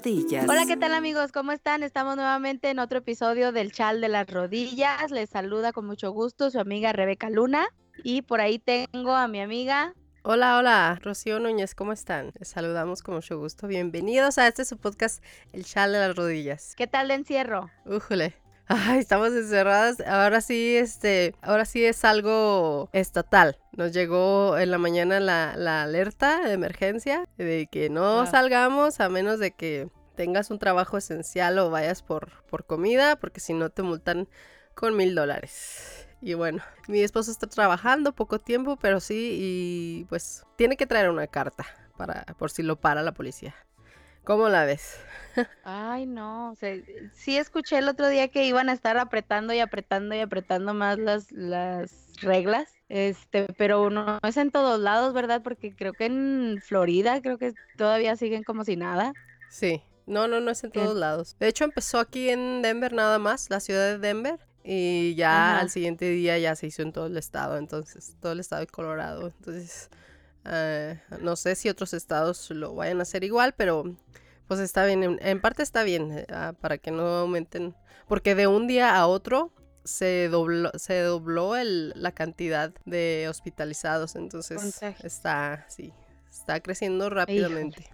rodillas. 0.00 0.48
Hola, 0.48 0.64
¿qué 0.66 0.76
tal 0.76 0.94
amigos? 0.94 1.32
¿Cómo 1.32 1.52
están? 1.52 1.82
Estamos 1.82 2.16
nuevamente 2.16 2.70
en 2.70 2.78
otro 2.78 2.98
episodio 2.98 3.52
del 3.52 3.72
Chal 3.72 4.00
de 4.00 4.08
las 4.08 4.26
Rodillas. 4.28 5.10
Les 5.10 5.28
saluda 5.30 5.72
con 5.72 5.86
mucho 5.86 6.10
gusto 6.10 6.50
su 6.50 6.58
amiga 6.58 6.92
Rebeca 6.92 7.28
Luna. 7.28 7.68
Y 8.02 8.22
por 8.22 8.40
ahí 8.40 8.58
tengo 8.58 9.14
a 9.14 9.28
mi 9.28 9.40
amiga. 9.40 9.94
Hola, 10.22 10.58
hola, 10.58 10.98
Rocío 11.02 11.38
Núñez, 11.38 11.74
¿cómo 11.74 11.92
están? 11.92 12.32
Les 12.38 12.48
saludamos 12.48 13.02
con 13.02 13.14
mucho 13.14 13.38
gusto. 13.38 13.66
Bienvenidos 13.66 14.38
a 14.38 14.46
este 14.48 14.64
su 14.64 14.78
podcast, 14.78 15.22
El 15.52 15.64
Chal 15.64 15.92
de 15.92 15.98
las 15.98 16.16
Rodillas. 16.16 16.74
¿Qué 16.76 16.86
tal 16.86 17.08
de 17.08 17.14
encierro? 17.14 17.70
Újule. 17.84 18.34
Ay, 18.72 19.00
estamos 19.00 19.32
encerradas. 19.32 20.00
Ahora 20.06 20.40
sí, 20.40 20.76
este, 20.76 21.34
ahora 21.42 21.64
sí 21.64 21.84
es 21.84 22.04
algo 22.04 22.88
estatal. 22.92 23.58
Nos 23.72 23.92
llegó 23.92 24.56
en 24.58 24.70
la 24.70 24.78
mañana 24.78 25.18
la, 25.18 25.54
la 25.56 25.82
alerta 25.82 26.40
de 26.46 26.52
emergencia 26.52 27.28
de 27.36 27.66
que 27.70 27.90
no 27.90 28.20
Ah. 28.20 28.26
salgamos 28.26 29.00
a 29.00 29.08
menos 29.08 29.40
de 29.40 29.50
que 29.50 29.88
tengas 30.14 30.50
un 30.52 30.60
trabajo 30.60 30.98
esencial 30.98 31.58
o 31.58 31.70
vayas 31.70 32.04
por, 32.04 32.44
por 32.44 32.64
comida, 32.64 33.16
porque 33.16 33.40
si 33.40 33.54
no 33.54 33.70
te 33.70 33.82
multan 33.82 34.28
con 34.76 34.96
mil 34.96 35.16
dólares. 35.16 36.06
Y 36.20 36.34
bueno, 36.34 36.62
mi 36.86 37.00
esposo 37.00 37.32
está 37.32 37.48
trabajando 37.48 38.12
poco 38.14 38.38
tiempo, 38.38 38.76
pero 38.76 39.00
sí, 39.00 39.36
y 39.40 40.04
pues 40.08 40.44
tiene 40.56 40.76
que 40.76 40.86
traer 40.86 41.10
una 41.10 41.26
carta 41.26 41.66
para 41.96 42.24
por 42.38 42.52
si 42.52 42.62
lo 42.62 42.76
para 42.76 43.02
la 43.02 43.12
policía. 43.12 43.52
¿Cómo 44.30 44.48
la 44.48 44.64
ves? 44.64 44.96
Ay, 45.64 46.06
no. 46.06 46.52
o 46.52 46.54
sea, 46.54 46.76
sí 47.12 47.36
escuché 47.36 47.78
el 47.78 47.88
otro 47.88 48.06
día 48.06 48.28
que 48.28 48.46
iban 48.46 48.68
a 48.68 48.72
estar 48.72 48.96
apretando 48.96 49.52
y 49.52 49.58
apretando 49.58 50.14
y 50.14 50.20
apretando 50.20 50.72
más 50.72 51.00
las, 51.00 51.32
las 51.32 51.90
reglas. 52.22 52.68
Este, 52.88 53.48
pero 53.58 53.90
no 53.90 54.20
es 54.22 54.36
en 54.36 54.52
todos 54.52 54.78
lados, 54.78 55.14
¿verdad? 55.14 55.42
Porque 55.42 55.74
creo 55.74 55.94
que 55.94 56.04
en 56.04 56.60
Florida 56.62 57.20
creo 57.20 57.38
que 57.38 57.54
todavía 57.76 58.14
siguen 58.14 58.44
como 58.44 58.62
si 58.64 58.76
nada. 58.76 59.14
Sí, 59.50 59.82
no, 60.06 60.28
no, 60.28 60.38
no 60.38 60.52
es 60.52 60.62
en 60.62 60.70
todos 60.70 60.96
lados. 60.96 61.34
De 61.40 61.48
hecho, 61.48 61.64
empezó 61.64 61.98
aquí 61.98 62.30
en 62.30 62.62
Denver 62.62 62.92
nada 62.92 63.18
más, 63.18 63.50
la 63.50 63.58
ciudad 63.58 63.84
de 63.84 63.98
Denver, 63.98 64.38
y 64.62 65.16
ya 65.16 65.54
Ajá. 65.54 65.60
al 65.62 65.70
siguiente 65.70 66.08
día 66.08 66.38
ya 66.38 66.54
se 66.54 66.68
hizo 66.68 66.82
en 66.82 66.92
todo 66.92 67.06
el 67.06 67.16
estado, 67.16 67.56
entonces, 67.56 68.14
todo 68.20 68.30
el 68.30 68.38
estado 68.38 68.60
de 68.60 68.68
Colorado. 68.68 69.26
Entonces, 69.26 69.90
ah, 70.44 70.94
no 71.20 71.36
sé 71.36 71.54
si 71.54 71.68
otros 71.68 71.94
estados 71.94 72.50
lo 72.50 72.74
vayan 72.74 72.98
a 73.00 73.02
hacer 73.02 73.24
igual, 73.24 73.54
pero 73.56 73.96
pues 74.46 74.60
está 74.60 74.84
bien, 74.84 75.02
en, 75.02 75.18
en 75.22 75.40
parte 75.40 75.62
está 75.62 75.82
bien, 75.82 76.12
eh, 76.12 76.26
ah, 76.30 76.54
para 76.60 76.78
que 76.78 76.90
no 76.90 77.06
aumenten, 77.06 77.74
porque 78.08 78.34
de 78.34 78.46
un 78.46 78.66
día 78.66 78.96
a 78.96 79.06
otro 79.06 79.52
se 79.84 80.28
dobló, 80.28 80.70
se 80.74 81.00
dobló 81.00 81.56
el, 81.56 81.92
la 81.96 82.12
cantidad 82.12 82.72
de 82.84 83.26
hospitalizados, 83.28 84.16
entonces 84.16 84.82
está, 85.02 85.66
sí, 85.68 85.92
está 86.30 86.60
creciendo 86.60 87.10
rápidamente. 87.10 87.88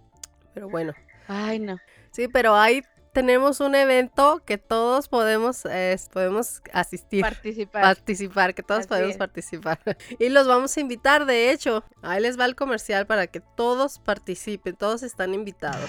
Pero 0.54 0.68
bueno. 0.68 0.94
Ay, 1.28 1.58
no. 1.58 1.78
Sí, 2.12 2.28
pero 2.28 2.54
ahí 2.56 2.82
tenemos 3.16 3.60
un 3.60 3.74
evento 3.74 4.42
que 4.44 4.58
todos 4.58 5.08
podemos, 5.08 5.64
eh, 5.64 5.96
podemos 6.12 6.60
asistir, 6.74 7.22
Participar. 7.22 7.82
participar, 7.82 8.54
que 8.54 8.62
todos 8.62 8.80
Así 8.80 8.88
podemos 8.88 9.12
es. 9.12 9.16
participar. 9.16 9.78
Y 10.18 10.28
los 10.28 10.46
vamos 10.46 10.76
a 10.76 10.80
invitar, 10.80 11.24
de 11.24 11.50
hecho. 11.50 11.82
Ahí 12.02 12.20
les 12.20 12.38
va 12.38 12.44
el 12.44 12.54
comercial 12.54 13.06
para 13.06 13.26
que 13.26 13.40
todos 13.40 14.00
participen, 14.00 14.76
todos 14.76 15.02
están 15.02 15.32
invitados. 15.32 15.88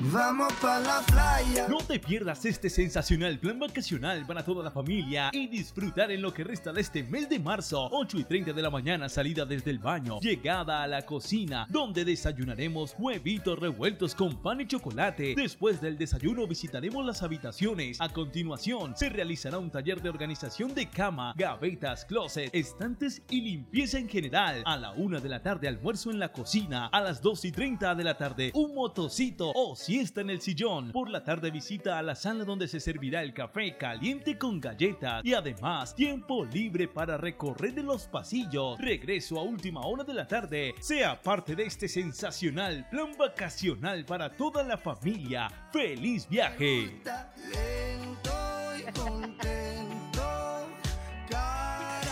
Vamos 0.00 0.52
pa 0.62 0.78
la 0.78 1.02
playa. 1.08 1.66
No 1.68 1.78
te 1.78 1.98
pierdas 1.98 2.44
este 2.44 2.70
sensacional 2.70 3.36
plan 3.40 3.58
vacacional 3.58 4.24
para 4.28 4.44
toda 4.44 4.62
la 4.62 4.70
familia 4.70 5.30
y 5.32 5.48
disfrutar 5.48 6.12
en 6.12 6.22
lo 6.22 6.32
que 6.32 6.44
resta 6.44 6.72
de 6.72 6.82
este 6.82 7.02
mes 7.02 7.28
de 7.28 7.40
marzo. 7.40 7.88
8 7.90 8.18
y 8.18 8.22
30 8.22 8.52
de 8.52 8.62
la 8.62 8.70
mañana, 8.70 9.08
salida 9.08 9.44
desde 9.44 9.72
el 9.72 9.80
baño, 9.80 10.20
llegada 10.20 10.84
a 10.84 10.86
la 10.86 11.02
cocina, 11.02 11.66
donde 11.68 12.04
desayunaremos 12.04 12.94
huevitos 12.96 13.58
revueltos 13.58 14.14
con 14.14 14.40
pan 14.40 14.60
y 14.60 14.68
chocolate. 14.68 15.34
Después 15.36 15.80
del 15.80 15.98
desayuno 15.98 16.46
visitaremos 16.46 17.04
las 17.04 17.24
habitaciones. 17.24 18.00
A 18.00 18.08
continuación, 18.08 18.96
se 18.96 19.08
realizará 19.08 19.58
un 19.58 19.72
taller 19.72 20.00
de 20.00 20.10
organización 20.10 20.74
de 20.74 20.88
cama, 20.88 21.34
gavetas, 21.36 22.04
closet, 22.04 22.54
estantes 22.54 23.20
y 23.30 23.40
limpieza 23.40 23.98
en 23.98 24.08
general. 24.08 24.62
A 24.64 24.76
la 24.76 24.92
1 24.92 25.20
de 25.20 25.28
la 25.28 25.42
tarde, 25.42 25.66
almuerzo 25.66 26.12
en 26.12 26.20
la 26.20 26.30
cocina. 26.30 26.86
A 26.86 27.00
las 27.00 27.20
2 27.20 27.46
y 27.46 27.50
30 27.50 27.96
de 27.96 28.04
la 28.04 28.16
tarde, 28.16 28.52
un 28.54 28.76
motocito 28.76 29.50
o 29.52 29.74
siesta 29.88 30.20
en 30.20 30.28
el 30.28 30.42
sillón. 30.42 30.92
Por 30.92 31.08
la 31.08 31.24
tarde 31.24 31.50
visita 31.50 31.98
a 31.98 32.02
la 32.02 32.14
sala 32.14 32.44
donde 32.44 32.68
se 32.68 32.78
servirá 32.78 33.22
el 33.22 33.32
café 33.32 33.74
caliente 33.78 34.36
con 34.36 34.60
galletas 34.60 35.24
y 35.24 35.32
además 35.32 35.94
tiempo 35.94 36.44
libre 36.44 36.88
para 36.88 37.16
recorrer 37.16 37.72
de 37.72 37.82
los 37.82 38.06
pasillos. 38.06 38.78
Regreso 38.78 39.38
a 39.38 39.42
última 39.44 39.80
hora 39.86 40.04
de 40.04 40.12
la 40.12 40.28
tarde. 40.28 40.74
Sea 40.78 41.18
parte 41.22 41.56
de 41.56 41.64
este 41.64 41.88
sensacional 41.88 42.86
plan 42.90 43.12
vacacional 43.18 44.04
para 44.04 44.28
toda 44.36 44.62
la 44.62 44.76
familia. 44.76 45.48
¡Feliz 45.72 46.28
viaje! 46.28 47.00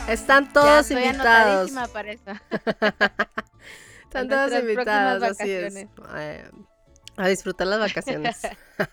Están 0.08 0.47
Ya 0.47 0.53
todos 0.54 0.91
estoy 0.91 1.04
invitados. 1.04 1.72
para 1.93 2.12
eso. 2.12 2.22
Están 4.04 4.28
todos 4.31 4.53
invitados, 4.62 5.22
así 5.22 5.50
es. 5.50 5.87
A 7.16 7.28
disfrutar 7.28 7.66
las 7.66 7.81
vacaciones. 7.81 8.43
de 8.78 8.87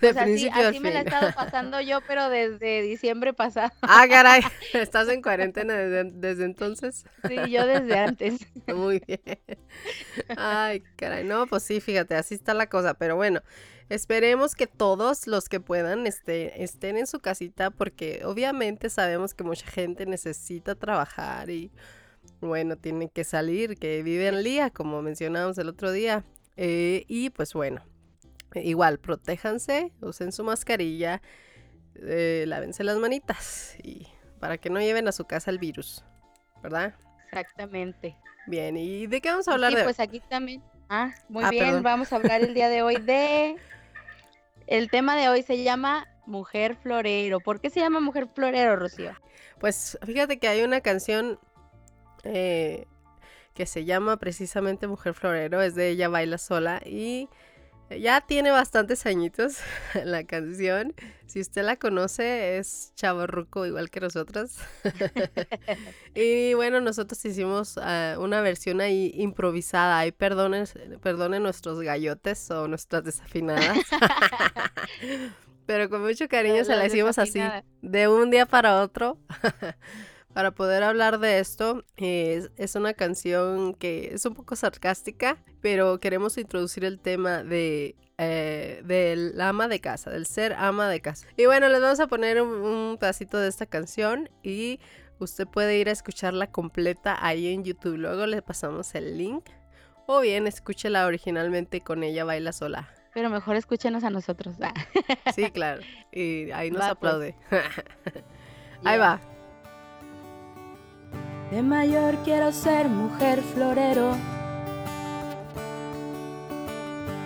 Pues 0.00 0.16
así, 0.16 0.24
principio 0.24 0.64
a 0.64 0.68
así 0.68 0.80
me 0.80 0.92
la 0.92 1.00
he 1.00 1.04
estado 1.04 1.32
pasando 1.34 1.80
yo, 1.80 2.00
pero 2.06 2.28
desde 2.28 2.82
diciembre 2.82 3.32
pasado. 3.32 3.70
Ah, 3.82 4.06
caray, 4.08 4.42
estás 4.72 5.08
en 5.08 5.22
cuarentena 5.22 5.74
desde, 5.74 6.10
desde 6.12 6.44
entonces. 6.44 7.04
Sí, 7.28 7.50
yo 7.50 7.66
desde 7.66 7.98
antes. 7.98 8.46
Muy 8.66 9.02
bien. 9.06 9.20
Ay, 10.36 10.82
caray, 10.96 11.24
no, 11.24 11.46
pues 11.46 11.62
sí, 11.62 11.80
fíjate, 11.80 12.14
así 12.14 12.34
está 12.34 12.54
la 12.54 12.68
cosa, 12.68 12.94
pero 12.94 13.16
bueno, 13.16 13.42
esperemos 13.88 14.54
que 14.54 14.66
todos 14.66 15.26
los 15.26 15.48
que 15.48 15.60
puedan 15.60 16.06
este, 16.06 16.62
estén 16.62 16.96
en 16.96 17.06
su 17.06 17.20
casita 17.20 17.70
porque 17.70 18.22
obviamente 18.24 18.88
sabemos 18.88 19.34
que 19.34 19.44
mucha 19.44 19.66
gente 19.66 20.06
necesita 20.06 20.74
trabajar 20.74 21.50
y 21.50 21.70
bueno, 22.40 22.76
tienen 22.76 23.08
que 23.08 23.24
salir, 23.24 23.76
que 23.76 24.02
viven 24.02 24.34
al 24.34 24.44
día, 24.44 24.70
como 24.70 25.02
mencionábamos 25.02 25.58
el 25.58 25.68
otro 25.68 25.92
día. 25.92 26.24
Eh, 26.56 27.04
y 27.08 27.30
pues 27.30 27.52
bueno, 27.54 27.82
igual, 28.54 28.98
protéjanse, 28.98 29.92
usen 30.00 30.32
su 30.32 30.44
mascarilla, 30.44 31.22
eh, 31.96 32.44
lávense 32.46 32.84
las 32.84 32.98
manitas 32.98 33.76
y 33.82 34.06
para 34.40 34.58
que 34.58 34.70
no 34.70 34.80
lleven 34.80 35.08
a 35.08 35.12
su 35.12 35.24
casa 35.24 35.50
el 35.50 35.58
virus, 35.58 36.04
¿verdad? 36.62 36.94
Exactamente. 37.26 38.16
Bien, 38.46 38.76
¿y 38.76 39.06
de 39.06 39.20
qué 39.20 39.30
vamos 39.30 39.48
a 39.48 39.52
hablar 39.54 39.70
Sí, 39.70 39.76
de 39.78 39.84
pues 39.84 40.00
aquí 40.00 40.20
también. 40.28 40.62
Ah, 40.88 41.14
muy 41.28 41.44
Ah, 41.44 41.50
bien, 41.50 41.64
perdón. 41.66 41.82
vamos 41.84 42.12
a 42.12 42.16
hablar 42.16 42.42
el 42.42 42.54
día 42.54 42.68
de 42.68 42.82
hoy 42.82 42.96
de... 42.96 43.56
El 44.66 44.90
tema 44.90 45.16
de 45.16 45.28
hoy 45.28 45.42
se 45.42 45.62
llama 45.62 46.06
Mujer 46.26 46.76
Florero. 46.76 47.40
¿Por 47.40 47.60
qué 47.60 47.68
se 47.68 47.80
llama 47.80 48.00
Mujer 48.00 48.28
Florero, 48.34 48.76
Rocío? 48.76 49.12
Pues 49.58 49.98
fíjate 50.06 50.38
que 50.38 50.48
hay 50.48 50.62
una 50.62 50.80
canción 50.80 51.38
eh, 52.24 52.86
que 53.54 53.66
se 53.66 53.84
llama 53.84 54.16
precisamente 54.18 54.86
Mujer 54.86 55.14
Florero, 55.14 55.60
es 55.60 55.74
de 55.74 55.90
Ella 55.90 56.08
Baila 56.08 56.38
Sola 56.38 56.80
y 56.84 57.28
ya 57.98 58.20
tiene 58.20 58.50
bastantes 58.50 59.06
añitos 59.06 59.58
la 60.04 60.24
canción. 60.24 60.94
Si 61.26 61.40
usted 61.40 61.62
la 61.62 61.76
conoce, 61.76 62.58
es 62.58 62.92
chavorruco 62.94 63.66
igual 63.66 63.90
que 63.90 64.00
nosotros. 64.00 64.56
y 66.14 66.54
bueno, 66.54 66.80
nosotros 66.80 67.24
hicimos 67.24 67.78
ah, 67.78 68.16
una 68.18 68.40
versión 68.40 68.80
ahí 68.80 69.12
improvisada. 69.16 69.98
Ahí 69.98 70.12
perdonen, 70.12 70.66
perdonen 71.02 71.42
nuestros 71.42 71.80
gallotes 71.80 72.50
o 72.50 72.68
nuestras 72.68 73.04
desafinadas. 73.04 73.78
Pero 75.66 75.88
con 75.88 76.02
mucho 76.02 76.28
cariño 76.28 76.64
se 76.64 76.76
la 76.76 76.86
hicimos 76.86 77.18
así, 77.18 77.40
de 77.82 78.08
un 78.08 78.30
día 78.30 78.46
para 78.46 78.82
otro. 78.82 79.16
Para 80.32 80.50
poder 80.52 80.82
hablar 80.82 81.18
de 81.18 81.38
esto, 81.38 81.84
es, 81.96 82.50
es 82.56 82.74
una 82.74 82.94
canción 82.94 83.74
que 83.74 84.14
es 84.14 84.24
un 84.24 84.34
poco 84.34 84.56
sarcástica, 84.56 85.36
pero 85.60 85.98
queremos 86.00 86.38
introducir 86.38 86.84
el 86.84 86.98
tema 86.98 87.42
de 87.42 87.96
eh, 88.18 88.82
del 88.84 89.40
ama 89.40 89.68
de 89.68 89.80
casa, 89.80 90.10
del 90.10 90.26
ser 90.26 90.52
ama 90.52 90.88
de 90.88 91.00
casa. 91.00 91.26
Y 91.36 91.46
bueno, 91.46 91.68
les 91.68 91.80
vamos 91.80 92.00
a 92.00 92.06
poner 92.06 92.40
un, 92.40 92.48
un 92.50 92.98
pedacito 92.98 93.38
de 93.38 93.48
esta 93.48 93.66
canción 93.66 94.30
y 94.42 94.80
usted 95.18 95.46
puede 95.46 95.78
ir 95.78 95.88
a 95.88 95.92
escucharla 95.92 96.50
completa 96.50 97.16
ahí 97.20 97.52
en 97.52 97.64
YouTube. 97.64 97.96
Luego 97.96 98.26
le 98.26 98.42
pasamos 98.42 98.94
el 98.94 99.18
link. 99.18 99.44
O 100.06 100.20
bien, 100.20 100.46
escúchela 100.46 101.06
originalmente 101.06 101.80
con 101.80 102.02
ella 102.02 102.24
baila 102.24 102.52
sola. 102.52 102.88
Pero 103.14 103.30
mejor 103.30 103.56
escúchenos 103.56 104.04
a 104.04 104.10
nosotros. 104.10 104.56
Ah, 104.60 104.72
Sí, 105.34 105.50
claro. 105.50 105.82
Y 106.12 106.50
ahí 106.50 106.70
nos 106.70 106.80
Va, 106.82 106.94
pues. 106.94 107.12
aplaude. 107.12 107.34
Ahí 108.84 108.96
yeah. 108.96 108.98
va. 108.98 109.31
De 111.52 111.60
mayor 111.60 112.16
quiero 112.24 112.50
ser 112.50 112.88
mujer 112.88 113.42
florero. 113.42 114.16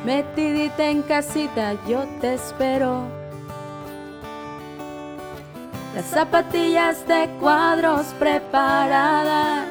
Metidita 0.05 0.91
en 0.91 1.03
casita, 1.03 1.75
yo 1.87 2.03
te 2.21 2.35
espero. 2.35 3.05
Las 5.95 6.07
zapatillas 6.07 7.07
de 7.07 7.29
cuadros 7.39 8.07
preparadas. 8.19 9.69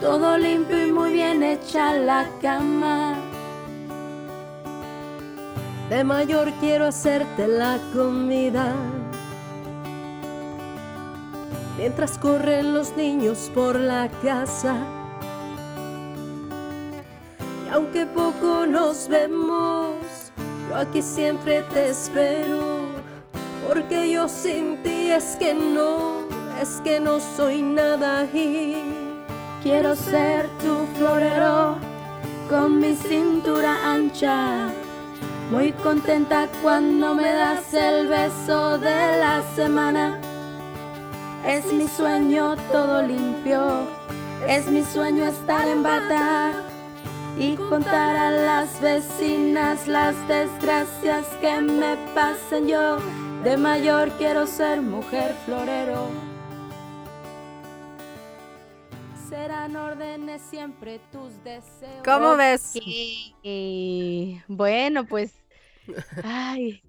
Todo 0.00 0.36
limpio 0.36 0.84
y 0.84 0.90
muy 0.90 1.12
bien 1.12 1.44
hecha 1.44 1.92
la 1.92 2.26
cama. 2.42 3.14
De 5.90 6.02
mayor 6.02 6.50
quiero 6.58 6.86
hacerte 6.86 7.46
la 7.46 7.78
comida. 7.94 8.74
Mientras 11.76 12.18
corren 12.18 12.74
los 12.74 12.96
niños 12.96 13.50
por 13.54 13.78
la 13.78 14.08
casa. 14.22 14.76
Y 17.66 17.68
aunque 17.72 18.06
poco 18.06 18.66
nos 18.66 19.08
vemos, 19.08 19.96
yo 20.68 20.76
aquí 20.76 21.02
siempre 21.02 21.62
te 21.72 21.90
espero. 21.90 22.86
Porque 23.68 24.10
yo 24.10 24.28
sin 24.28 24.82
ti 24.82 25.10
es 25.10 25.36
que 25.36 25.52
no, 25.54 26.26
es 26.60 26.80
que 26.82 27.00
no 27.00 27.18
soy 27.20 27.62
nada 27.62 28.24
y 28.24 29.06
Quiero 29.66 29.96
ser 29.96 30.48
tu 30.62 30.86
florero 30.96 31.76
con 32.48 32.78
mi 32.78 32.94
cintura 32.94 33.76
ancha. 33.84 34.68
Muy 35.50 35.72
contenta 35.72 36.46
cuando 36.62 37.16
me 37.16 37.32
das 37.32 37.74
el 37.74 38.06
beso 38.06 38.78
de 38.78 39.18
la 39.18 39.42
semana. 39.56 40.20
Es 41.46 41.72
mi 41.72 41.86
sueño 41.86 42.56
todo 42.72 43.02
limpio. 43.02 43.86
Es 44.48 44.66
mi 44.66 44.82
sueño 44.82 45.24
estar 45.26 45.68
en 45.68 45.80
bata 45.80 46.64
y 47.38 47.54
contar 47.54 48.16
a 48.16 48.30
las 48.32 48.80
vecinas 48.80 49.86
las 49.86 50.16
desgracias 50.26 51.24
que 51.40 51.60
me 51.60 51.96
pasan 52.16 52.66
yo. 52.66 52.98
De 53.44 53.56
mayor 53.56 54.10
quiero 54.18 54.44
ser 54.48 54.82
mujer 54.82 55.36
florero. 55.44 56.08
Serán 59.28 59.76
órdenes 59.76 60.42
siempre 60.42 60.98
tus 61.12 61.44
deseos. 61.44 62.02
¿Cómo 62.04 62.34
ves? 62.34 62.72
Y 62.82 64.40
bueno, 64.48 65.04
pues, 65.04 65.32
ay, 66.24 66.82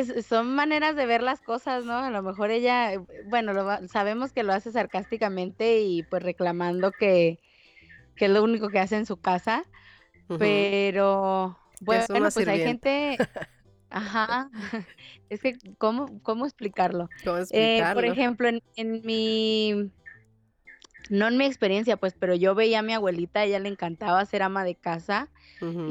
es- 0.00 0.26
son 0.26 0.54
maneras 0.54 0.96
de 0.96 1.06
ver 1.06 1.22
las 1.22 1.40
cosas, 1.42 1.84
¿no? 1.84 1.94
A 1.98 2.10
lo 2.10 2.22
mejor 2.22 2.50
ella, 2.50 2.92
eh, 2.94 3.00
bueno, 3.24 3.52
lo 3.52 3.88
sabemos 3.88 4.32
que 4.32 4.42
lo 4.42 4.52
hace 4.52 4.72
sarcásticamente 4.72 5.80
y 5.82 6.02
pues 6.04 6.22
reclamando 6.22 6.92
que, 6.92 7.40
que 8.16 8.26
es 8.26 8.30
lo 8.32 8.42
único 8.44 8.70
que 8.70 8.80
hace 8.80 8.96
en 8.96 9.06
su 9.06 9.18
casa, 9.20 9.64
pero 10.36 11.58
bueno, 11.80 12.32
pues 12.32 12.48
hay 12.48 12.60
gente, 12.60 13.24
ajá, 13.90 14.50
es 15.28 15.42
que, 15.42 15.58
¿cómo, 15.78 16.20
cómo 16.22 16.46
explicarlo? 16.46 17.10
¿Cómo 17.24 17.38
Eh, 17.50 17.88
por 17.92 18.04
explicarlo? 18.04 18.06
ejemplo, 18.06 18.48
en, 18.48 18.60
en 18.76 19.02
mi, 19.04 19.92
no 21.10 21.28
en 21.28 21.36
mi 21.36 21.44
experiencia, 21.44 21.96
pues, 21.96 22.14
pero 22.18 22.34
yo 22.34 22.54
veía 22.54 22.78
a 22.80 22.82
mi 22.82 22.92
abuelita, 22.94 23.40
a 23.40 23.44
ella 23.44 23.58
le 23.58 23.68
encantaba 23.68 24.24
ser 24.24 24.42
ama 24.42 24.64
de 24.64 24.74
casa 24.74 25.30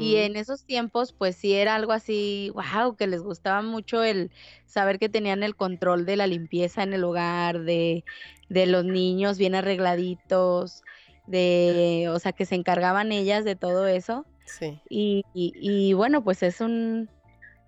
y 0.00 0.16
en 0.16 0.34
esos 0.36 0.64
tiempos, 0.64 1.12
pues 1.12 1.36
sí 1.36 1.54
era 1.54 1.76
algo 1.76 1.92
así, 1.92 2.50
wow, 2.54 2.96
que 2.96 3.06
les 3.06 3.22
gustaba 3.22 3.62
mucho 3.62 4.02
el 4.02 4.30
saber 4.66 4.98
que 4.98 5.08
tenían 5.08 5.42
el 5.44 5.54
control 5.54 6.04
de 6.04 6.16
la 6.16 6.26
limpieza 6.26 6.82
en 6.82 6.92
el 6.94 7.04
hogar, 7.04 7.60
de, 7.62 8.04
de 8.48 8.66
los 8.66 8.84
niños 8.84 9.38
bien 9.38 9.54
arregladitos, 9.54 10.82
de, 11.26 12.08
o 12.12 12.18
sea, 12.18 12.32
que 12.32 12.44
se 12.44 12.54
encargaban 12.56 13.12
ellas 13.12 13.44
de 13.44 13.54
todo 13.56 13.86
eso. 13.86 14.26
Sí. 14.44 14.80
Y, 14.88 15.24
y- 15.32 15.54
y 15.56 15.92
bueno, 15.94 16.22
pues 16.24 16.42
es 16.42 16.60
un, 16.60 17.08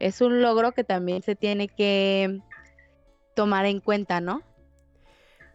es 0.01 0.21
un 0.21 0.43
logro 0.43 0.73
que 0.73 0.85
también 0.85 1.23
se 1.23 1.37
tiene 1.37 1.69
que 1.69 2.41
tomar 3.35 3.67
en 3.67 3.81
cuenta, 3.81 4.21
¿no? 4.21 4.43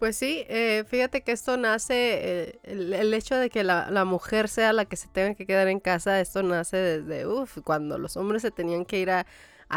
Pues 0.01 0.17
sí, 0.17 0.45
eh, 0.49 0.83
fíjate 0.87 1.21
que 1.21 1.31
esto 1.31 1.57
nace, 1.57 2.47
eh, 2.47 2.59
el, 2.63 3.13
hecho 3.13 3.35
de 3.35 3.51
que 3.51 3.63
la, 3.63 4.03
mujer 4.03 4.49
sea 4.49 4.73
la 4.73 4.85
que 4.85 4.95
se 4.95 5.07
tenga 5.07 5.35
que 5.35 5.45
quedar 5.45 5.67
en 5.67 5.79
casa, 5.79 6.19
esto 6.19 6.41
nace 6.41 6.75
desde, 6.77 7.27
uff, 7.27 7.59
cuando 7.63 7.99
los 7.99 8.17
hombres 8.17 8.41
se 8.41 8.49
tenían 8.49 8.83
que 8.83 8.97
ir 8.99 9.11
a, 9.11 9.27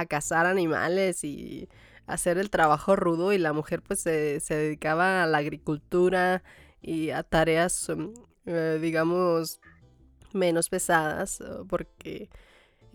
cazar 0.08 0.46
animales 0.46 1.24
y 1.24 1.68
hacer 2.06 2.38
el 2.38 2.48
trabajo 2.48 2.96
rudo 2.96 3.34
y 3.34 3.38
la 3.38 3.52
mujer 3.52 3.82
pues 3.82 4.00
se, 4.00 4.40
dedicaba 4.48 5.24
a 5.24 5.26
la 5.26 5.36
agricultura 5.36 6.42
y 6.80 7.10
a 7.10 7.22
tareas, 7.22 7.90
mm, 7.94 8.14
eh, 8.46 8.78
digamos, 8.80 9.60
menos 10.32 10.70
pesadas, 10.70 11.42
porque 11.68 12.30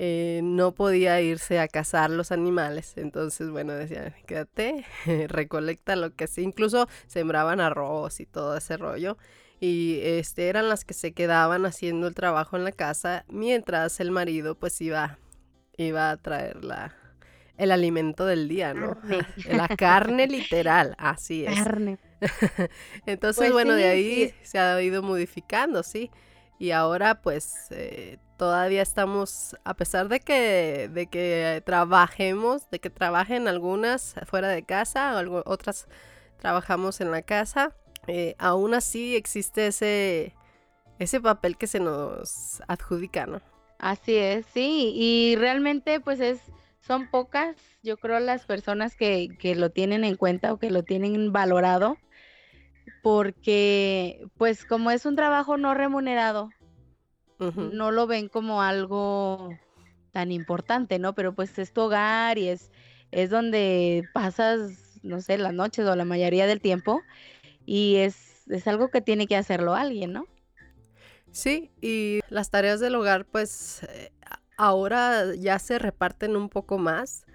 eh, 0.02 0.40
no 0.44 0.74
podía 0.74 1.20
irse 1.22 1.60
a 1.60 1.68
cazar 1.68 2.10
los 2.10 2.32
animales. 2.32 2.94
Entonces, 2.98 3.50
bueno, 3.52 3.74
decían, 3.74 4.16
quédate, 4.26 4.86
recolecta 5.28 5.96
lo 5.98 6.16
que 6.16 6.28
sí. 6.28 6.42
Incluso 6.42 6.88
sembraban 7.08 7.60
arroz 7.60 8.22
y 8.22 8.26
todo 8.26 8.56
ese 8.58 8.78
rollo. 8.78 9.18
Y 9.60 10.00
este 10.04 10.48
eran 10.48 10.70
las 10.70 10.86
que 10.86 10.94
se 10.94 11.14
quedaban 11.14 11.66
haciendo 11.66 12.08
el 12.08 12.16
trabajo 12.16 12.56
en 12.56 12.64
la 12.64 12.72
casa, 12.72 13.26
mientras 13.28 14.00
el 14.00 14.10
marido 14.12 14.56
pues 14.58 14.80
iba, 14.82 15.20
iba 15.78 16.12
a 16.12 16.18
traer 16.18 16.64
la, 16.64 16.96
el 17.58 17.72
alimento 17.72 18.26
del 18.26 18.48
día, 18.48 18.74
¿no? 18.74 18.98
Carne. 19.02 19.28
La 19.50 19.68
carne 19.70 20.28
literal, 20.28 20.96
así 20.98 21.46
es. 21.46 21.64
Carne. 21.64 22.00
Entonces, 23.06 23.52
Pues 23.52 23.52
bueno, 23.52 23.74
de 23.74 23.86
ahí 23.86 24.30
sí. 24.30 24.36
se 24.44 24.60
ha 24.60 24.82
ido 24.82 25.04
modificando, 25.04 25.84
sí. 25.84 26.12
Y 26.58 26.72
ahora, 26.72 27.22
pues, 27.22 27.68
eh, 27.72 28.18
todavía 28.40 28.82
estamos, 28.82 29.58
a 29.66 29.74
pesar 29.74 30.08
de 30.08 30.22
que, 30.22 30.90
de 30.94 31.08
que 31.08 31.62
trabajemos, 31.66 32.70
de 32.70 32.80
que 32.80 32.90
trabajen 32.90 33.50
algunas 33.50 34.16
fuera 34.26 34.48
de 34.48 34.64
casa, 34.64 35.22
otras 35.46 35.90
trabajamos 36.38 37.02
en 37.02 37.12
la 37.12 37.22
casa, 37.22 37.76
eh, 38.08 38.36
aún 38.40 38.74
así 38.74 39.18
existe 39.18 39.68
ese, 39.68 40.34
ese 41.00 41.20
papel 41.20 41.58
que 41.58 41.68
se 41.68 41.82
nos 41.82 42.62
adjudica, 42.70 43.26
¿no? 43.26 43.42
Así 43.78 44.16
es, 44.16 44.46
sí, 44.54 44.94
y 44.96 45.36
realmente 45.36 46.00
pues 46.00 46.22
es, 46.22 46.40
son 46.80 47.10
pocas, 47.12 47.58
yo 47.84 47.98
creo, 47.98 48.22
las 48.22 48.46
personas 48.46 48.96
que, 48.96 49.28
que 49.38 49.54
lo 49.54 49.70
tienen 49.70 50.06
en 50.06 50.16
cuenta 50.16 50.54
o 50.54 50.60
que 50.60 50.72
lo 50.72 50.84
tienen 50.84 51.34
valorado, 51.34 51.98
porque 53.04 54.26
pues 54.38 54.64
como 54.64 54.92
es 54.92 55.06
un 55.06 55.18
trabajo 55.18 55.58
no 55.58 55.74
remunerado, 55.74 56.52
No 57.40 57.92
lo 57.92 58.06
ven 58.06 58.28
como 58.28 58.62
algo 58.62 59.58
tan 60.12 60.32
importante, 60.32 61.00
¿no? 61.00 61.16
Pero 61.16 61.34
pues 61.34 61.58
es 61.58 61.72
tu 61.72 61.82
hogar 61.82 62.38
y 62.38 62.50
es, 62.50 62.72
es 63.12 63.30
donde 63.30 64.04
pasas, 64.14 65.00
no 65.04 65.22
sé, 65.22 65.38
las 65.38 65.54
noches 65.54 65.88
o 65.88 65.96
la 65.96 66.06
mayoría 66.06 66.48
del 66.48 66.60
tiempo, 66.60 67.02
y 67.66 67.98
es, 67.98 68.48
es 68.50 68.68
algo 68.68 68.90
que 68.90 69.02
tiene 69.02 69.28
que 69.28 69.38
hacerlo 69.38 69.76
alguien, 69.76 70.12
¿no? 70.12 70.26
Sí, 71.32 71.72
y 71.82 72.20
las 72.30 72.50
tareas 72.50 72.80
del 72.80 72.96
hogar, 72.96 73.26
pues 73.26 73.84
eh, 73.84 74.12
ahora 74.58 75.36
ya 75.36 75.60
se 75.60 75.80
reparten 75.80 76.36
un 76.36 76.50
poco 76.50 76.78
más. 76.78 77.26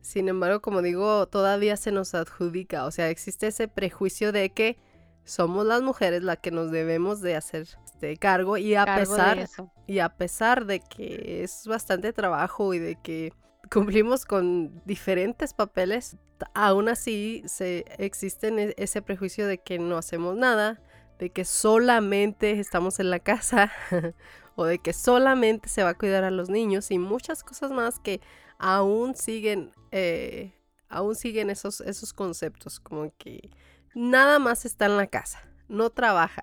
Sin 0.00 0.28
embargo, 0.28 0.60
como 0.60 0.82
digo, 0.82 1.26
todavía 1.26 1.76
se 1.76 1.92
nos 1.92 2.14
adjudica, 2.14 2.84
o 2.84 2.90
sea, 2.90 3.10
existe 3.10 3.48
ese 3.48 3.66
prejuicio 3.68 4.30
de 4.32 4.50
que 4.50 4.76
somos 5.24 5.66
las 5.66 5.82
mujeres 5.82 6.22
las 6.22 6.38
que 6.38 6.52
nos 6.52 6.70
debemos 6.70 7.20
de 7.20 7.34
hacer 7.34 7.66
este 7.96 8.16
cargo 8.18 8.58
y 8.58 8.74
a 8.74 8.84
Cargo 8.84 9.12
pesar 9.12 9.48
y 9.86 10.00
a 10.00 10.08
pesar 10.10 10.66
de 10.66 10.80
que 10.80 11.42
es 11.42 11.66
bastante 11.66 12.12
trabajo 12.12 12.74
y 12.74 12.78
de 12.78 12.96
que 12.96 13.32
cumplimos 13.72 14.24
con 14.26 14.82
diferentes 14.84 15.54
papeles, 15.54 16.16
aún 16.54 16.88
así 16.88 17.42
se 17.46 17.84
existe 17.98 18.48
e- 18.48 18.74
ese 18.76 19.00
prejuicio 19.00 19.46
de 19.46 19.58
que 19.58 19.78
no 19.78 19.96
hacemos 19.96 20.36
nada, 20.36 20.80
de 21.18 21.30
que 21.30 21.44
solamente 21.44 22.60
estamos 22.60 23.00
en 23.00 23.10
la 23.10 23.18
casa 23.18 23.72
o 24.56 24.66
de 24.66 24.78
que 24.78 24.92
solamente 24.92 25.68
se 25.70 25.82
va 25.82 25.90
a 25.90 25.98
cuidar 25.98 26.24
a 26.24 26.30
los 26.30 26.50
niños 26.50 26.90
y 26.90 26.98
muchas 26.98 27.42
cosas 27.42 27.70
más 27.70 27.98
que 27.98 28.20
aún 28.58 29.14
siguen 29.14 29.72
eh, 29.90 30.52
aún 30.88 31.14
siguen 31.14 31.48
esos 31.50 31.80
esos 31.80 32.12
conceptos 32.12 32.80
como 32.80 33.12
que 33.16 33.50
nada 33.94 34.38
más 34.38 34.64
está 34.64 34.86
en 34.86 34.96
la 34.96 35.06
casa 35.06 35.42
no 35.68 35.90
trabaja 35.90 36.42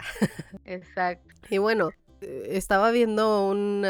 Exacto. 0.65 1.29
y 1.49 1.57
bueno, 1.57 1.91
eh, 2.21 2.47
estaba 2.51 2.91
viendo 2.91 3.47
un, 3.47 3.85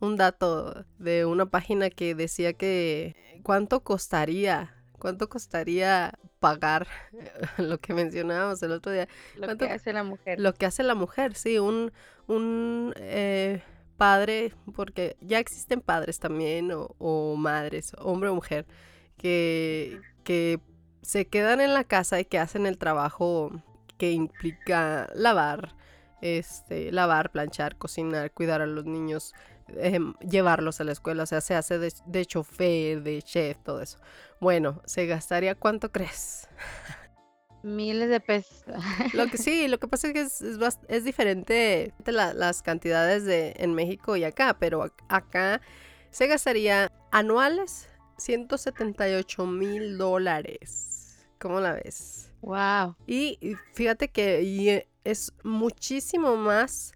un 0.00 0.16
dato 0.16 0.84
de 0.98 1.24
una 1.24 1.46
página 1.46 1.90
que 1.90 2.14
decía 2.14 2.52
que 2.52 3.16
cuánto 3.42 3.80
costaría, 3.82 4.74
cuánto 4.98 5.28
costaría 5.28 6.18
pagar 6.40 6.86
lo 7.58 7.78
que 7.78 7.94
mencionábamos 7.94 8.62
el 8.62 8.72
otro 8.72 8.92
día, 8.92 9.08
Lo 9.36 9.46
¿Cuánto- 9.46 9.66
que 9.66 9.72
hace 9.72 9.92
la 9.92 10.04
mujer. 10.04 10.38
lo 10.40 10.52
que 10.54 10.66
hace 10.66 10.82
la 10.82 10.94
mujer, 10.94 11.34
sí, 11.34 11.58
un, 11.58 11.92
un 12.26 12.92
eh, 12.96 13.62
padre, 13.96 14.52
porque 14.74 15.16
ya 15.20 15.38
existen 15.38 15.80
padres 15.80 16.18
también, 16.18 16.70
o, 16.72 16.94
o 16.98 17.36
madres, 17.36 17.92
hombre 17.98 18.28
o 18.28 18.34
mujer, 18.34 18.66
que, 19.16 20.00
que 20.24 20.60
se 21.02 21.26
quedan 21.26 21.60
en 21.62 21.72
la 21.72 21.84
casa 21.84 22.20
y 22.20 22.24
que 22.26 22.38
hacen 22.38 22.66
el 22.66 22.76
trabajo 22.78 23.50
que 23.98 24.12
implica 24.12 25.08
lavar, 25.14 25.74
este, 26.22 26.90
lavar, 26.92 27.30
planchar, 27.30 27.76
cocinar, 27.76 28.30
cuidar 28.32 28.62
a 28.62 28.66
los 28.66 28.84
niños, 28.84 29.32
em, 29.68 30.14
llevarlos 30.20 30.80
a 30.80 30.84
la 30.84 30.92
escuela, 30.92 31.22
o 31.24 31.26
sea, 31.26 31.40
se 31.40 31.54
hace 31.54 31.78
de, 31.78 31.92
de 32.06 32.24
chofer, 32.26 33.02
de 33.02 33.22
chef, 33.22 33.58
todo 33.64 33.80
eso. 33.82 33.98
Bueno, 34.40 34.80
¿se 34.86 35.06
gastaría 35.06 35.54
cuánto 35.54 35.90
crees? 35.92 36.48
Miles 37.62 38.08
de 38.08 38.20
pesos. 38.20 38.64
Lo 39.12 39.26
que 39.26 39.38
sí, 39.38 39.66
lo 39.66 39.78
que 39.78 39.88
pasa 39.88 40.06
es 40.08 40.12
que 40.12 40.20
es, 40.20 40.40
es 40.40 40.58
bast- 40.60 40.84
es 40.88 41.02
diferente 41.04 41.92
la- 42.04 42.32
las 42.32 42.62
cantidades 42.62 43.24
de 43.24 43.54
en 43.58 43.74
México 43.74 44.14
y 44.16 44.22
acá, 44.24 44.56
pero 44.60 44.84
ac- 44.84 45.04
acá 45.08 45.60
se 46.10 46.28
gastaría 46.28 46.92
anuales 47.10 47.88
178 48.18 49.46
mil 49.46 49.98
dólares. 49.98 51.26
¿Cómo 51.40 51.60
la 51.60 51.72
ves? 51.72 52.30
Wow. 52.46 52.94
Y 53.08 53.56
fíjate 53.74 54.06
que 54.08 54.38
eh, 54.70 54.88
es 55.02 55.32
muchísimo 55.42 56.36
más 56.36 56.92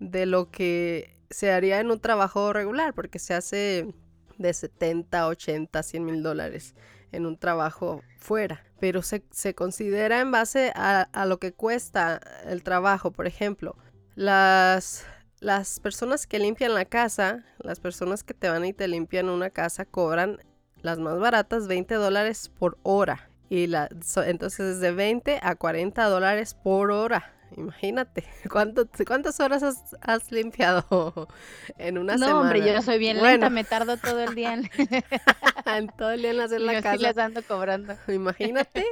de 0.00 0.26
lo 0.26 0.50
que 0.50 1.16
se 1.30 1.52
haría 1.52 1.78
en 1.78 1.92
un 1.92 2.00
trabajo 2.00 2.52
regular, 2.52 2.94
porque 2.94 3.20
se 3.20 3.32
hace 3.32 3.94
de 4.38 4.52
70, 4.52 5.28
80, 5.28 5.82
100 5.84 6.04
mil 6.04 6.22
dólares 6.24 6.74
en 7.12 7.26
un 7.26 7.38
trabajo 7.38 8.02
fuera. 8.18 8.64
Pero 8.80 9.02
se, 9.02 9.22
se 9.30 9.54
considera 9.54 10.20
en 10.20 10.32
base 10.32 10.72
a, 10.74 11.02
a 11.02 11.26
lo 11.26 11.38
que 11.38 11.52
cuesta 11.52 12.20
el 12.44 12.64
trabajo. 12.64 13.12
Por 13.12 13.28
ejemplo, 13.28 13.76
las, 14.16 15.06
las 15.38 15.78
personas 15.78 16.26
que 16.26 16.40
limpian 16.40 16.74
la 16.74 16.86
casa, 16.86 17.44
las 17.58 17.78
personas 17.78 18.24
que 18.24 18.34
te 18.34 18.48
van 18.48 18.64
y 18.64 18.72
te 18.72 18.88
limpian 18.88 19.28
una 19.28 19.50
casa, 19.50 19.84
cobran 19.84 20.40
las 20.82 20.98
más 20.98 21.20
baratas 21.20 21.68
20 21.68 21.94
dólares 21.94 22.50
por 22.58 22.78
hora. 22.82 23.27
Y 23.50 23.66
la, 23.66 23.88
so- 24.04 24.22
entonces 24.22 24.76
es 24.76 24.80
de 24.80 24.92
20 24.92 25.40
a 25.42 25.54
40 25.56 26.04
dólares 26.04 26.54
por 26.54 26.90
hora. 26.90 27.32
Imagínate, 27.56 28.24
¿cuánto, 28.52 28.86
¿cuántas 29.06 29.40
horas 29.40 29.62
has, 29.62 29.96
has 30.02 30.30
limpiado 30.30 31.28
en 31.78 31.96
una 31.96 32.14
no, 32.16 32.26
semana? 32.26 32.40
hombre, 32.42 32.60
yo 32.74 32.82
soy 32.82 32.98
bien 32.98 33.16
Bueno. 33.18 33.32
lenta, 33.32 33.48
me 33.50 33.64
tardo 33.64 33.96
todo 33.96 34.20
el 34.20 34.34
día 34.34 34.52
en, 34.52 34.70
en 35.66 35.88
todo 35.96 36.10
el 36.10 36.20
día 36.20 36.32
en 36.32 36.40
hacer 36.40 36.60
y 36.60 36.64
la 36.64 36.72
yo 36.74 36.78
sí 36.80 36.82
casa. 36.82 36.96
les 36.98 37.16
ando 37.18 37.42
cobrando. 37.42 37.94
Imagínate. 38.08 38.84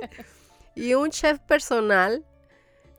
Y 0.75 0.95
un 0.95 1.11
chef 1.11 1.39
personal 1.41 2.25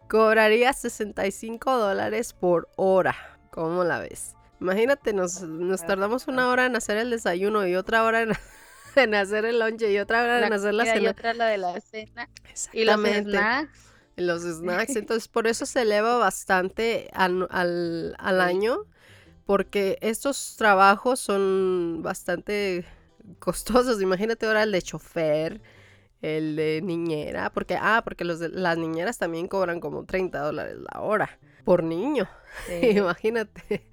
cobraría 0.07 0.73
65 0.73 1.77
dólares 1.77 2.33
por 2.33 2.69
hora. 2.75 3.15
¿Cómo 3.49 3.83
la 3.83 3.99
ves? 3.99 4.35
Imagínate, 4.61 5.13
nos, 5.13 5.41
nos 5.41 5.85
tardamos 5.85 6.27
una 6.27 6.49
hora 6.49 6.65
en 6.67 6.75
hacer 6.75 6.97
el 6.97 7.09
desayuno 7.09 7.65
y 7.67 7.75
otra 7.75 8.03
hora 8.03 8.21
en, 8.21 8.29
en 9.03 9.15
hacer 9.15 9.45
el 9.45 9.59
lonche 9.59 9.91
y 9.91 9.97
otra 9.99 10.23
hora 10.23 10.45
en 10.45 10.53
hacer 10.53 10.73
la 10.73 10.83
comida 10.83 10.95
y 10.95 10.99
cena. 10.99 11.11
otra 11.11 11.33
la 11.33 11.45
de 11.47 11.57
la 11.57 11.79
cena. 11.81 12.29
Y 12.73 12.83
los 12.83 12.95
Exactamente. 12.95 13.31
snacks. 13.31 13.79
Los 14.15 14.41
snacks. 14.43 14.95
Entonces, 14.95 15.27
por 15.27 15.47
eso 15.47 15.65
se 15.65 15.81
eleva 15.81 16.17
bastante 16.17 17.09
al, 17.13 17.47
al 17.49 18.41
año, 18.41 18.85
porque 19.45 19.97
estos 20.01 20.55
trabajos 20.57 21.19
son 21.19 22.01
bastante 22.03 22.85
costosos. 23.39 24.01
Imagínate 24.01 24.45
ahora 24.45 24.63
el 24.63 24.71
de 24.71 24.81
chofer, 24.81 25.61
el 26.21 26.55
de 26.55 26.81
niñera, 26.83 27.51
porque, 27.51 27.77
ah, 27.79 28.01
porque 28.03 28.25
los 28.25 28.39
de, 28.39 28.49
las 28.49 28.77
niñeras 28.77 29.17
también 29.17 29.47
cobran 29.47 29.79
como 29.79 30.05
30 30.05 30.39
dólares 30.39 30.77
la 30.91 31.01
hora 31.01 31.37
por 31.63 31.83
niño. 31.83 32.27
Sí. 32.65 32.73
Imagínate. 32.97 33.87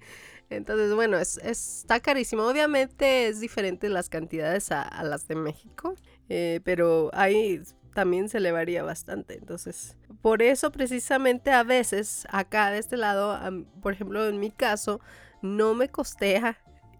Entonces, 0.49 0.93
bueno, 0.93 1.17
es, 1.17 1.37
es- 1.39 1.79
está 1.79 1.99
carísimo. 1.99 2.43
Obviamente 2.43 3.27
es 3.27 3.39
diferente 3.39 3.89
las 3.89 4.09
cantidades 4.09 4.71
a, 4.71 5.03
las 5.03 5.27
de 5.27 5.35
México, 5.35 5.95
eh, 6.29 6.61
pero 6.63 7.09
ahí 7.13 7.61
también 7.93 8.29
se 8.29 8.37
elevaría 8.39 8.83
bastante. 8.83 9.35
Entonces, 9.37 9.95
por 10.21 10.41
eso 10.41 10.71
precisamente 10.71 11.51
a 11.51 11.63
veces 11.63 12.27
acá 12.29 12.69
de 12.71 12.79
este 12.79 12.97
lado, 12.97 13.39
por 13.81 13.93
ejemplo, 13.93 14.27
en 14.27 14.39
mi 14.39 14.51
caso, 14.51 14.99
no 15.41 15.73
me 15.73 15.89
costea 15.89 16.57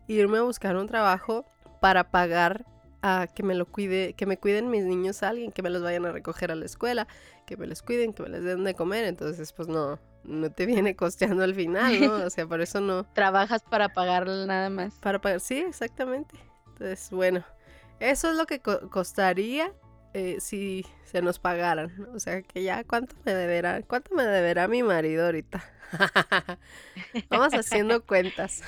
irme 0.08 0.38
a 0.38 0.42
buscar 0.44 0.76
un 0.78 0.88
trabajo 0.88 1.46
para 1.82 2.12
pagar 2.12 2.66
a 3.02 3.28
que 3.34 3.44
me 3.44 3.54
lo 3.56 3.66
cuide, 3.68 4.14
que 4.14 4.26
me 4.26 4.38
cuiden 4.38 4.70
mis 4.70 4.84
niños 4.86 5.22
a 5.22 5.30
alguien, 5.30 5.52
que 5.52 5.62
me 5.62 5.70
los 5.70 5.84
vayan 5.84 6.06
a 6.06 6.12
recoger 6.12 6.52
a 6.52 6.56
la 6.56 6.66
escuela, 6.66 7.08
que 7.46 7.58
me 7.58 7.68
los 7.68 7.82
cuiden, 7.84 8.14
que 8.14 8.24
me 8.24 8.30
les 8.30 8.44
den 8.44 8.64
de 8.64 8.74
comer. 8.74 9.06
Entonces, 9.06 9.54
pues 9.54 9.68
no, 9.68 10.00
no 10.28 10.52
te 10.52 10.66
viene 10.66 10.96
costeando 10.96 11.44
al 11.44 11.56
final, 11.56 12.00
¿no? 12.00 12.14
O 12.26 12.30
sea, 12.30 12.46
por 12.48 12.62
eso 12.62 12.82
no. 12.82 13.04
Trabajas 13.14 13.64
para 13.64 13.90
pagar 13.90 14.28
nada 14.28 14.70
más. 14.70 14.96
Para 15.00 15.20
pagar, 15.20 15.40
sí, 15.40 15.60
exactamente. 15.60 16.36
Entonces, 16.68 17.10
bueno, 17.12 17.44
eso 18.00 18.30
es 18.32 18.36
lo 18.38 18.46
que 18.46 18.60
co- 18.60 18.90
costaría 18.90 19.72
eh, 20.14 20.38
si 20.40 20.86
se 21.04 21.22
nos 21.22 21.40
pagaran. 21.40 22.08
O 22.14 22.20
sea, 22.20 22.42
que 22.42 22.64
ya, 22.64 22.84
¿cuánto 22.84 23.16
me 23.26 23.34
deberá? 23.34 23.82
¿Cuánto 23.84 24.14
me 24.16 24.24
deberá 24.24 24.68
mi 24.68 24.84
marido 24.84 25.26
ahorita? 25.26 25.64
Vamos 27.30 27.54
haciendo 27.54 28.04
cuentas. 28.06 28.62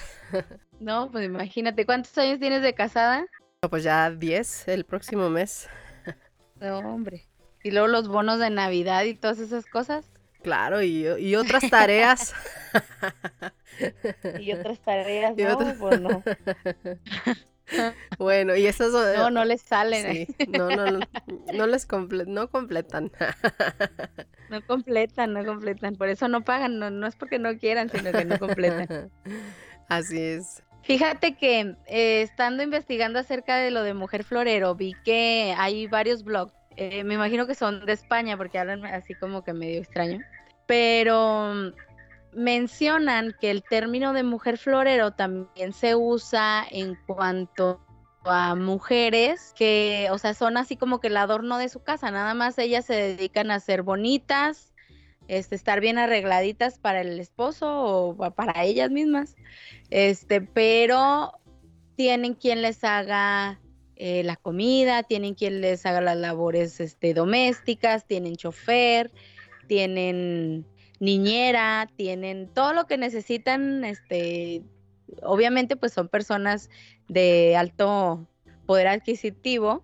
No, 0.80 1.12
pues 1.12 1.26
imagínate, 1.26 1.86
¿cuántos 1.86 2.18
años 2.18 2.40
tienes 2.40 2.62
de 2.62 2.74
casada? 2.74 3.26
No, 3.62 3.70
pues 3.70 3.84
ya 3.84 4.10
10 4.12 4.68
el 4.68 4.86
próximo 4.86 5.30
mes. 5.30 5.68
No, 6.60 6.80
hombre. 6.80 7.28
Y 7.64 7.72
luego 7.72 7.88
los 7.88 8.08
bonos 8.08 8.40
de 8.40 8.50
Navidad 8.50 9.04
y 9.04 9.14
todas 9.16 9.40
esas 9.40 9.66
cosas. 9.66 10.06
Claro, 10.48 10.82
y, 10.82 11.06
y 11.20 11.36
otras 11.36 11.62
tareas. 11.70 12.34
Y 14.40 14.54
otras 14.54 14.80
tareas, 14.80 15.34
Y 15.38 15.44
no, 15.44 15.58
pues 15.78 16.00
no. 16.00 16.24
bueno, 18.18 18.56
y 18.56 18.66
esas. 18.66 18.94
No, 18.94 19.30
no 19.30 19.44
les 19.44 19.62
salen. 19.62 20.26
Sí, 20.26 20.28
no, 20.48 20.70
no, 20.70 21.00
no 21.54 21.68
les 21.68 21.86
comple- 21.86 22.26
no 22.28 22.50
completan. 22.50 23.12
No 24.50 24.66
completan, 24.66 25.34
no 25.34 25.44
completan. 25.46 25.98
Por 25.98 26.08
eso 26.08 26.30
no 26.30 26.40
pagan. 26.46 26.80
No, 26.80 26.90
no 26.90 27.06
es 27.08 27.18
porque 27.18 27.38
no 27.40 27.58
quieran, 27.58 27.90
sino 27.90 28.14
que 28.14 28.24
no 28.24 28.40
completan. 28.40 29.12
Así 29.90 30.18
es. 30.22 30.64
Fíjate 30.84 31.36
que 31.36 31.76
eh, 31.88 32.22
estando 32.22 32.64
investigando 32.64 33.20
acerca 33.20 33.58
de 33.58 33.72
lo 33.72 33.84
de 33.84 33.94
Mujer 33.94 34.24
Florero, 34.24 34.74
vi 34.76 34.94
que 35.04 35.54
hay 35.58 35.88
varios 35.88 36.24
blogs. 36.24 36.54
eh, 36.78 37.04
me 37.04 37.16
imagino 37.16 37.46
que 37.46 37.56
son 37.56 37.86
de 37.86 37.92
España 37.92 38.38
porque 38.38 38.58
hablan 38.58 38.86
así 38.86 39.14
como 39.16 39.44
que 39.44 39.52
medio 39.52 39.80
extraño. 39.82 40.22
Pero 40.68 41.54
mm, 41.54 42.38
mencionan 42.38 43.36
que 43.40 43.50
el 43.50 43.64
término 43.64 44.14
de 44.14 44.24
mujer 44.24 44.58
florero 44.58 45.12
también 45.12 45.74
se 45.74 45.96
usa 45.96 46.66
en 46.70 46.96
cuanto 47.08 47.82
a 48.26 48.56
mujeres 48.56 49.54
que, 49.58 50.10
o 50.12 50.18
sea, 50.18 50.34
son 50.34 50.58
así 50.58 50.76
como 50.76 51.00
que 51.00 51.08
el 51.08 51.18
adorno 51.18 51.58
de 51.58 51.70
su 51.70 51.82
casa, 51.82 52.12
nada 52.12 52.34
más 52.34 52.58
ellas 52.58 52.86
se 52.86 52.94
dedican 52.94 53.52
a 53.52 53.60
ser 53.60 53.84
bonitas, 53.84 54.74
este, 55.30 55.56
estar 55.56 55.80
bien 55.80 55.98
arregladitas 55.98 56.78
para 56.78 57.02
el 57.02 57.20
esposo 57.20 57.84
o 57.84 58.16
pa- 58.18 58.32
para 58.32 58.64
ellas 58.66 58.92
mismas, 58.92 59.36
este, 59.90 60.42
pero 60.42 61.32
tienen 61.96 62.34
quien 62.34 62.62
les 62.62 62.84
haga 62.84 63.60
eh, 63.96 64.24
la 64.24 64.36
comida, 64.36 65.04
tienen 65.04 65.34
quien 65.34 65.62
les 65.62 65.86
haga 65.86 66.02
las 66.02 66.18
labores 66.18 66.80
este, 66.80 67.14
domésticas, 67.14 68.06
tienen 68.06 68.36
chofer, 68.36 69.12
tienen 69.68 70.66
niñera, 71.00 71.88
tienen 71.96 72.48
todo 72.54 72.74
lo 72.74 72.88
que 72.88 72.98
necesitan, 72.98 73.84
este, 73.86 74.64
obviamente 75.22 75.76
pues 75.76 75.94
son 75.94 76.08
personas 76.08 76.70
de 77.08 77.56
alto 77.56 78.28
poder 78.66 78.88
adquisitivo 78.88 79.84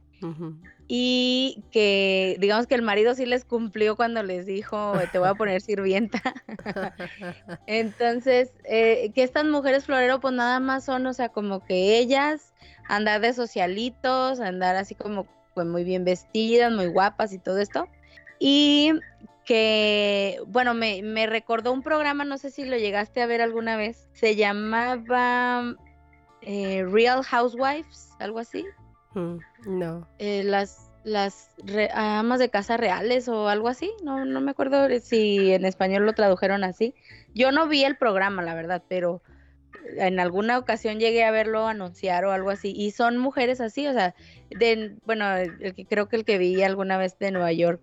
y 0.88 1.64
que 1.72 2.38
digamos 2.40 2.68
que 2.68 2.76
el 2.76 2.82
marido 2.82 3.14
sí 3.16 3.26
les 3.26 3.46
cumplió 3.46 3.96
cuando 3.96 4.24
les 4.24 4.46
dijo 4.46 4.94
te 5.12 5.20
voy 5.20 5.28
a 5.28 5.36
poner 5.36 5.62
sirvienta. 5.62 6.22
Entonces, 7.68 8.52
eh, 8.64 9.12
que 9.14 9.24
estas 9.24 9.46
mujeres 9.46 9.86
florero 9.86 10.20
pues 10.20 10.34
nada 10.34 10.60
más 10.60 10.86
son, 10.86 11.06
o 11.06 11.14
sea, 11.14 11.30
como 11.30 11.66
que 11.66 11.98
ellas 11.98 12.54
andar 12.88 13.22
de 13.22 13.34
socialitos, 13.34 14.40
andar 14.40 14.76
así 14.76 14.96
como 14.96 15.28
pues 15.54 15.68
muy 15.68 15.84
bien 15.84 16.04
vestidas, 16.04 16.72
muy 16.72 16.88
guapas 16.88 17.34
y 17.34 17.40
todo 17.40 17.60
esto. 17.60 17.88
Y 18.40 18.94
que, 19.46 20.40
bueno, 20.48 20.74
me, 20.74 21.02
me 21.04 21.28
recordó 21.28 21.72
un 21.74 21.82
programa, 21.84 22.24
no 22.26 22.38
sé 22.38 22.50
si 22.52 22.66
lo 22.66 22.78
llegaste 22.78 23.22
a 23.22 23.26
ver 23.26 23.42
alguna 23.42 23.76
vez, 23.78 24.10
se 24.14 24.36
llamaba 24.36 25.76
eh, 26.42 26.86
Real 26.90 27.24
Housewives, 27.24 28.10
algo 28.20 28.40
así 28.40 28.66
Mm, 29.16 29.38
No. 29.68 30.08
eh, 30.20 30.44
las 30.44 30.90
las 31.04 31.50
re- 31.66 31.90
amas 31.94 32.40
de 32.40 32.50
casa 32.50 32.78
reales 32.78 33.28
o 33.28 33.50
algo 33.50 33.68
así, 33.68 33.92
no, 34.04 34.24
no 34.24 34.40
me 34.40 34.52
acuerdo 34.52 34.88
si 35.02 35.52
en 35.52 35.66
español 35.66 36.06
lo 36.06 36.14
tradujeron 36.14 36.64
así. 36.64 36.96
Yo 37.36 37.52
no 37.52 37.68
vi 37.68 37.84
el 37.84 37.98
programa, 37.98 38.42
la 38.42 38.56
verdad, 38.56 38.82
pero 38.88 39.22
en 39.98 40.22
alguna 40.22 40.58
ocasión 40.58 41.00
llegué 41.00 41.26
a 41.26 41.32
verlo 41.32 41.68
anunciar 41.68 42.24
o 42.24 42.32
algo 42.32 42.52
así. 42.52 42.72
Y 42.74 42.92
son 42.92 43.18
mujeres 43.18 43.60
así, 43.60 43.86
o 43.86 43.92
sea, 43.92 44.16
de, 44.50 44.96
bueno, 45.06 45.30
el 45.36 45.58
el 45.62 45.76
que 45.76 45.86
creo 45.86 46.08
que 46.08 46.16
el 46.16 46.24
que 46.24 46.38
vi 46.38 46.64
alguna 46.64 46.98
vez 46.98 47.20
de 47.20 47.32
Nueva 47.32 47.52
York, 47.52 47.82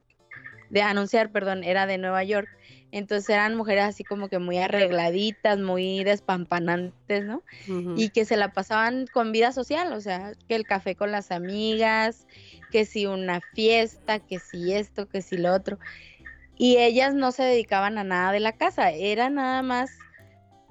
de 0.70 0.82
anunciar, 0.82 1.30
perdón, 1.30 1.64
era 1.64 1.86
de 1.86 1.98
Nueva 1.98 2.24
York. 2.24 2.48
Entonces 2.92 3.28
eran 3.30 3.54
mujeres 3.56 3.84
así 3.84 4.02
como 4.02 4.28
que 4.28 4.38
muy 4.40 4.58
arregladitas, 4.58 5.58
muy 5.58 6.02
despampanantes, 6.02 7.24
¿no? 7.24 7.42
Y 7.96 8.08
que 8.10 8.24
se 8.24 8.36
la 8.36 8.52
pasaban 8.52 9.06
con 9.12 9.30
vida 9.30 9.52
social, 9.52 9.92
o 9.92 10.00
sea, 10.00 10.32
que 10.48 10.56
el 10.56 10.66
café 10.66 10.96
con 10.96 11.12
las 11.12 11.30
amigas, 11.30 12.26
que 12.70 12.84
si 12.84 13.06
una 13.06 13.40
fiesta, 13.54 14.18
que 14.18 14.38
si 14.40 14.72
esto, 14.74 15.06
que 15.08 15.22
si 15.22 15.36
lo 15.36 15.52
otro. 15.54 15.78
Y 16.56 16.78
ellas 16.78 17.14
no 17.14 17.30
se 17.32 17.44
dedicaban 17.44 17.96
a 17.96 18.04
nada 18.04 18.32
de 18.32 18.40
la 18.40 18.52
casa, 18.52 18.90
era 18.90 19.30
nada 19.30 19.62
más 19.62 19.90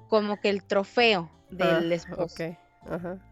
como 0.08 0.40
que 0.40 0.50
el 0.50 0.62
trofeo 0.62 1.30
del 1.50 1.90
Ah, 1.92 1.94
esposo. 1.94 2.36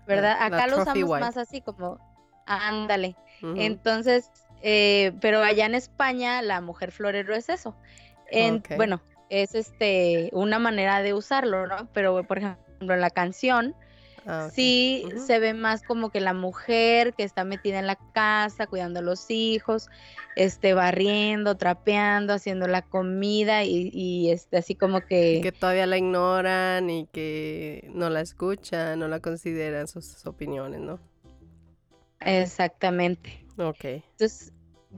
¿verdad? 0.06 0.36
La 0.38 0.46
Acá 0.46 0.66
lo 0.66 0.80
usamos 0.82 1.02
wife. 1.10 1.20
más 1.20 1.36
así 1.36 1.60
como, 1.60 1.98
ándale. 2.46 3.16
Entonces, 3.42 4.30
eh, 4.62 5.12
pero 5.20 5.42
allá 5.42 5.66
en 5.66 5.74
España 5.74 6.42
la 6.42 6.60
mujer 6.60 6.92
florero 6.92 7.34
es 7.34 7.48
eso. 7.48 7.76
En. 8.30 8.62
Bueno, 8.76 9.00
es 9.30 9.54
este 9.54 10.30
una 10.32 10.58
manera 10.58 11.02
de 11.02 11.14
usarlo, 11.14 11.66
¿no? 11.66 11.88
Pero 11.92 12.22
por 12.24 12.38
ejemplo, 12.38 12.94
en 12.94 13.00
la 13.00 13.10
canción 13.10 13.74
Ah. 14.30 14.50
Sí, 14.52 15.06
se 15.26 15.38
ve 15.38 15.54
más 15.54 15.82
como 15.82 16.10
que 16.10 16.20
la 16.20 16.34
mujer 16.34 17.14
que 17.14 17.24
está 17.24 17.44
metida 17.44 17.78
en 17.78 17.86
la 17.86 17.96
casa, 18.12 18.66
cuidando 18.66 19.00
a 19.00 19.02
los 19.02 19.30
hijos, 19.30 19.88
este, 20.36 20.74
barriendo, 20.74 21.56
trapeando, 21.56 22.34
haciendo 22.34 22.68
la 22.68 22.82
comida 22.82 23.64
y, 23.64 23.90
y, 23.90 24.30
este, 24.30 24.58
así 24.58 24.74
como 24.74 24.98
Y 24.98 25.02
que, 25.08 25.40
que 25.42 25.52
todavía 25.52 25.86
la 25.86 25.96
ignoran 25.96 26.90
y 26.90 27.06
que 27.06 27.88
no 27.94 28.10
la 28.10 28.20
escuchan, 28.20 28.98
no 28.98 29.08
la 29.08 29.20
consideran 29.20 29.88
sus 29.88 30.26
opiniones, 30.26 30.80
¿no? 30.80 31.00
exactamente. 32.20 33.46
Ok. 33.58 33.84
Entonces, 33.84 34.52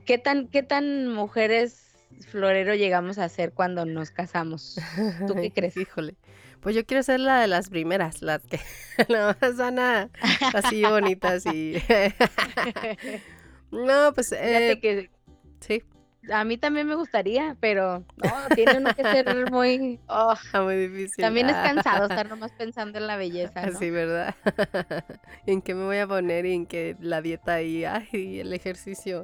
¿qué 0.05 0.17
tan, 0.17 0.47
qué 0.47 0.63
tan 0.63 1.07
mujeres 1.07 1.97
florero 2.29 2.75
llegamos 2.75 3.17
a 3.17 3.27
ser 3.29 3.53
cuando 3.53 3.85
nos 3.85 4.11
casamos? 4.11 4.79
¿Tú 5.27 5.35
qué 5.35 5.51
crees? 5.55 5.75
Híjole. 5.77 6.15
Pues 6.61 6.75
yo 6.75 6.85
quiero 6.85 7.01
ser 7.01 7.19
la 7.19 7.41
de 7.41 7.47
las 7.47 7.69
primeras, 7.69 8.21
las 8.21 8.43
que 8.43 8.59
nada 9.09 9.35
más 9.41 9.57
van 9.57 9.79
a 9.79 10.09
así 10.53 10.83
bonitas 10.83 11.45
y 11.47 11.73
no, 13.71 14.13
pues 14.13 14.29
Fíjate 14.29 14.71
eh, 14.71 14.79
que 14.79 15.09
sí, 15.59 15.83
a 16.31 16.43
mí 16.43 16.57
también 16.57 16.87
me 16.87 16.95
gustaría, 16.95 17.55
pero 17.59 18.03
no, 18.17 18.31
tiene 18.55 18.77
uno 18.77 18.93
que 18.93 19.01
ser 19.03 19.25
muy... 19.51 19.99
oh, 20.07 20.33
está 20.33 20.61
muy 20.61 20.75
difícil. 20.87 21.23
también 21.23 21.49
es 21.49 21.55
Ah, 21.55 21.63
cansado 21.73 22.03
estar 22.05 22.29
nomás 22.29 22.51
pensando 22.51 22.97
en 22.99 23.07
la 23.07 23.17
belleza, 23.17 23.65
¿no? 23.65 23.77
Sí, 23.79 23.89
¿verdad? 23.89 24.35
¿En 25.47 25.61
qué 25.61 25.73
me 25.73 25.85
voy 25.85 25.97
a 25.97 26.07
poner? 26.07 26.45
Y 26.45 26.53
en 26.53 26.65
que 26.67 26.95
la 26.99 27.21
dieta 27.21 27.61
y 27.61 27.85
ay, 27.85 28.39
el 28.39 28.53
ejercicio. 28.53 29.23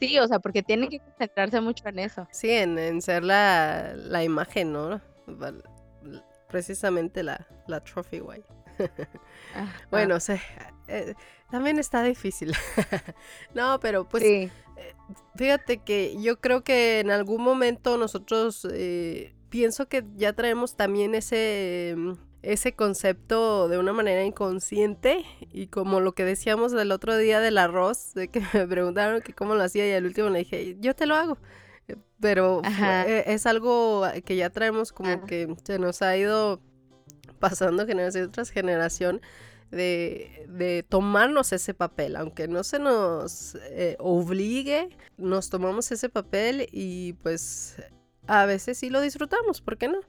Sí, 0.00 0.18
o 0.18 0.26
sea, 0.28 0.38
porque 0.40 0.62
tiene 0.62 0.88
que 0.88 0.98
concentrarse 0.98 1.60
mucho 1.60 1.88
en 1.88 2.00
eso. 2.00 2.28
Sí, 2.30 2.50
en, 2.50 2.78
en 2.78 3.00
ser 3.00 3.24
la, 3.24 3.94
la 3.96 4.22
imagen, 4.22 4.72
¿no? 4.72 5.00
Precisamente 6.48 7.22
la, 7.22 7.46
la 7.68 7.80
trophy 7.80 8.20
wife. 8.20 8.44
Bueno, 9.90 10.20
sí, 10.20 10.34
eh, 10.88 11.14
también 11.50 11.78
está 11.78 12.02
difícil. 12.02 12.52
no, 13.54 13.78
pero 13.80 14.08
pues 14.08 14.22
sí, 14.22 14.50
fíjate 15.36 15.78
que 15.78 16.16
yo 16.20 16.40
creo 16.40 16.62
que 16.64 17.00
en 17.00 17.10
algún 17.10 17.42
momento 17.42 17.96
nosotros 17.98 18.66
eh, 18.72 19.34
pienso 19.50 19.88
que 19.88 20.04
ya 20.16 20.32
traemos 20.32 20.76
también 20.76 21.14
ese 21.14 21.94
mm, 21.96 22.12
ese 22.42 22.74
concepto 22.74 23.68
de 23.68 23.78
una 23.78 23.94
manera 23.94 24.22
inconsciente 24.22 25.24
y 25.50 25.68
como 25.68 26.00
lo 26.00 26.12
que 26.12 26.24
decíamos 26.26 26.72
del 26.72 26.92
otro 26.92 27.16
día 27.16 27.40
del 27.40 27.56
arroz, 27.56 28.12
de 28.14 28.28
que 28.28 28.40
me 28.52 28.66
preguntaron 28.66 29.22
que 29.22 29.32
cómo 29.32 29.54
lo 29.54 29.62
hacía 29.62 29.88
y 29.88 29.92
al 29.92 30.04
último 30.04 30.28
le 30.28 30.40
dije, 30.40 30.76
yo 30.78 30.94
te 30.94 31.06
lo 31.06 31.14
hago. 31.14 31.38
Eh, 31.88 31.96
Pero 32.20 32.60
fue- 32.62 33.18
eh, 33.20 33.24
es 33.28 33.46
algo 33.46 34.06
que 34.26 34.36
ya 34.36 34.50
traemos 34.50 34.92
como 34.92 35.08
Ajá. 35.10 35.24
que 35.26 35.54
se 35.64 35.78
nos 35.78 36.02
ha 36.02 36.16
ido 36.18 36.60
pasando 37.38 37.86
generación 37.86 38.30
tras 38.30 38.50
generación 38.50 39.22
de, 39.74 40.84
tomarnos 40.88 41.52
ese 41.52 41.74
papel, 41.74 42.16
aunque 42.16 42.48
no 42.48 42.64
se 42.64 42.78
nos 42.78 43.56
eh, 43.70 43.96
obligue, 43.98 44.88
nos 45.16 45.50
tomamos 45.50 45.90
ese 45.92 46.08
papel 46.08 46.68
y 46.72 47.14
pues 47.14 47.76
a 48.26 48.46
veces 48.46 48.78
sí 48.78 48.90
lo 48.90 49.00
disfrutamos, 49.00 49.60
¿por 49.60 49.76
qué 49.76 49.88
no? 49.88 50.00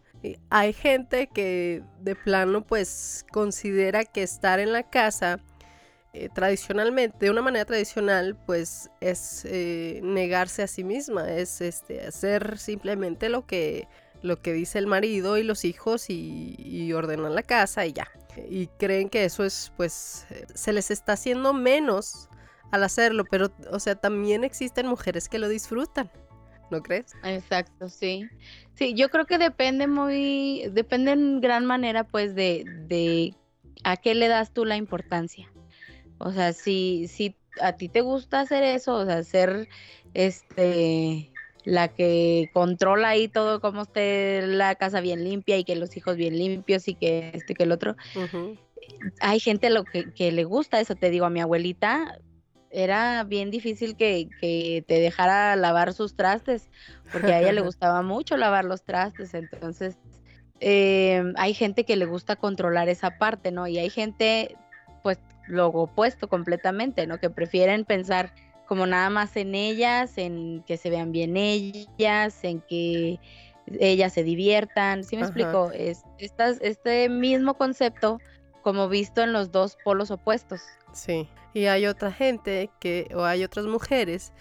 Hay 0.50 0.74
gente 0.74 1.28
que 1.28 1.84
de 2.02 2.16
plano 2.16 2.66
pues 2.66 3.26
considera 3.32 4.06
que 4.06 4.24
estar 4.24 4.60
en 4.60 4.72
la 4.72 4.90
casa 4.90 5.40
eh, 6.14 6.30
tradicionalmente, 6.34 7.18
de 7.20 7.30
una 7.30 7.42
manera 7.42 7.66
tradicional, 7.66 8.38
pues 8.46 8.90
es 9.02 9.44
eh, 9.44 10.00
negarse 10.02 10.64
a 10.64 10.68
sí 10.68 10.86
misma, 10.86 11.30
es 11.30 11.60
este, 11.60 12.08
hacer 12.08 12.58
simplemente 12.58 13.28
lo 13.28 13.46
que, 13.46 13.90
lo 14.26 14.42
que 14.42 14.54
dice 14.54 14.80
el 14.80 14.88
marido 14.88 15.38
y 15.38 15.44
los 15.44 15.66
hijos 15.66 16.10
y, 16.10 16.92
ordenar 16.94 17.32
la 17.32 17.44
casa 17.44 17.86
y 17.86 17.94
ya. 17.94 18.08
Y 18.50 18.68
creen 18.68 19.10
que 19.10 19.26
eso 19.26 19.44
es, 19.44 19.72
pues, 19.78 20.26
eh, 20.30 20.46
se 20.54 20.74
les 20.74 20.92
está 20.92 21.14
haciendo 21.14 21.54
menos 21.54 22.30
al 22.72 22.84
hacerlo, 22.84 23.24
pero, 23.30 23.52
o 23.72 23.80
sea, 23.80 23.96
también 23.96 24.44
existen 24.44 24.88
mujeres 24.88 25.30
que 25.30 25.40
lo 25.40 25.48
disfrutan, 25.48 26.12
¿no 26.72 26.82
crees? 26.82 27.14
exacto, 27.24 27.88
sí. 27.88 28.28
Sí, 28.74 28.94
yo 28.94 29.10
creo 29.10 29.26
que 29.26 29.38
depende 29.38 29.88
muy, 29.88 30.70
depende 30.72 31.12
en 31.12 31.40
gran 31.40 31.66
manera, 31.66 32.04
pues, 32.04 32.36
de, 32.36 32.66
de 32.88 33.34
a 33.84 33.96
qué 33.96 34.16
le 34.16 34.28
das 34.28 34.52
tú 34.52 34.66
la 34.66 34.76
importancia. 34.76 35.50
O 36.18 36.32
sea, 36.32 36.52
si, 36.54 37.08
si 37.08 37.36
a 37.62 37.74
ti 37.74 37.88
te 37.88 38.02
gusta 38.02 38.42
hacer 38.42 38.64
eso, 38.64 38.96
o 38.96 39.06
sea, 39.06 39.24
ser 39.24 39.70
este 40.14 41.32
la 41.66 41.88
que 41.88 42.50
controla 42.54 43.10
ahí 43.10 43.28
todo, 43.28 43.60
cómo 43.60 43.82
esté 43.82 44.44
la 44.46 44.76
casa 44.76 45.02
bien 45.02 45.24
limpia 45.24 45.58
y 45.58 45.64
que 45.64 45.76
los 45.76 45.98
hijos 45.98 46.16
bien 46.16 46.38
limpios 46.38 46.88
y 46.88 46.96
que 46.96 47.32
esto 47.34 47.52
y 47.52 47.56
que 47.56 47.64
el 47.64 47.72
otro, 47.72 47.96
hay 49.20 49.40
gente 49.40 49.70
lo 49.70 49.84
que, 49.84 50.14
que 50.14 50.32
le 50.32 50.44
gusta 50.44 50.80
eso, 50.80 50.96
te 50.96 51.10
digo, 51.10 51.26
a 51.26 51.30
mi 51.30 51.42
abuelita 51.42 52.20
era 52.70 53.24
bien 53.24 53.52
difícil 53.52 53.96
que, 53.96 54.30
que 54.40 54.84
te 54.88 55.00
dejara 55.00 55.56
lavar 55.56 55.94
sus 55.94 56.16
trastes, 56.16 56.70
porque 57.12 57.34
a 57.34 57.42
ella 57.42 57.52
le 57.52 57.62
gustaba 57.62 58.02
mucho 58.02 58.38
lavar 58.38 58.66
los 58.66 58.84
trastes, 58.84 59.34
entonces 59.34 59.98
eh, 60.60 61.24
hay 61.36 61.54
gente 61.54 61.84
que 61.84 61.96
le 61.96 62.06
gusta 62.06 62.36
controlar 62.36 62.90
esa 62.90 63.18
parte, 63.18 63.52
¿no? 63.52 63.68
Y 63.68 63.78
hay 63.78 63.90
gente, 63.90 64.56
pues, 65.04 65.20
lo 65.48 65.68
opuesto 65.68 66.28
completamente, 66.28 67.08
¿no? 67.08 67.20
Que 67.20 67.30
prefieren 67.30 67.86
pensar 67.86 68.34
como 68.68 68.86
nada 68.86 69.10
más 69.10 69.36
en 69.36 69.56
ellas, 69.56 70.18
en 70.18 70.64
que 70.66 70.78
se 70.78 70.90
vean 70.90 71.12
bien 71.12 71.38
ellas, 71.38 72.44
en 72.44 72.62
que 72.62 73.20
ellas 73.80 74.14
se 74.14 74.24
diviertan, 74.24 75.04
¿sí 75.04 75.16
me 75.16 75.24
Ajá. 75.24 75.30
explico? 75.30 75.72
Es, 75.72 76.04
estas, 76.20 76.60
este 76.62 77.10
mismo 77.10 77.56
concepto 77.56 78.20
como 78.62 78.90
visto 78.90 79.22
en 79.22 79.34
los 79.34 79.52
dos 79.52 79.78
polos 79.84 80.12
opuestos. 80.12 80.62
Sí, 80.92 81.28
y 81.54 81.66
hay 81.66 81.86
otra 81.86 82.12
gente 82.12 82.70
que, 82.80 83.08
o 83.16 83.24
hay 83.24 83.44
otras 83.44 83.66
mujeres 83.66 84.34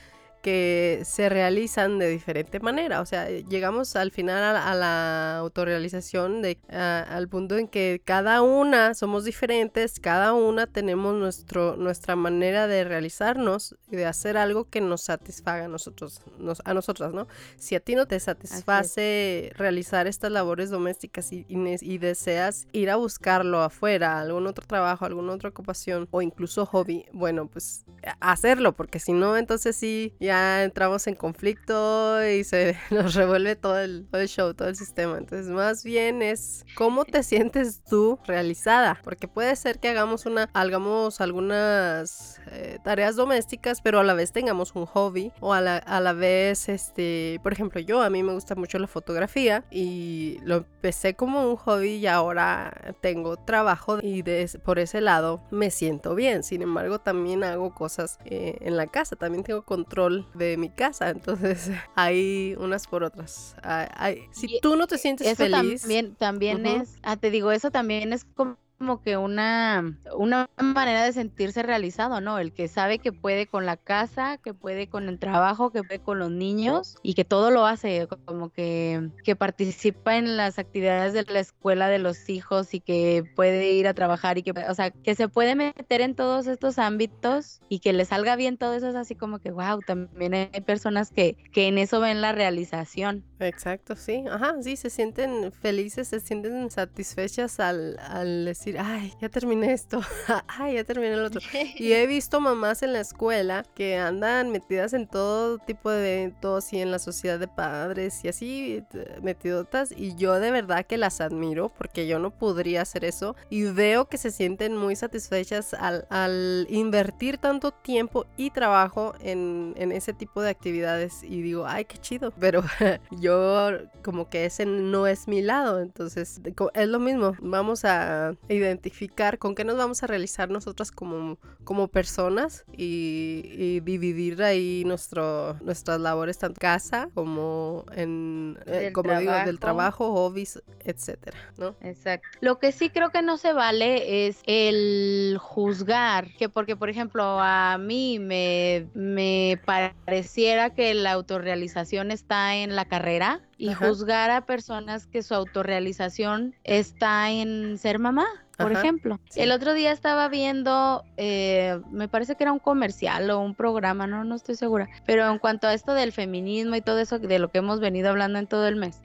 que 0.45 1.01
se 1.07 1.31
realizan 1.31 1.99
de 1.99 2.07
diferente 2.11 2.61
manera. 2.61 3.01
O 3.01 3.07
sea, 3.07 3.31
llegamos 3.31 3.97
al 3.97 4.11
final 4.11 4.43
a, 4.45 4.53
la- 4.53 4.71
a 4.71 4.75
la 4.75 5.37
autorrealización 5.39 6.43
de, 6.43 6.59
a- 6.71 7.01
al 7.01 7.29
punto 7.29 7.57
en 7.57 7.67
que 7.67 8.03
cada 8.05 8.43
una 8.43 8.93
somos 8.93 9.25
diferentes, 9.25 9.99
cada 10.01 10.35
una 10.35 10.67
tenemos 10.67 11.15
nuestro, 11.15 11.77
nuestra 11.77 12.15
manera 12.15 12.67
de 12.67 12.85
realizarnos 12.85 13.75
y 13.91 13.97
de 13.97 14.05
hacer 14.05 14.37
algo 14.37 14.69
que 14.69 14.83
nos 14.83 15.01
satisfaga 15.01 15.65
a 15.65 15.69
nosotros, 15.69 16.21
nos- 16.39 16.61
a 16.67 16.75
nosotras, 16.75 17.15
¿no? 17.15 17.27
Si 17.57 17.75
a 17.75 17.81
ti 17.81 17.95
no 17.95 18.05
te 18.07 18.21
satisface 18.21 19.51
realizar 19.57 20.07
estas 20.07 20.31
labores 20.31 20.69
domésticas 20.69 21.33
y, 21.33 21.47
y 21.49 21.65
y 21.81 21.97
deseas 21.99 22.67
ir 22.73 22.91
a 22.91 22.97
buscarlo 22.97 23.63
afuera, 23.63 24.21
algún 24.21 24.47
otro 24.47 24.67
trabajo, 24.67 25.07
alguna 25.07 25.33
otra 25.33 25.49
ocupación 25.49 26.07
o 26.11 26.21
incluso 26.21 26.67
hobby, 26.67 27.07
bueno, 27.13 27.47
pues 27.47 27.87
hacerlo, 28.21 28.73
porque 28.73 28.99
si 29.01 29.13
no, 29.15 29.39
entonces 29.39 29.75
sí, 29.77 30.13
ya 30.21 30.34
entramos 30.63 31.07
en 31.07 31.15
conflicto 31.15 32.25
y 32.27 32.45
se 32.45 32.77
nos 32.91 33.15
revuelve 33.15 33.57
todo 33.57 33.79
el, 33.79 34.07
show, 34.27 34.55
todo 34.55 34.69
el 34.69 34.77
sistema. 34.77 35.19
Entonces, 35.19 35.49
más 35.49 35.85
bien 35.85 36.23
es 36.23 36.65
cómo 36.75 37.05
te 37.05 37.23
sientes 37.23 37.83
tú 37.85 38.19
realizada, 38.27 39.01
porque 39.05 39.29
puede 39.29 39.55
ser 39.57 39.79
que 39.79 39.89
hagamos 39.89 40.27
una, 40.27 40.51
hagamos 40.53 41.21
algunas 41.21 42.41
eh, 42.51 42.79
tareas 42.85 43.17
domésticas, 43.17 43.81
pero 43.81 44.01
a 44.01 44.05
la 44.05 44.15
vez 44.15 44.33
tengamos 44.33 44.75
un 44.75 44.87
hobby 44.87 45.33
o 45.41 45.53
a 45.53 45.61
la, 45.61 45.77
a 45.77 46.01
la 46.01 46.13
vez, 46.13 46.69
este, 46.69 47.41
por 47.43 47.53
ejemplo, 47.53 47.81
yo 47.81 48.03
a 48.03 48.11
mí 48.11 48.23
me 48.23 48.33
gusta 48.33 48.55
mucho 48.55 48.79
la 48.79 48.87
fotografía 48.87 49.65
y 49.71 50.39
lo 50.43 50.57
empecé 50.57 51.15
como 51.15 51.49
un 51.49 51.57
hobby 51.57 51.95
y 51.95 52.07
ahora 52.07 52.95
tengo 53.01 53.37
trabajo 53.37 53.99
y 54.03 54.23
de, 54.23 54.51
por 54.65 54.79
ese 54.79 55.01
lado 55.01 55.43
me 55.51 55.71
siento 55.71 56.15
bien. 56.15 56.43
Sin 56.43 56.63
embargo, 56.63 56.99
también 56.99 57.45
hago 57.45 57.75
cosas 57.75 58.19
eh, 58.25 58.59
en 58.61 58.77
la 58.77 58.87
casa, 58.87 59.17
también 59.17 59.45
tengo 59.45 59.63
control 59.63 60.24
de 60.35 60.57
mi 60.57 60.71
casa, 60.71 61.11
entonces 61.11 61.71
hay 61.95 62.55
unas 62.59 62.87
por 62.87 63.05
otras. 63.05 63.57
Hay- 63.63 63.89
hay- 63.95 64.29
si 64.33 64.47
Y 64.57 64.61
tú 64.61 64.77
no 64.77 64.87
te 64.87 64.99
sientes 64.99 65.27
Eso 65.27 65.37
feliz, 65.45 65.83
también, 65.83 66.15
también 66.17 66.67
es, 66.67 66.97
ah, 67.03 67.17
te 67.17 67.31
digo, 67.31 67.51
eso 67.53 67.71
también 67.71 68.13
es 68.13 68.25
como 68.25 68.57
como 68.79 69.01
que 69.01 69.17
una, 69.17 69.99
una 70.17 70.49
manera 70.63 71.05
de 71.05 71.13
sentirse 71.13 71.63
realizado, 71.63 72.21
¿no? 72.21 72.39
El 72.39 72.53
que 72.53 72.69
sabe 72.69 72.99
que 72.99 73.13
puede 73.13 73.47
con 73.47 73.67
la 73.67 73.77
casa, 73.77 74.39
que 74.39 74.55
puede 74.55 74.89
con 74.89 75.09
el 75.09 75.19
trabajo, 75.19 75.71
que 75.71 75.83
puede 75.85 76.01
con 76.01 76.19
los 76.19 76.31
niños 76.31 76.97
y 77.03 77.15
que 77.15 77.25
todo 77.25 77.51
lo 77.51 77.67
hace, 77.67 78.09
como 78.27 78.51
que, 78.51 79.11
que 79.25 79.37
participa 79.37 80.17
en 80.17 80.37
las 80.37 80.59
actividades 80.59 81.13
de 81.13 81.25
la 81.25 81.41
escuela 81.41 81.89
de 81.89 81.99
los 81.99 82.29
hijos 82.29 82.75
y 82.75 82.81
que 82.81 83.25
puede 83.35 83.73
ir 83.73 83.87
a 83.89 83.95
trabajar 83.95 84.39
y 84.39 84.43
que, 84.43 84.53
o 84.53 84.75
sea, 84.75 84.91
que 84.91 85.15
se 85.15 85.29
puede 85.29 85.55
meter 85.55 86.01
en 86.01 86.15
todos 86.15 86.47
estos 86.47 86.79
ámbitos 86.79 87.61
y 87.69 87.81
que 87.81 87.93
le 87.93 88.05
salga 88.05 88.37
bien 88.37 88.59
todo 88.59 88.75
eso, 88.75 88.89
es 88.89 88.97
así 88.97 89.15
como 89.15 89.39
que, 89.39 89.51
wow, 89.51 89.81
también 89.81 90.35
hay 90.35 90.61
personas 90.61 91.11
que, 91.11 91.37
que 91.53 91.69
en 91.69 91.79
eso 91.79 92.01
ven 92.01 92.21
la 92.21 92.33
realización. 92.33 93.25
Exacto, 93.39 93.97
sí. 93.97 94.25
Ajá, 94.31 94.55
sí, 94.63 94.77
se 94.77 94.91
sienten 94.91 95.53
felices, 95.53 96.09
se 96.09 96.21
sienten 96.21 96.71
satisfechas 96.71 97.61
al, 97.61 97.99
al 97.99 98.45
decir, 98.45 98.74
decir, 98.75 98.87
ay, 98.87 99.13
ya 99.21 99.29
terminé 99.29 99.73
esto, 99.73 100.01
ay, 100.49 100.75
ya 100.75 100.85
terminé 100.85 101.15
el 101.15 101.25
otro. 101.25 101.41
Y 101.77 101.93
he 101.93 102.07
visto 102.07 102.41
mamás 102.41 102.83
en 102.83 102.93
la 102.93 103.01
escuela 103.01 103.65
que 103.75 103.97
andan 103.97 104.51
metidas 104.51 104.93
en 104.93 105.07
todo 105.07 105.59
tipo 105.59 105.91
de 105.91 106.23
eventos 106.23 106.73
y 106.73 106.81
en 106.81 106.91
la 106.91 106.99
sociedad 106.99 107.39
de 107.39 107.49
padres 107.49 108.25
y 108.25 108.29
así 108.29 108.85
eh, 108.95 109.19
metidotas 109.23 109.93
y 109.93 110.15
yo 110.17 110.39
de 110.41 110.51
verdad 110.51 110.87
que 110.87 110.99
las 110.99 111.21
admiro 111.21 111.71
porque 111.71 112.07
yo 112.07 112.19
no 112.19 112.31
podría 112.31 112.83
hacer 112.83 113.05
eso 113.05 113.37
y 113.51 113.65
veo 113.65 114.09
que 114.09 114.19
se 114.19 114.31
sienten 114.31 114.77
muy 114.77 114.97
satisfechas 114.97 115.75
al, 115.75 116.07
al 116.11 116.67
invertir 116.71 117.39
tanto 117.39 117.73
tiempo 117.73 118.27
y 118.37 118.51
trabajo 118.51 119.15
en, 119.21 119.75
en 119.77 119.93
ese 119.93 120.13
tipo 120.13 120.43
de 120.43 120.51
actividades 120.51 121.23
y 121.23 121.43
digo, 121.43 121.67
ay, 121.67 121.85
qué 121.85 121.99
chido, 121.99 122.33
pero 122.41 122.63
yo 123.11 123.71
como 124.03 124.29
que 124.29 124.47
ese 124.47 124.67
no 124.67 125.07
es 125.07 125.29
mi 125.29 125.43
lado, 125.43 125.81
entonces 125.81 126.41
es 126.75 126.89
lo 126.89 126.99
mismo, 126.99 127.35
vamos 127.41 127.85
a 127.85 128.35
identificar 128.55 129.39
con 129.39 129.55
qué 129.55 129.65
nos 129.65 129.77
vamos 129.77 130.03
a 130.03 130.07
realizar 130.07 130.51
nosotras 130.51 130.91
como, 130.91 131.39
como 131.65 131.89
personas 131.89 132.65
y, 132.73 133.43
y 133.53 133.81
dividir 133.81 134.43
ahí 134.43 134.83
nuestro, 134.87 135.55
nuestras 135.63 136.01
labores 136.01 136.39
tanto 136.39 136.55
en 136.55 136.61
casa 136.61 137.09
como 137.15 137.85
en, 137.93 138.59
eh, 138.67 138.71
Del 138.71 138.93
como 138.93 139.15
digo, 139.19 139.33
del 139.33 139.59
trabajo. 139.59 140.05
trabajo, 140.05 140.13
hobbies, 140.13 140.63
etcétera, 140.81 141.39
¿no? 141.57 141.77
Exacto. 141.81 142.29
Lo 142.41 142.59
que 142.59 142.73
sí 142.73 142.91
creo 142.91 143.11
que 143.11 143.23
no 143.23 143.37
se 143.39 143.53
vale 143.53 144.27
es 144.27 144.41
el 144.47 145.37
juzgar, 145.41 146.29
que 146.37 146.49
porque 146.49 146.77
por 146.77 146.91
ejemplo 146.91 147.41
a 147.41 147.79
mí 147.79 148.19
me, 148.19 148.89
me 148.95 149.61
pareciera 149.65 150.71
que 150.75 150.95
la 150.95 151.13
autorrealización 151.13 152.11
está 152.11 152.57
en 152.57 152.77
la 152.77 152.85
carrera 152.87 153.41
y 153.57 153.71
Ajá. 153.71 153.87
juzgar 153.89 154.31
a 154.31 154.47
personas 154.47 155.07
que 155.07 155.23
su 155.23 155.35
autorrealización 155.35 156.55
está 156.65 157.31
en 157.31 157.79
ser 157.79 157.99
mamá. 157.99 158.27
Por 158.57 158.73
Ajá, 158.73 158.81
ejemplo, 158.81 159.19
sí. 159.29 159.41
el 159.41 159.51
otro 159.51 159.75
día 159.75 159.91
estaba 159.91 160.29
viendo, 160.29 161.05
eh, 161.17 161.81
me 161.91 162.09
parece 162.09 162.37
que 162.37 162.45
era 162.45 162.53
un 162.53 162.61
comercial 162.61 163.29
o 163.31 163.41
un 163.41 163.55
programa, 163.55 164.07
no, 164.07 164.23
no 164.25 164.35
estoy 164.35 164.55
segura, 164.55 164.89
pero 165.07 165.29
en 165.29 165.39
cuanto 165.39 165.67
a 165.67 165.75
esto 165.75 165.93
del 165.95 166.13
feminismo 166.13 166.77
y 166.77 166.81
todo 166.81 167.01
eso 167.01 167.19
de 167.19 167.39
lo 167.39 167.51
que 167.51 167.59
hemos 167.59 167.81
venido 167.81 168.11
hablando 168.11 168.39
en 168.39 168.47
todo 168.47 168.69
el 168.69 168.77
mes, 168.77 169.03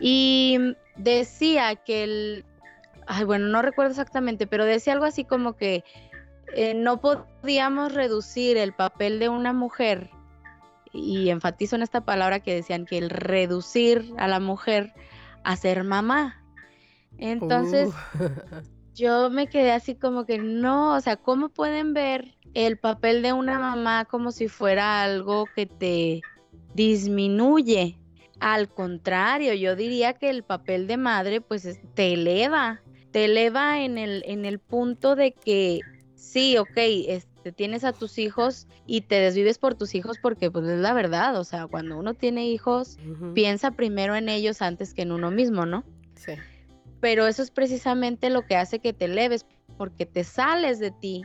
y 0.00 0.58
decía 0.96 1.76
que 1.76 2.04
el, 2.04 2.44
ay, 3.06 3.24
bueno, 3.24 3.46
no 3.46 3.62
recuerdo 3.62 3.92
exactamente, 3.92 4.46
pero 4.46 4.64
decía 4.64 4.94
algo 4.94 5.04
así 5.04 5.24
como 5.24 5.56
que 5.56 5.84
eh, 6.54 6.74
no 6.74 7.00
podíamos 7.00 7.94
reducir 7.94 8.56
el 8.56 8.72
papel 8.72 9.20
de 9.20 9.28
una 9.28 9.52
mujer, 9.52 10.10
y 10.92 11.30
enfatizo 11.30 11.76
en 11.76 11.82
esta 11.82 12.02
palabra 12.02 12.40
que 12.40 12.54
decían 12.54 12.84
que 12.84 12.98
el 12.98 13.10
reducir 13.10 14.12
a 14.18 14.28
la 14.28 14.40
mujer 14.40 14.92
a 15.42 15.56
ser 15.56 15.84
mamá. 15.84 16.41
Entonces, 17.18 17.88
Uh. 17.90 18.18
yo 18.94 19.30
me 19.30 19.46
quedé 19.48 19.72
así 19.72 19.94
como 19.94 20.26
que 20.26 20.38
no, 20.38 20.94
o 20.96 21.00
sea, 21.00 21.16
¿cómo 21.16 21.48
pueden 21.48 21.94
ver 21.94 22.34
el 22.54 22.76
papel 22.78 23.22
de 23.22 23.32
una 23.32 23.58
mamá 23.58 24.04
como 24.04 24.30
si 24.32 24.48
fuera 24.48 25.02
algo 25.02 25.46
que 25.54 25.66
te 25.66 26.22
disminuye? 26.74 27.98
Al 28.40 28.68
contrario, 28.68 29.54
yo 29.54 29.76
diría 29.76 30.14
que 30.14 30.28
el 30.28 30.42
papel 30.42 30.86
de 30.86 30.96
madre 30.96 31.40
pues 31.40 31.64
es- 31.64 31.80
te 31.94 32.14
eleva, 32.14 32.82
te 33.12 33.26
eleva 33.26 33.82
en 33.82 33.98
el, 33.98 34.22
en 34.26 34.44
el 34.44 34.58
punto 34.58 35.14
de 35.14 35.32
que 35.32 35.82
sí, 36.16 36.56
ok, 36.58 36.76
este, 36.76 37.52
tienes 37.52 37.84
a 37.84 37.92
tus 37.92 38.18
hijos 38.18 38.66
y 38.86 39.02
te 39.02 39.16
desvives 39.20 39.58
por 39.58 39.74
tus 39.76 39.94
hijos 39.94 40.18
porque 40.18 40.50
pues 40.50 40.64
es 40.66 40.80
la 40.80 40.92
verdad, 40.92 41.38
o 41.38 41.44
sea, 41.44 41.66
cuando 41.68 41.96
uno 41.96 42.14
tiene 42.14 42.46
hijos, 42.48 42.98
piensa 43.34 43.70
primero 43.72 44.16
en 44.16 44.28
ellos 44.28 44.60
antes 44.60 44.92
que 44.92 45.02
en 45.02 45.12
uno 45.12 45.30
mismo, 45.30 45.64
¿no? 45.66 45.84
Sí. 46.16 46.32
Pero 47.02 47.26
eso 47.26 47.42
es 47.42 47.50
precisamente 47.50 48.30
lo 48.30 48.46
que 48.46 48.56
hace 48.56 48.78
que 48.78 48.92
te 48.92 49.06
eleves, 49.06 49.44
porque 49.76 50.06
te 50.06 50.22
sales 50.22 50.78
de 50.78 50.92
ti, 50.92 51.24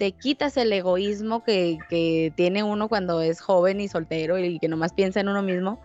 te 0.00 0.10
quitas 0.10 0.56
el 0.56 0.72
egoísmo 0.72 1.44
que, 1.44 1.78
que 1.88 2.32
tiene 2.36 2.64
uno 2.64 2.88
cuando 2.88 3.22
es 3.22 3.40
joven 3.40 3.80
y 3.80 3.86
soltero 3.86 4.36
y 4.38 4.58
que 4.58 4.66
nomás 4.66 4.92
piensa 4.92 5.20
en 5.20 5.28
uno 5.28 5.42
mismo, 5.42 5.80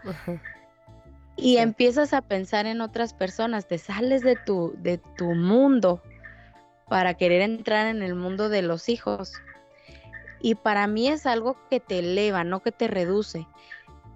y 1.37 1.53
Sí. 1.53 1.57
empiezas 1.59 2.13
a 2.13 2.21
pensar 2.21 2.65
en 2.65 2.81
otras 2.81 3.13
personas, 3.13 3.67
te 3.67 3.77
sales 3.77 4.23
de 4.23 4.35
tu, 4.35 4.73
de 4.77 4.97
tu 5.17 5.35
mundo 5.35 6.01
para 6.89 7.13
querer 7.13 7.41
entrar 7.41 7.85
en 7.87 8.01
el 8.01 8.15
mundo 8.15 8.49
de 8.49 8.63
los 8.63 8.89
hijos. 8.89 9.33
Y 10.39 10.55
para 10.55 10.87
mí 10.87 11.07
es 11.07 11.27
algo 11.27 11.55
que 11.69 11.79
te 11.79 11.99
eleva, 11.99 12.43
no 12.43 12.61
que 12.61 12.71
te 12.71 12.87
reduce. 12.87 13.47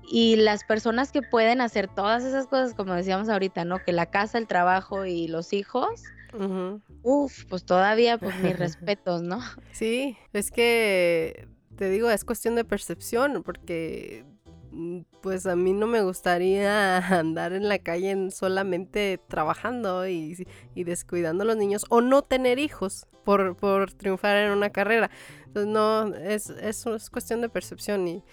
Y 0.07 0.35
las 0.35 0.63
personas 0.63 1.11
que 1.11 1.21
pueden 1.21 1.61
hacer 1.61 1.87
todas 1.87 2.23
esas 2.23 2.47
cosas, 2.47 2.73
como 2.73 2.93
decíamos 2.93 3.29
ahorita, 3.29 3.65
¿no? 3.65 3.83
Que 3.83 3.91
la 3.91 4.05
casa, 4.05 4.37
el 4.37 4.47
trabajo 4.47 5.05
y 5.05 5.27
los 5.27 5.51
hijos, 5.53 5.89
Ujú. 6.33 6.81
uff, 7.03 7.45
pues 7.49 7.65
todavía, 7.65 8.17
pues 8.17 8.35
mis 8.35 8.57
respetos, 8.59 9.21
¿no? 9.21 9.39
Sí, 9.71 10.17
es 10.33 10.51
que 10.51 11.47
te 11.77 11.89
digo, 11.89 12.09
es 12.09 12.23
cuestión 12.23 12.55
de 12.55 12.63
percepción, 12.63 13.43
porque 13.43 14.23
mm, 14.71 15.01
pues 15.21 15.45
a 15.47 15.55
mí 15.55 15.73
no 15.73 15.87
me 15.87 16.01
gustaría 16.03 16.97
andar 17.19 17.53
en 17.53 17.67
la 17.67 17.79
calle 17.79 18.11
en- 18.11 18.31
solamente 18.31 19.19
trabajando 19.27 20.07
y, 20.07 20.45
y 20.75 20.83
descuidando 20.83 21.43
a 21.43 21.47
los 21.47 21.57
niños 21.57 21.85
o 21.89 22.01
no 22.01 22.21
tener 22.21 22.59
hijos 22.59 23.07
por, 23.23 23.57
por 23.57 23.91
triunfar 23.91 24.37
en 24.37 24.51
una 24.51 24.69
carrera. 24.69 25.09
Entonces 25.47 25.71
no, 25.73 26.13
es, 26.15 26.49
es, 26.49 26.85
es 26.85 27.09
cuestión 27.09 27.41
de 27.41 27.49
percepción 27.49 28.07
y, 28.07 28.23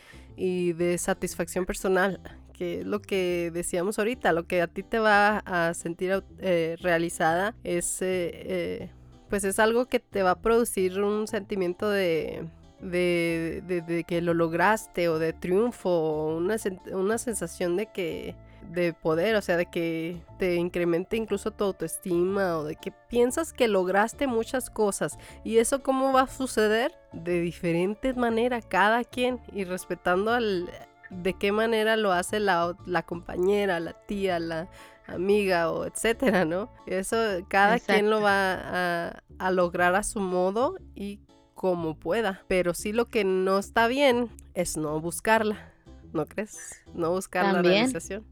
y 0.42 0.72
de 0.72 0.98
satisfacción 0.98 1.64
personal, 1.66 2.20
que 2.52 2.80
es 2.80 2.86
lo 2.86 3.00
que 3.00 3.50
decíamos 3.54 3.98
ahorita, 3.98 4.32
lo 4.32 4.46
que 4.46 4.60
a 4.62 4.66
ti 4.66 4.82
te 4.82 4.98
va 4.98 5.38
a 5.46 5.72
sentir 5.74 6.22
eh, 6.40 6.76
realizada 6.80 7.54
es... 7.64 8.02
eh, 8.02 8.30
eh, 8.34 8.90
pues 9.30 9.44
es 9.44 9.58
algo 9.58 9.86
que 9.86 9.98
te 9.98 10.22
va 10.22 10.32
a 10.32 10.40
producir 10.42 11.00
un 11.00 11.26
sentimiento 11.26 11.88
de, 11.88 12.44
de, 12.82 13.62
de- 13.66 13.80
de 13.80 14.04
que 14.04 14.20
lo 14.20 14.34
lograste 14.34 15.08
o 15.08 15.18
de 15.18 15.32
triunfo 15.32 16.36
una, 16.36 16.56
una 16.92 17.16
sensación 17.16 17.76
de 17.78 17.86
que 17.86 18.34
de 18.70 18.92
poder, 18.92 19.36
o 19.36 19.42
sea, 19.42 19.56
de 19.56 19.66
que 19.66 20.22
te 20.38 20.54
incremente 20.54 21.16
incluso 21.16 21.50
tu 21.50 21.64
autoestima 21.64 22.58
o 22.58 22.64
de 22.64 22.76
que 22.76 22.92
piensas 22.92 23.52
que 23.52 23.68
lograste 23.68 24.26
muchas 24.26 24.70
cosas. 24.70 25.18
¿Y 25.44 25.58
eso 25.58 25.82
cómo 25.82 26.12
va 26.12 26.22
a 26.22 26.26
suceder? 26.26 26.92
De 27.12 27.40
diferentes 27.40 28.16
maneras, 28.16 28.64
cada 28.66 29.04
quien 29.04 29.40
y 29.52 29.64
respetando 29.64 30.32
al, 30.32 30.70
de 31.10 31.34
qué 31.34 31.52
manera 31.52 31.96
lo 31.96 32.12
hace 32.12 32.40
la, 32.40 32.76
la 32.86 33.02
compañera, 33.02 33.80
la 33.80 33.92
tía, 33.92 34.38
la 34.38 34.68
amiga 35.06 35.70
o 35.70 35.84
etcétera, 35.84 36.44
¿no? 36.44 36.72
Eso 36.86 37.16
cada 37.48 37.78
quien 37.78 38.08
lo 38.08 38.20
va 38.20 38.54
a, 38.54 39.22
a 39.38 39.50
lograr 39.50 39.94
a 39.94 40.02
su 40.02 40.20
modo 40.20 40.76
y 40.94 41.20
como 41.54 41.98
pueda. 41.98 42.42
Pero 42.48 42.74
sí 42.74 42.92
lo 42.92 43.06
que 43.06 43.24
no 43.24 43.58
está 43.58 43.86
bien 43.86 44.30
es 44.54 44.76
no 44.76 45.00
buscarla. 45.00 45.71
¿No 46.12 46.26
crees? 46.26 46.80
No 46.94 47.10
buscar 47.10 47.52
la 47.52 47.62
realización. 47.62 48.24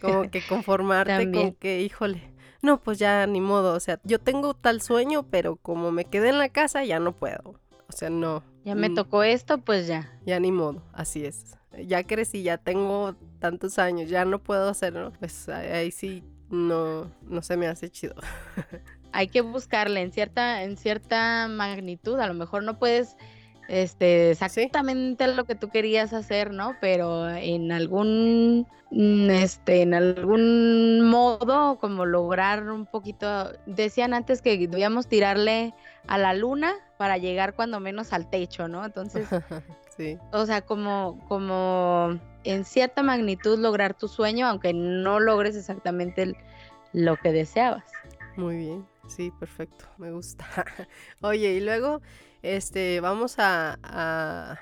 Como 0.00 0.30
que 0.30 0.42
conformarte 0.48 1.30
con 1.30 1.54
que, 1.54 1.82
híjole, 1.82 2.32
no, 2.62 2.80
pues 2.80 2.98
ya 2.98 3.26
ni 3.26 3.40
modo. 3.40 3.74
O 3.74 3.80
sea, 3.80 4.00
yo 4.04 4.18
tengo 4.18 4.54
tal 4.54 4.82
sueño, 4.82 5.24
pero 5.30 5.56
como 5.56 5.92
me 5.92 6.04
quedé 6.04 6.30
en 6.30 6.38
la 6.38 6.48
casa, 6.48 6.84
ya 6.84 6.98
no 6.98 7.12
puedo. 7.12 7.60
O 7.88 7.92
sea, 7.92 8.10
no. 8.10 8.42
Ya 8.64 8.74
me 8.74 8.90
mm, 8.90 8.94
tocó 8.94 9.22
esto, 9.22 9.58
pues 9.58 9.86
ya. 9.86 10.12
ya 10.26 10.38
ni 10.38 10.52
modo, 10.52 10.82
así 10.92 11.24
es. 11.24 11.56
Ya 11.86 12.04
crecí, 12.04 12.42
ya 12.42 12.58
tengo 12.58 13.14
tantos 13.38 13.78
años, 13.78 14.10
ya 14.10 14.24
no 14.24 14.38
puedo 14.40 14.68
hacerlo. 14.68 15.12
Pues 15.18 15.48
ahí 15.48 15.90
sí 15.90 16.24
no, 16.50 17.10
no 17.22 17.42
se 17.42 17.56
me 17.56 17.68
hace 17.68 17.90
chido. 17.90 18.14
Hay 19.12 19.28
que 19.28 19.40
buscarle 19.40 20.02
en 20.02 20.12
cierta, 20.12 20.62
en 20.62 20.76
cierta 20.76 21.48
magnitud. 21.48 22.18
A 22.20 22.26
lo 22.26 22.34
mejor 22.34 22.62
no 22.62 22.78
puedes 22.78 23.16
este, 23.70 24.32
exactamente 24.32 25.26
lo 25.34 25.44
que 25.44 25.54
tú 25.54 25.68
querías 25.70 26.12
hacer, 26.12 26.52
¿no? 26.52 26.76
Pero 26.80 27.28
en 27.30 27.70
algún, 27.70 28.66
mm, 28.90 29.30
este, 29.30 29.82
en 29.82 29.94
algún 29.94 31.08
modo, 31.08 31.78
como 31.78 32.04
lograr 32.04 32.64
un 32.68 32.84
poquito. 32.86 33.52
Decían 33.66 34.12
antes 34.12 34.42
que 34.42 34.58
debíamos 34.58 35.06
tirarle 35.06 35.72
a 36.08 36.18
la 36.18 36.34
luna 36.34 36.74
para 36.98 37.16
llegar 37.16 37.54
cuando 37.54 37.78
menos 37.78 38.12
al 38.12 38.28
techo, 38.28 38.66
¿no? 38.66 38.84
Entonces, 38.84 39.28
sí, 39.96 40.18
o 40.32 40.44
sea, 40.46 40.62
como, 40.62 41.24
como 41.28 42.18
en 42.42 42.64
cierta 42.64 43.02
magnitud 43.04 43.58
lograr 43.58 43.94
tu 43.94 44.08
sueño, 44.08 44.46
aunque 44.48 44.72
no 44.72 45.20
logres 45.20 45.54
exactamente 45.56 46.22
el- 46.22 46.36
lo 46.92 47.16
que 47.18 47.30
deseabas. 47.32 47.84
muy 48.36 48.56
bien. 48.56 48.86
Sí, 49.06 49.32
perfecto, 49.38 49.84
me 49.98 50.10
gusta. 50.12 50.44
Oye, 51.20 51.52
y 51.54 51.60
luego, 51.60 52.00
este, 52.42 53.00
vamos 53.00 53.38
a, 53.38 53.78
a- 53.82 54.58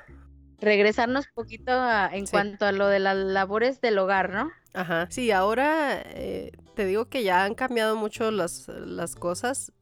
regresarnos 0.60 1.26
poquito 1.28 1.72
a- 1.72 2.08
en 2.12 2.26
Sí. 2.26 2.32
cuanto 2.32 2.66
a 2.66 2.72
lo 2.72 2.88
de 2.88 2.98
las 2.98 3.16
labores 3.16 3.80
del 3.80 3.98
hogar, 3.98 4.30
¿no? 4.30 4.50
Ajá, 4.74 5.06
sí, 5.10 5.30
ahora 5.30 6.00
eh, 6.04 6.52
te 6.74 6.84
digo 6.84 7.06
que 7.08 7.24
ya 7.24 7.44
han 7.44 7.54
cambiado 7.54 7.96
mucho 7.96 8.30
las, 8.30 8.68
las 8.68 9.16
cosas. 9.16 9.72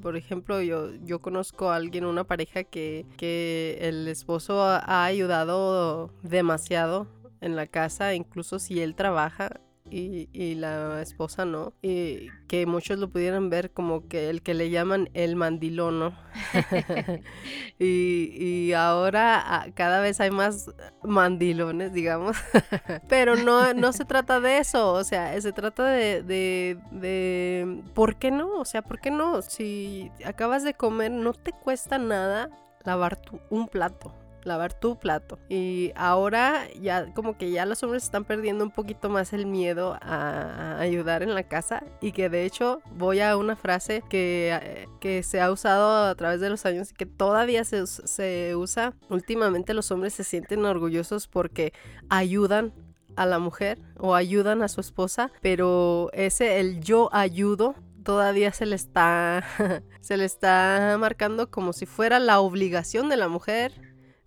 Por 0.00 0.16
ejemplo, 0.16 0.62
yo, 0.62 0.94
yo 1.04 1.20
conozco 1.20 1.70
a 1.70 1.76
alguien, 1.76 2.04
una 2.04 2.24
pareja 2.24 2.64
que, 2.64 3.04
que 3.16 3.78
el 3.82 4.06
esposo 4.08 4.62
ha 4.62 5.04
ayudado 5.04 6.12
demasiado 6.22 7.08
en 7.40 7.56
la 7.56 7.66
casa, 7.66 8.14
incluso 8.14 8.58
si 8.58 8.80
él 8.80 8.94
trabaja, 8.94 9.60
y, 9.90 10.28
y 10.32 10.54
la 10.54 11.00
esposa 11.02 11.44
no. 11.44 11.72
Y 11.82 12.28
que 12.48 12.66
muchos 12.66 12.98
lo 12.98 13.10
pudieran 13.10 13.50
ver 13.50 13.70
como 13.72 14.08
que 14.08 14.30
el 14.30 14.42
que 14.42 14.54
le 14.54 14.70
llaman 14.70 15.10
el 15.14 15.36
mandilón, 15.36 15.98
¿no? 15.98 16.18
y, 17.78 18.32
y 18.38 18.72
ahora 18.72 19.42
ah, 19.44 19.66
cada 19.74 20.00
vez 20.00 20.20
hay 20.20 20.30
más 20.30 20.70
mandilones, 21.02 21.92
digamos. 21.92 22.36
Pero 23.08 23.36
no, 23.36 23.74
no 23.74 23.92
se 23.92 24.04
trata 24.04 24.40
de 24.40 24.58
eso, 24.58 24.92
o 24.92 25.04
sea, 25.04 25.40
se 25.40 25.52
trata 25.52 25.84
de, 25.84 26.22
de, 26.22 26.78
de, 26.92 27.82
¿por 27.94 28.16
qué 28.16 28.30
no? 28.30 28.58
O 28.58 28.64
sea, 28.64 28.82
¿por 28.82 29.00
qué 29.00 29.10
no? 29.10 29.42
Si 29.42 30.10
acabas 30.24 30.64
de 30.64 30.74
comer, 30.74 31.10
no 31.10 31.32
te 31.32 31.52
cuesta 31.52 31.98
nada 31.98 32.50
lavar 32.84 33.16
tu, 33.16 33.40
un 33.50 33.68
plato 33.68 34.14
lavar 34.48 34.72
tu 34.72 34.98
plato. 34.98 35.38
Y 35.48 35.92
ahora 35.94 36.66
ya 36.80 37.12
como 37.14 37.38
que 37.38 37.50
ya 37.50 37.66
los 37.66 37.82
hombres 37.82 38.02
están 38.02 38.24
perdiendo 38.24 38.64
un 38.64 38.70
poquito 38.70 39.08
más 39.08 39.32
el 39.32 39.46
miedo 39.46 39.96
a, 40.00 40.78
ayudar 40.80 41.22
en 41.22 41.34
la 41.34 41.44
casa 41.44 41.84
y 42.00 42.12
que 42.12 42.28
de 42.28 42.44
hecho 42.44 42.80
voy 42.96 43.20
a 43.20 43.36
una 43.36 43.56
frase 43.56 44.02
que, 44.08 44.58
eh, 44.60 44.88
que 45.00 45.22
se 45.22 45.40
ha 45.40 45.50
usado 45.50 46.06
a 46.06 46.14
través 46.14 46.40
de 46.40 46.50
los 46.50 46.66
años 46.66 46.90
y 46.90 46.94
que 46.94 47.06
todavía 47.06 47.64
se, 47.64 47.86
se 47.86 48.56
usa. 48.56 48.94
Últimamente 49.08 49.74
los 49.74 49.90
hombres 49.90 50.14
se 50.14 50.24
sienten 50.24 50.64
orgullosos 50.64 51.28
porque 51.28 51.72
ayudan 52.08 52.72
a 53.16 53.26
la 53.26 53.38
mujer 53.38 53.78
o 53.98 54.14
ayudan 54.14 54.62
a 54.62 54.68
su 54.68 54.80
esposa, 54.80 55.32
pero 55.42 56.10
ese 56.12 56.60
el 56.60 56.80
yo 56.80 57.08
ayudo 57.12 57.74
todavía 58.04 58.52
se 58.52 58.64
le 58.64 58.76
está 58.76 59.44
se 60.00 60.16
le 60.16 60.24
está 60.24 60.96
marcando 60.98 61.50
como 61.50 61.74
si 61.74 61.84
fuera 61.84 62.18
la 62.18 62.40
obligación 62.40 63.10
de 63.10 63.18
la 63.18 63.28
mujer 63.28 63.72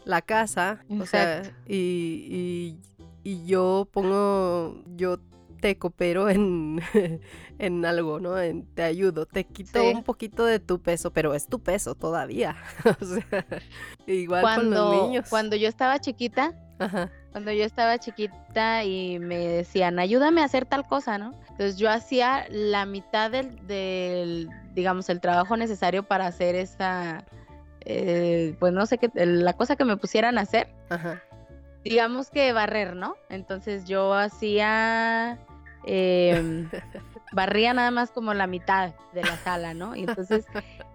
la 0.05 0.21
casa, 0.21 0.83
o 0.89 1.05
sea, 1.05 1.43
y, 1.67 2.77
y, 3.23 3.45
yo 3.45 3.87
pongo, 3.91 4.83
yo 4.95 5.19
te 5.61 5.77
coopero 5.77 6.29
en, 6.29 6.81
en 7.59 7.85
algo, 7.85 8.19
¿no? 8.19 8.37
En, 8.39 8.65
te 8.73 8.83
ayudo, 8.83 9.25
te 9.25 9.45
quito 9.45 9.83
un 9.89 10.03
poquito 10.03 10.45
de 10.45 10.59
tu 10.59 10.81
peso, 10.81 11.11
pero 11.11 11.33
es 11.33 11.47
tu 11.47 11.59
peso 11.59 11.95
todavía. 11.95 12.57
o 13.01 13.05
sea, 13.05 13.45
igual 14.07 14.55
con 14.55 14.71
los 14.71 15.03
niños. 15.03 15.29
Cuando 15.29 15.55
yo 15.55 15.69
estaba 15.69 15.99
chiquita, 15.99 16.53
cuando 17.31 17.51
yo 17.51 17.63
estaba 17.63 17.99
chiquita 17.99 18.83
y 18.83 19.19
me 19.19 19.37
decían, 19.37 19.99
ayúdame 19.99 20.41
a 20.41 20.45
hacer 20.45 20.65
tal 20.65 20.85
cosa, 20.87 21.17
¿no? 21.17 21.31
Entonces 21.49 21.77
yo 21.77 21.89
hacía 21.89 22.47
la 22.49 22.85
mitad 22.85 23.29
del, 23.29 23.65
del 23.67 24.49
digamos, 24.73 25.09
el 25.09 25.21
trabajo 25.21 25.55
necesario 25.57 26.03
para 26.03 26.25
hacer 26.25 26.55
esa 26.55 27.23
eh, 27.85 28.55
pues 28.59 28.73
no 28.73 28.85
sé 28.85 28.97
qué, 28.97 29.09
la 29.13 29.53
cosa 29.53 29.75
que 29.75 29.85
me 29.85 29.97
pusieran 29.97 30.37
a 30.37 30.41
hacer. 30.41 30.67
Digamos 31.83 32.29
que 32.29 32.53
barrer, 32.53 32.95
¿no? 32.95 33.15
Entonces 33.29 33.85
yo 33.85 34.13
hacía, 34.13 35.39
em, 35.85 36.69
barría 37.31 37.73
nada 37.73 37.91
más 37.91 38.11
como 38.11 38.33
la 38.33 38.47
mitad 38.47 38.93
de 39.13 39.23
la 39.23 39.37
sala, 39.37 39.73
¿no? 39.73 39.95
Y 39.95 40.01
entonces 40.01 40.45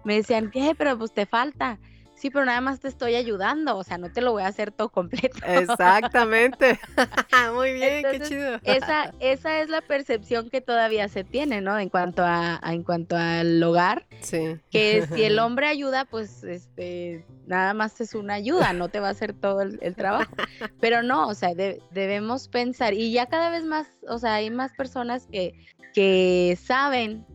me 0.03 0.15
decían, 0.15 0.49
¿qué? 0.49 0.73
Pero 0.77 0.97
pues 0.97 1.13
te 1.13 1.25
falta 1.25 1.77
sí, 2.17 2.29
pero 2.29 2.45
nada 2.45 2.59
más 2.61 2.79
te 2.79 2.87
estoy 2.87 3.15
ayudando, 3.15 3.77
o 3.77 3.83
sea, 3.83 3.97
no 3.97 4.11
te 4.11 4.21
lo 4.21 4.31
voy 4.31 4.43
a 4.43 4.47
hacer 4.47 4.71
todo 4.71 4.89
completo. 4.89 5.37
Exactamente. 5.45 6.79
Muy 7.53 7.73
bien, 7.73 8.03
qué 8.11 8.19
chido. 8.21 8.59
esa, 8.63 9.13
esa 9.19 9.61
es 9.61 9.69
la 9.69 9.81
percepción 9.81 10.49
que 10.49 10.59
todavía 10.59 11.07
se 11.07 11.23
tiene, 11.23 11.61
¿no? 11.61 11.79
En 11.79 11.89
cuanto 11.89 12.23
a, 12.25 12.59
en 12.63 12.83
cuanto 12.83 13.15
al 13.15 13.61
hogar. 13.63 14.05
Sí. 14.19 14.57
Que 14.71 15.07
si 15.13 15.23
el 15.23 15.39
hombre 15.39 15.67
ayuda, 15.67 16.05
pues 16.05 16.43
este 16.43 17.25
nada 17.45 17.73
más 17.73 18.01
es 18.01 18.13
una 18.13 18.33
ayuda, 18.33 18.73
no 18.73 18.89
te 18.89 18.99
va 18.99 19.07
a 19.07 19.11
hacer 19.11 19.33
todo 19.33 19.61
el, 19.61 19.95
trabajo. 19.95 20.35
Pero 20.79 21.03
no, 21.03 21.27
o 21.27 21.33
sea, 21.33 21.53
debemos 21.55 22.49
pensar, 22.49 22.93
y 22.93 23.11
ya 23.11 23.27
cada 23.27 23.49
vez 23.49 23.63
más, 23.63 23.87
o 24.07 24.17
sea, 24.19 24.35
hay 24.35 24.49
más 24.49 24.73
personas 24.73 25.27
que, 25.31 25.55
que 25.93 26.57
saben 26.61 27.25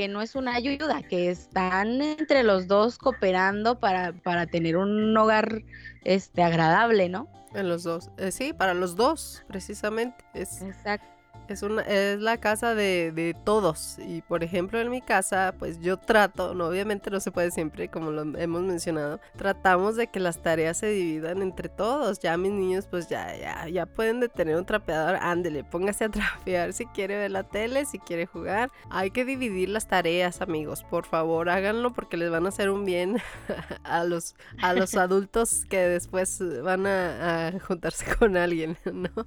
que 0.00 0.08
no 0.08 0.22
es 0.22 0.34
una 0.34 0.54
ayuda, 0.54 1.02
que 1.02 1.28
están 1.28 2.00
entre 2.00 2.42
los 2.42 2.66
dos 2.66 2.96
cooperando 2.96 3.80
para, 3.80 4.14
para 4.14 4.46
tener 4.46 4.78
un 4.78 5.14
hogar 5.14 5.62
este 6.04 6.42
agradable, 6.42 7.10
¿no? 7.10 7.28
En 7.52 7.68
los 7.68 7.82
dos. 7.82 8.08
Eh, 8.16 8.30
sí, 8.32 8.54
para 8.54 8.72
los 8.72 8.96
dos, 8.96 9.44
precisamente. 9.46 10.24
Es... 10.32 10.62
Exacto 10.62 11.19
es, 11.52 11.62
una, 11.62 11.82
es 11.82 12.20
la 12.20 12.38
casa 12.38 12.74
de, 12.74 13.12
de, 13.12 13.34
todos. 13.44 13.98
Y 13.98 14.22
por 14.22 14.44
ejemplo, 14.44 14.80
en 14.80 14.90
mi 14.90 15.00
casa, 15.00 15.54
pues 15.58 15.80
yo 15.80 15.96
trato, 15.96 16.54
no, 16.54 16.66
obviamente 16.66 17.10
no 17.10 17.20
se 17.20 17.30
puede 17.30 17.50
siempre, 17.50 17.88
como 17.88 18.10
lo 18.10 18.22
hemos 18.38 18.62
mencionado, 18.62 19.20
tratamos 19.36 19.96
de 19.96 20.08
que 20.08 20.20
las 20.20 20.42
tareas 20.42 20.78
se 20.78 20.88
dividan 20.88 21.42
entre 21.42 21.68
todos. 21.68 22.20
Ya 22.20 22.36
mis 22.36 22.52
niños, 22.52 22.86
pues 22.86 23.08
ya, 23.08 23.36
ya, 23.36 23.68
ya 23.68 23.86
pueden 23.86 24.20
detener 24.20 24.56
un 24.56 24.64
trapeador, 24.64 25.16
ándele, 25.16 25.64
póngase 25.64 26.04
a 26.04 26.08
trapear 26.10 26.72
si 26.72 26.86
quiere 26.86 27.16
ver 27.16 27.30
la 27.30 27.44
tele, 27.44 27.84
si 27.86 27.98
quiere 27.98 28.26
jugar. 28.26 28.70
Hay 28.90 29.10
que 29.10 29.24
dividir 29.24 29.68
las 29.68 29.88
tareas, 29.88 30.40
amigos. 30.40 30.84
Por 30.84 31.06
favor, 31.06 31.48
háganlo 31.48 31.92
porque 31.92 32.16
les 32.16 32.30
van 32.30 32.46
a 32.46 32.50
hacer 32.50 32.70
un 32.70 32.84
bien 32.84 33.18
a 33.84 34.04
los, 34.04 34.34
a 34.60 34.74
los 34.74 34.94
adultos 34.96 35.64
que 35.68 35.78
después 35.78 36.40
van 36.62 36.86
a, 36.86 37.48
a 37.48 37.60
juntarse 37.60 38.04
con 38.16 38.36
alguien, 38.36 38.76
¿no? 38.84 39.26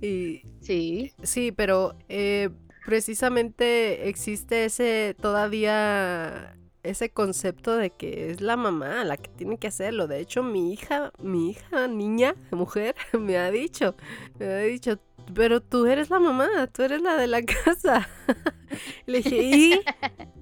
Y, 0.00 0.42
sí. 0.60 1.12
Sí, 1.22 1.52
pero 1.52 1.96
eh, 2.08 2.50
precisamente 2.86 4.08
existe 4.08 4.64
ese 4.64 5.14
todavía 5.20 6.56
ese 6.82 7.10
concepto 7.10 7.76
de 7.76 7.90
que 7.90 8.30
es 8.30 8.40
la 8.40 8.56
mamá 8.56 9.04
la 9.04 9.16
que 9.16 9.30
tiene 9.30 9.58
que 9.58 9.68
hacerlo. 9.68 10.06
De 10.06 10.20
hecho, 10.20 10.42
mi 10.42 10.72
hija, 10.72 11.12
mi 11.18 11.50
hija, 11.50 11.88
niña, 11.88 12.34
mujer, 12.50 12.94
me 13.18 13.38
ha 13.38 13.50
dicho, 13.50 13.96
me 14.38 14.46
ha 14.46 14.58
dicho, 14.58 14.98
pero 15.34 15.60
tú 15.60 15.86
eres 15.86 16.10
la 16.10 16.18
mamá, 16.20 16.66
tú 16.68 16.82
eres 16.82 17.02
la 17.02 17.16
de 17.16 17.26
la 17.26 17.42
casa. 17.64 18.08
Le 19.06 19.18
dije, 19.18 19.36
¿y? 19.42 19.80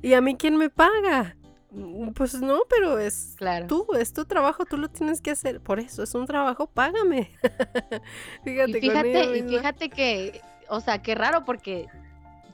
¿Y 0.03 0.13
a 0.15 0.21
mí 0.21 0.37
quién 0.37 0.57
me 0.57 0.71
paga? 0.71 1.37
Mm, 1.71 2.11
pues 2.13 2.35
no, 2.35 2.61
pero 2.69 2.99
es 2.99 3.37
tú, 3.67 3.87
es 3.99 4.13
tu 4.13 4.25
trabajo, 4.25 4.65
tú 4.65 4.77
lo 4.79 4.89
tienes 4.89 5.21
que 5.21 5.31
hacer. 5.31 5.61
Por 5.61 5.81
eso 5.81 6.03
es 6.03 6.15
un 6.15 6.27
trabajo, 6.27 6.67
págame. 6.67 7.31
fíjate, 8.45 8.79
y 8.79 8.81
fíjate, 8.81 9.39
y 9.39 9.43
fíjate 9.43 9.91
que, 9.91 10.41
o 10.69 10.81
sea, 10.81 11.03
qué 11.03 11.15
raro 11.15 11.45
porque 11.45 11.87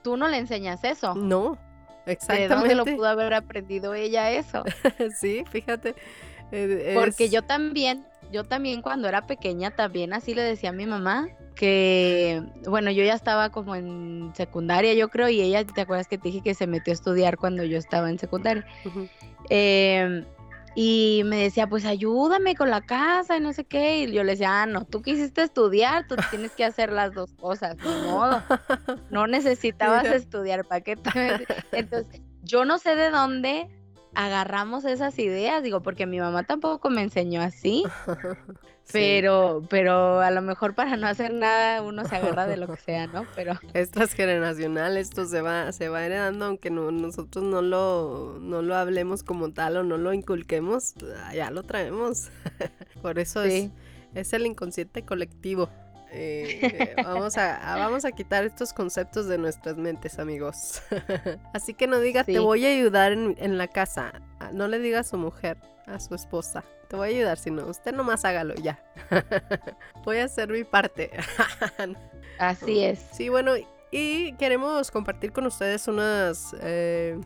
tú 0.03 0.17
no 0.17 0.29
le 0.29 0.39
enseñas 0.39 0.83
eso. 0.85 1.15
No, 1.15 1.59
exactamente. 2.07 2.49
¿De 2.49 2.61
dónde 2.61 2.75
lo 2.75 2.85
pudo 2.85 3.07
haber 3.07 3.35
aprendido 3.35 3.95
ella 3.95 4.31
eso? 4.33 4.65
sí, 5.19 5.45
fíjate. 5.51 5.95
Eh, 6.51 6.95
porque 6.95 7.31
yo 7.31 7.43
también, 7.43 8.05
yo 8.33 8.45
también 8.45 8.83
cuando 8.83 9.09
era 9.09 9.27
pequeña 9.27 9.71
también 9.71 10.13
así 10.13 10.35
le 10.35 10.43
decía 10.43 10.71
a 10.71 10.73
mi 10.73 10.87
mamá 10.87 11.29
que, 11.55 12.43
bueno, 12.69 12.91
yo 12.91 13.05
ya 13.05 13.15
estaba 13.15 13.51
como 13.51 13.75
en 13.75 14.33
secundaria, 14.35 14.95
yo 14.95 15.09
creo, 15.09 15.29
y 15.29 15.41
ella, 15.41 15.65
¿te 15.65 15.81
acuerdas 15.81 16.09
que 16.09 16.19
te 16.19 16.29
dije 16.29 16.41
que 16.43 16.55
se 16.55 16.67
metió 16.67 16.93
a 16.93 16.95
estudiar 16.95 17.37
cuando 17.39 17.65
yo 17.65 17.79
estaba 17.79 18.11
en 18.11 18.19
secundaria? 18.19 18.67
Em, 19.49 20.25
y 20.75 21.23
me 21.27 21.37
decía, 21.37 21.69
pues 21.69 21.85
ayúdame 21.85 22.57
con 22.57 22.71
la 22.71 22.81
casa 22.81 23.37
y 23.37 23.41
no 23.41 23.53
sé 23.53 23.65
qué. 23.65 24.01
Y 24.01 24.13
yo 24.13 24.25
le 24.25 24.33
decía, 24.33 24.63
ah, 24.63 24.67
no, 24.67 24.85
tú 24.85 25.03
quisiste 25.03 25.43
estudiar, 25.43 26.07
tú 26.09 26.17
tienes 26.31 26.53
que 26.53 26.65
hacer 26.65 26.93
las 26.93 27.15
dos 27.15 27.33
cosas, 27.35 27.77
de 27.77 27.85
modo. 28.09 28.43
No 29.11 29.27
necesitabas 29.29 30.07
estudiar, 30.07 30.65
¿para 30.65 30.81
qué? 30.81 30.99
Entonces, 31.73 32.21
yo 32.43 32.65
no 32.65 32.79
sé 32.79 32.97
de 32.97 33.11
dónde 33.11 33.69
agarramos 34.15 34.85
esas 34.85 35.19
ideas, 35.19 35.63
digo, 35.63 35.83
porque 35.83 36.07
mi 36.07 36.19
mamá 36.19 36.45
tampoco 36.45 36.91
me 36.91 37.03
enseñó 37.03 37.41
así, 37.43 37.85
pero, 38.93 39.63
pero 39.69 40.21
a 40.21 40.31
lo 40.31 40.43
mejor 40.43 40.75
para 40.75 40.97
no 40.97 41.07
hacer 41.07 41.33
nada 41.33 41.83
uno 41.83 42.05
se 42.05 42.17
agarra 42.17 42.47
de 42.47 42.57
lo 42.57 42.69
que 42.69 42.77
sea, 42.85 43.07
¿no? 43.07 43.27
Pero 43.35 43.59
es 43.73 43.91
transgeneracional, 43.91 44.97
esto 44.97 45.27
se 45.27 45.41
va, 45.41 45.73
se 45.73 45.89
va 45.89 46.05
heredando, 46.05 46.47
aunque 46.47 46.71
no, 46.71 46.91
nosotros 46.91 47.45
no 47.45 47.63
lo, 47.63 48.39
no 48.41 48.63
lo 48.63 48.75
hablemos 48.77 49.23
como 49.23 49.53
tal 49.53 49.77
o 49.79 49.83
no 49.83 49.97
lo 49.97 50.13
inculquemos, 50.13 50.95
ya 51.35 51.51
lo 51.51 51.63
traemos. 51.63 52.31
Por 53.03 53.19
eso 53.19 53.43
es, 53.43 53.71
es 54.15 54.33
el 54.33 54.47
inconsciente 54.47 55.05
colectivo. 55.05 55.69
Eh, 56.17 56.95
vamos, 57.05 57.37
a, 57.37 57.59
vamos 57.77 58.05
a 58.05 58.13
quitar 58.13 58.45
estos 58.45 58.73
conceptos 58.73 59.27
de 59.27 59.37
nuestras 59.37 59.77
mentes, 59.77 60.21
amigos. 60.21 60.81
Así 61.53 61.75
que 61.75 61.89
no 61.89 61.99
diga, 61.99 62.23
te 62.23 62.39
voy 62.39 62.65
a 62.65 62.69
ayudar 62.69 63.13
en, 63.13 63.59
la 63.59 63.67
casa. 63.67 64.23
Ah, 64.39 64.51
no 64.53 64.69
le 64.69 64.79
diga 64.79 65.01
a 65.01 65.05
su 65.05 65.19
mujer, 65.19 65.59
a 65.87 65.99
su 65.99 66.15
esposa. 66.15 66.63
Te 66.89 66.95
voy 66.95 67.09
a 67.09 67.11
ayudar, 67.17 67.39
sino 67.39 67.67
usted 67.67 67.93
nomás 67.93 68.25
hágalo 68.25 68.55
ya. 68.55 68.81
voy 70.05 70.19
a 70.19 70.25
hacer 70.25 70.51
mi 70.51 70.63
parte. 70.63 71.11
Así 72.39 72.85
es. 72.85 73.05
Sí, 73.13 73.29
bueno, 73.29 73.55
y 73.91 74.35
queremos 74.35 74.93
compartir 74.93 75.33
con 75.33 75.47
ustedes 75.47 75.89
unas... 75.89 76.55
Eh, 76.61 77.19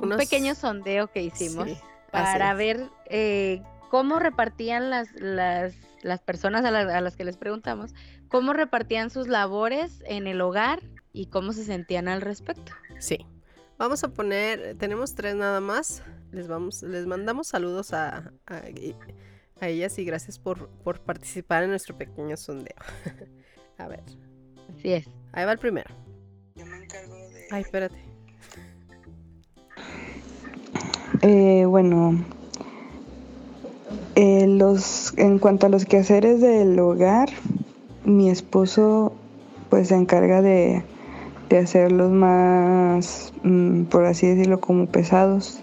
Un 0.00 0.16
pequeño 0.16 0.56
sondeo 0.56 1.06
que 1.06 1.22
hicimos 1.22 1.68
para 2.10 2.52
ver 2.54 2.88
eh, 3.06 3.62
cómo 3.90 4.18
repartían 4.18 4.90
las, 4.90 5.12
las, 5.12 5.74
las 6.02 6.20
personas 6.20 6.64
a, 6.64 6.68
a, 6.68 7.00
las 7.00 7.16
que 7.16 7.24
les 7.24 7.36
preguntamos 7.36 7.94
cómo 8.34 8.52
repartían 8.52 9.10
sus 9.10 9.28
labores 9.28 10.02
en 10.06 10.26
el 10.26 10.40
hogar 10.40 10.82
y 11.12 11.26
cómo 11.26 11.52
se 11.52 11.62
sentían 11.62 12.08
al 12.08 12.20
respecto. 12.20 12.72
Sí. 12.98 13.18
Vamos 13.78 14.02
a 14.02 14.08
poner, 14.08 14.74
tenemos 14.76 15.14
tres 15.14 15.36
nada 15.36 15.60
más. 15.60 16.02
Les 16.32 16.48
vamos, 16.48 16.82
les 16.82 17.06
mandamos 17.06 17.46
saludos 17.46 17.92
a, 17.92 18.32
a, 18.48 18.62
ellas 19.60 19.96
y 20.00 20.04
gracias 20.04 20.40
por, 20.40 20.68
por, 20.82 20.98
participar 20.98 21.62
en 21.62 21.70
nuestro 21.70 21.96
pequeño 21.96 22.36
sondeo. 22.36 22.74
a 23.78 23.86
ver. 23.86 24.02
Así 24.76 24.92
es. 24.92 25.06
Ahí 25.30 25.44
va 25.44 25.52
el 25.52 25.58
primero. 25.60 25.94
Ay, 27.52 27.62
espérate. 27.62 28.04
Eh, 31.22 31.66
bueno, 31.66 32.18
eh, 34.16 34.48
los, 34.48 35.16
en 35.18 35.38
cuanto 35.38 35.66
a 35.66 35.68
los 35.68 35.84
quehaceres 35.84 36.40
del 36.40 36.76
hogar, 36.80 37.28
mi 38.04 38.30
esposo 38.30 39.12
pues 39.70 39.88
se 39.88 39.96
encarga 39.96 40.42
de, 40.42 40.84
de 41.48 41.58
hacerlos 41.58 42.10
más, 42.12 43.32
mm, 43.42 43.84
por 43.84 44.04
así 44.04 44.26
decirlo, 44.26 44.60
como 44.60 44.86
pesados. 44.86 45.60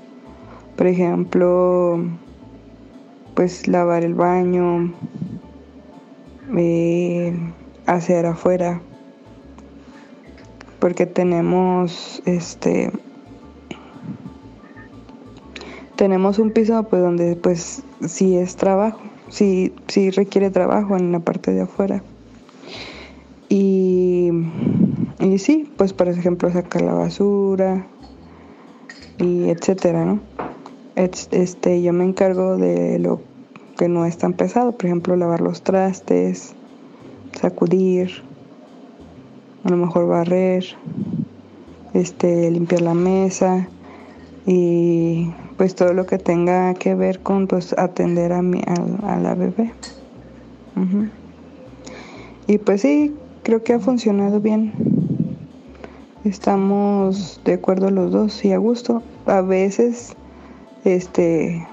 Por 0.76 0.88
ejemplo, 0.88 2.04
pues 3.36 3.68
lavar 3.68 4.04
el 4.04 4.16
baño, 4.16 4.94
eh, 6.58 7.38
hacer 7.86 8.26
afuera, 8.26 8.82
porque 10.80 11.06
tenemos 11.06 12.22
este 12.26 12.92
tenemos 15.96 16.40
un 16.40 16.50
piso 16.50 16.82
pues 16.84 17.02
donde 17.02 17.36
pues 17.36 17.84
sí 18.08 18.36
es 18.36 18.56
trabajo, 18.56 19.00
sí, 19.30 19.72
sí 19.88 20.10
requiere 20.10 20.50
trabajo 20.50 20.98
en 20.98 21.12
la 21.12 21.20
parte 21.20 21.52
de 21.54 21.62
afuera. 21.62 22.02
Y, 23.50 24.32
y 25.32 25.38
sí, 25.40 25.72
pues 25.78 25.94
por 25.94 26.10
ejemplo 26.10 26.52
sacar 26.52 26.82
la 26.82 26.94
basura 26.94 27.88
y 29.18 29.50
etcétera, 29.50 30.04
¿no? 30.04 30.20
Este, 30.98 31.82
yo 31.82 31.94
me 31.94 32.04
encargo 32.04 32.58
de 32.58 33.00
lo 33.00 33.22
que 33.78 33.88
no 33.88 34.06
es 34.06 34.18
tan 34.18 34.34
pesado, 34.34 34.74
por 34.74 34.88
ejemplo 34.88 35.16
lavar 35.16 35.40
los 35.40 35.62
trastes, 35.62 36.54
sacudir, 37.40 38.12
a 39.64 39.70
lo 39.70 39.78
mejor 39.78 40.08
barrer, 40.08 40.66
este, 41.94 42.52
limpiar 42.52 42.82
la 42.82 42.94
mesa 42.94 43.70
y 44.46 45.32
pues 45.56 45.76
todo 45.76 45.94
lo 45.94 46.08
que 46.08 46.18
tenga 46.18 46.74
que 46.74 46.94
ver 46.94 47.22
con 47.22 47.48
pues 47.48 47.74
atender 47.78 48.34
a, 48.34 48.42
mi, 48.42 48.62
a, 48.68 49.18
la 49.18 49.34
bebé. 49.36 49.72
Y 52.48 52.58
pues 52.58 52.82
sí, 52.82 53.16
creo 53.44 53.64
que 53.64 53.72
ha 53.74 53.80
funcionado 53.80 54.42
bien. 54.42 54.74
Estamos 56.24 57.42
de 57.46 57.54
acuerdo 57.54 57.90
los 57.90 58.12
dos 58.12 58.46
y 58.46 58.54
a 58.54 58.58
gusto. 58.58 59.02
A 59.26 59.42
veces 59.42 60.16
este 60.86 61.68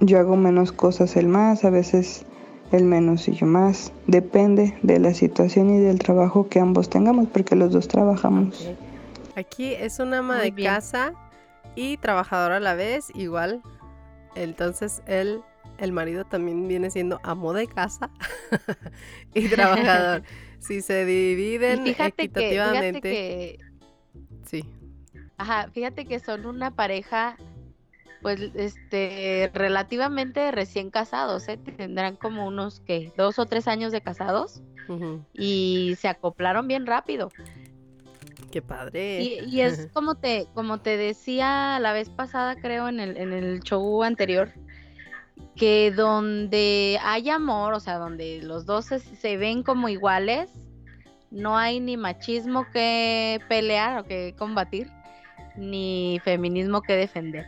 yo 0.00 0.18
hago 0.18 0.36
menos 0.36 0.72
cosas 0.72 1.16
el 1.16 1.28
más, 1.28 1.64
a 1.64 1.70
veces 1.70 2.26
el 2.72 2.84
menos 2.84 3.28
y 3.28 3.32
yo 3.32 3.46
más. 3.46 3.92
Depende 4.06 4.76
de 4.82 4.98
la 4.98 5.14
situación 5.14 5.70
y 5.70 5.78
del 5.78 5.98
trabajo 5.98 6.48
que 6.48 6.58
ambos 6.58 6.90
tengamos, 6.90 7.28
porque 7.28 7.54
los 7.54 7.72
dos 7.72 7.86
trabajamos. 7.88 8.68
Aquí 9.36 9.74
es 9.74 10.00
una 10.00 10.18
ama 10.18 10.40
de 10.40 10.52
casa 10.52 11.12
y 11.74 11.96
trabajador 11.98 12.52
a 12.52 12.60
la 12.60 12.74
vez, 12.74 13.10
igual. 13.14 13.62
Entonces 14.34 15.02
él, 15.06 15.40
el 15.78 15.92
marido 15.92 16.24
también 16.24 16.66
viene 16.66 16.90
siendo 16.90 17.20
amo 17.22 17.52
de 17.52 17.68
casa 17.68 18.10
y 19.34 19.48
trabajador. 19.48 20.22
si 20.58 20.82
se 20.82 21.04
dividen 21.04 21.86
equitativamente. 21.86 23.58
Sí. 24.46 24.64
Ajá, 25.36 25.68
fíjate 25.72 26.06
que 26.06 26.18
son 26.18 26.46
una 26.46 26.70
pareja 26.70 27.36
pues 28.22 28.40
este 28.54 29.50
relativamente 29.54 30.50
recién 30.50 30.90
casados, 30.90 31.46
¿eh? 31.48 31.58
tendrán 31.58 32.16
como 32.16 32.46
unos 32.46 32.80
que 32.80 33.12
dos 33.16 33.38
o 33.38 33.46
tres 33.46 33.68
años 33.68 33.92
de 33.92 34.00
casados 34.00 34.62
y 35.34 35.94
se 35.98 36.08
acoplaron 36.08 36.66
bien 36.68 36.86
rápido. 36.86 37.30
Qué 38.50 38.62
padre. 38.62 39.22
Y, 39.22 39.60
es 39.60 39.88
como 39.92 40.14
te, 40.14 40.46
como 40.54 40.78
te 40.78 40.96
decía 40.96 41.78
la 41.80 41.92
vez 41.92 42.08
pasada, 42.08 42.56
creo, 42.56 42.88
en 42.88 43.00
el, 43.00 43.16
en 43.16 43.32
el 43.32 43.60
show 43.60 44.02
anterior, 44.02 44.52
que 45.56 45.90
donde 45.90 46.98
hay 47.02 47.28
amor, 47.30 47.74
o 47.74 47.80
sea, 47.80 47.98
donde 47.98 48.40
los 48.42 48.66
dos 48.66 48.86
se, 48.86 49.36
ven 49.36 49.62
como 49.62 49.88
iguales, 49.88 50.50
no 51.30 51.56
hay 51.56 51.80
ni 51.80 51.96
machismo 51.96 52.66
que 52.72 53.40
pelear 53.48 53.98
o 53.98 54.04
que 54.04 54.34
combatir, 54.38 54.90
ni 55.56 56.20
feminismo 56.24 56.82
que 56.82 56.94
defender. 56.94 57.46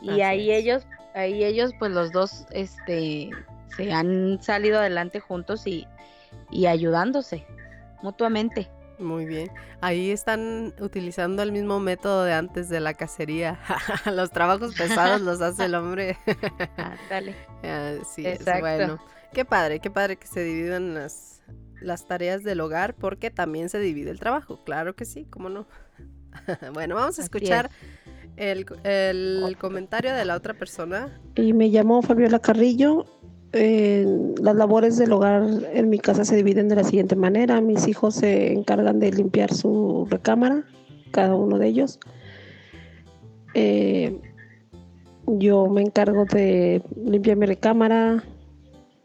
Y 0.00 0.22
ahí 0.22 0.50
ellos, 0.50 0.86
ahí 1.14 1.44
ellos, 1.44 1.72
pues 1.78 1.92
los 1.92 2.12
dos, 2.12 2.46
este, 2.52 3.30
se 3.76 3.92
han 3.92 4.42
salido 4.42 4.78
adelante 4.78 5.20
juntos 5.20 5.66
y, 5.66 5.86
y 6.50 6.66
ayudándose 6.66 7.46
mutuamente. 8.02 8.68
Muy 9.00 9.24
bien. 9.24 9.50
Ahí 9.80 10.10
están 10.10 10.74
utilizando 10.78 11.42
el 11.42 11.52
mismo 11.52 11.80
método 11.80 12.24
de 12.24 12.34
antes 12.34 12.68
de 12.68 12.80
la 12.80 12.92
cacería. 12.94 13.58
los 14.04 14.30
trabajos 14.30 14.74
pesados 14.74 15.22
los 15.22 15.40
hace 15.40 15.64
el 15.64 15.74
hombre. 15.74 16.18
dale. 17.10 17.34
Sí, 18.14 18.26
es 18.26 18.42
bueno. 18.60 18.98
Qué 19.34 19.44
padre, 19.44 19.80
qué 19.80 19.90
padre 19.90 20.16
que 20.16 20.26
se 20.26 20.42
dividan 20.42 20.94
las, 20.94 21.39
las 21.80 22.06
tareas 22.06 22.42
del 22.44 22.60
hogar 22.60 22.94
porque 22.94 23.30
también 23.30 23.68
se 23.68 23.78
divide 23.78 24.10
el 24.10 24.20
trabajo. 24.20 24.62
Claro 24.64 24.94
que 24.94 25.04
sí, 25.04 25.26
cómo 25.30 25.48
no. 25.48 25.66
bueno, 26.74 26.94
vamos 26.94 27.18
a 27.18 27.22
escuchar 27.22 27.70
el, 28.36 28.66
el 28.84 29.56
comentario 29.58 30.14
de 30.14 30.24
la 30.24 30.36
otra 30.36 30.54
persona. 30.54 31.20
Y 31.34 31.52
me 31.52 31.68
llamo 31.68 32.02
Fabiola 32.02 32.38
Carrillo 32.38 33.06
las 33.52 34.54
labores 34.54 34.96
del 34.96 35.12
hogar 35.12 35.44
en 35.72 35.90
mi 35.90 35.98
casa 35.98 36.24
se 36.24 36.36
dividen 36.36 36.68
de 36.68 36.76
la 36.76 36.84
siguiente 36.84 37.16
manera. 37.16 37.60
Mis 37.60 37.88
hijos 37.88 38.14
se 38.14 38.52
encargan 38.52 39.00
de 39.00 39.12
limpiar 39.12 39.52
su 39.52 40.06
recámara, 40.08 40.64
cada 41.10 41.34
uno 41.34 41.58
de 41.58 41.66
ellos. 41.66 41.98
Eh, 43.54 44.20
yo 45.26 45.66
me 45.66 45.82
encargo 45.82 46.24
de 46.26 46.82
limpiar 47.04 47.36
mi 47.36 47.46
recámara, 47.46 48.22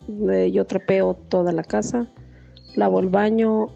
yo 0.07 0.65
trapeo 0.65 1.15
toda 1.15 1.51
la 1.51 1.63
casa, 1.63 2.07
lavo 2.75 2.99
el 2.99 3.09
baño 3.09 3.69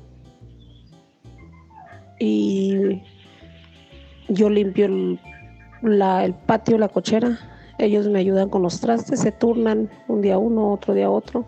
y 2.19 3.01
yo 4.27 4.49
limpio 4.49 4.85
el, 4.85 5.19
el 5.83 6.33
patio, 6.33 6.77
la 6.77 6.89
cochera 6.89 7.39
ellos 7.79 8.09
me 8.09 8.19
ayudan 8.19 8.49
con 8.49 8.61
los 8.61 8.81
trastes, 8.81 9.21
se 9.21 9.31
turnan 9.31 9.89
un 10.07 10.21
día 10.21 10.37
uno, 10.37 10.71
otro 10.71 10.93
día 10.93 11.09
otro. 11.09 11.45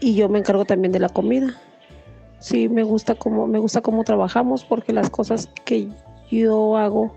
Y 0.00 0.14
yo 0.14 0.28
me 0.28 0.38
encargo 0.38 0.66
también 0.66 0.92
de 0.92 1.00
la 1.00 1.08
comida. 1.08 1.54
Sí, 2.40 2.68
me 2.68 2.82
gusta 2.82 3.14
cómo, 3.14 3.46
me 3.46 3.58
gusta 3.58 3.80
cómo 3.80 4.04
trabajamos 4.04 4.64
porque 4.64 4.92
las 4.92 5.08
cosas 5.08 5.48
que 5.64 5.88
yo 6.30 6.76
hago 6.76 7.14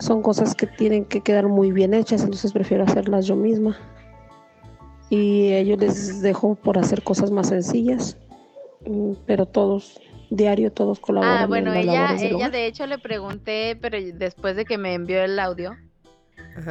son 0.00 0.22
cosas 0.22 0.56
que 0.56 0.66
tienen 0.66 1.04
que 1.04 1.20
quedar 1.20 1.46
muy 1.46 1.70
bien 1.70 1.94
hechas, 1.94 2.22
entonces 2.22 2.52
prefiero 2.52 2.82
hacerlas 2.82 3.26
yo 3.26 3.36
misma. 3.36 3.76
Y 5.10 5.52
ellos 5.52 5.78
les 5.78 6.20
dejo 6.20 6.54
por 6.54 6.78
hacer 6.78 7.02
cosas 7.02 7.30
más 7.30 7.48
sencillas, 7.48 8.16
mm, 8.86 9.12
pero 9.26 9.46
todos 9.46 10.00
diario 10.30 10.70
todos 10.70 11.00
colaboran. 11.00 11.42
Ah, 11.44 11.46
bueno, 11.46 11.72
ella, 11.72 12.14
ella 12.20 12.50
de 12.50 12.66
hecho 12.66 12.86
le 12.86 12.98
pregunté, 12.98 13.76
pero 13.80 13.98
después 14.14 14.56
de 14.56 14.64
que 14.64 14.76
me 14.76 14.94
envió 14.94 15.22
el 15.22 15.38
audio, 15.38 15.76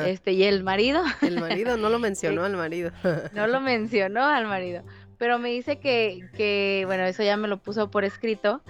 este, 0.05 0.33
y 0.33 0.43
el 0.43 0.63
marido. 0.63 1.01
El 1.21 1.39
marido 1.39 1.77
no 1.77 1.89
lo 1.89 1.99
mencionó 1.99 2.43
al 2.45 2.55
marido. 2.55 2.91
no 3.33 3.47
lo 3.47 3.61
mencionó 3.61 4.23
al 4.23 4.47
marido. 4.47 4.83
Pero 5.17 5.39
me 5.39 5.49
dice 5.49 5.79
que, 5.79 6.29
que, 6.35 6.83
bueno, 6.85 7.03
eso 7.03 7.23
ya 7.23 7.37
me 7.37 7.47
lo 7.47 7.57
puso 7.57 7.89
por 7.89 8.03
escrito, 8.03 8.61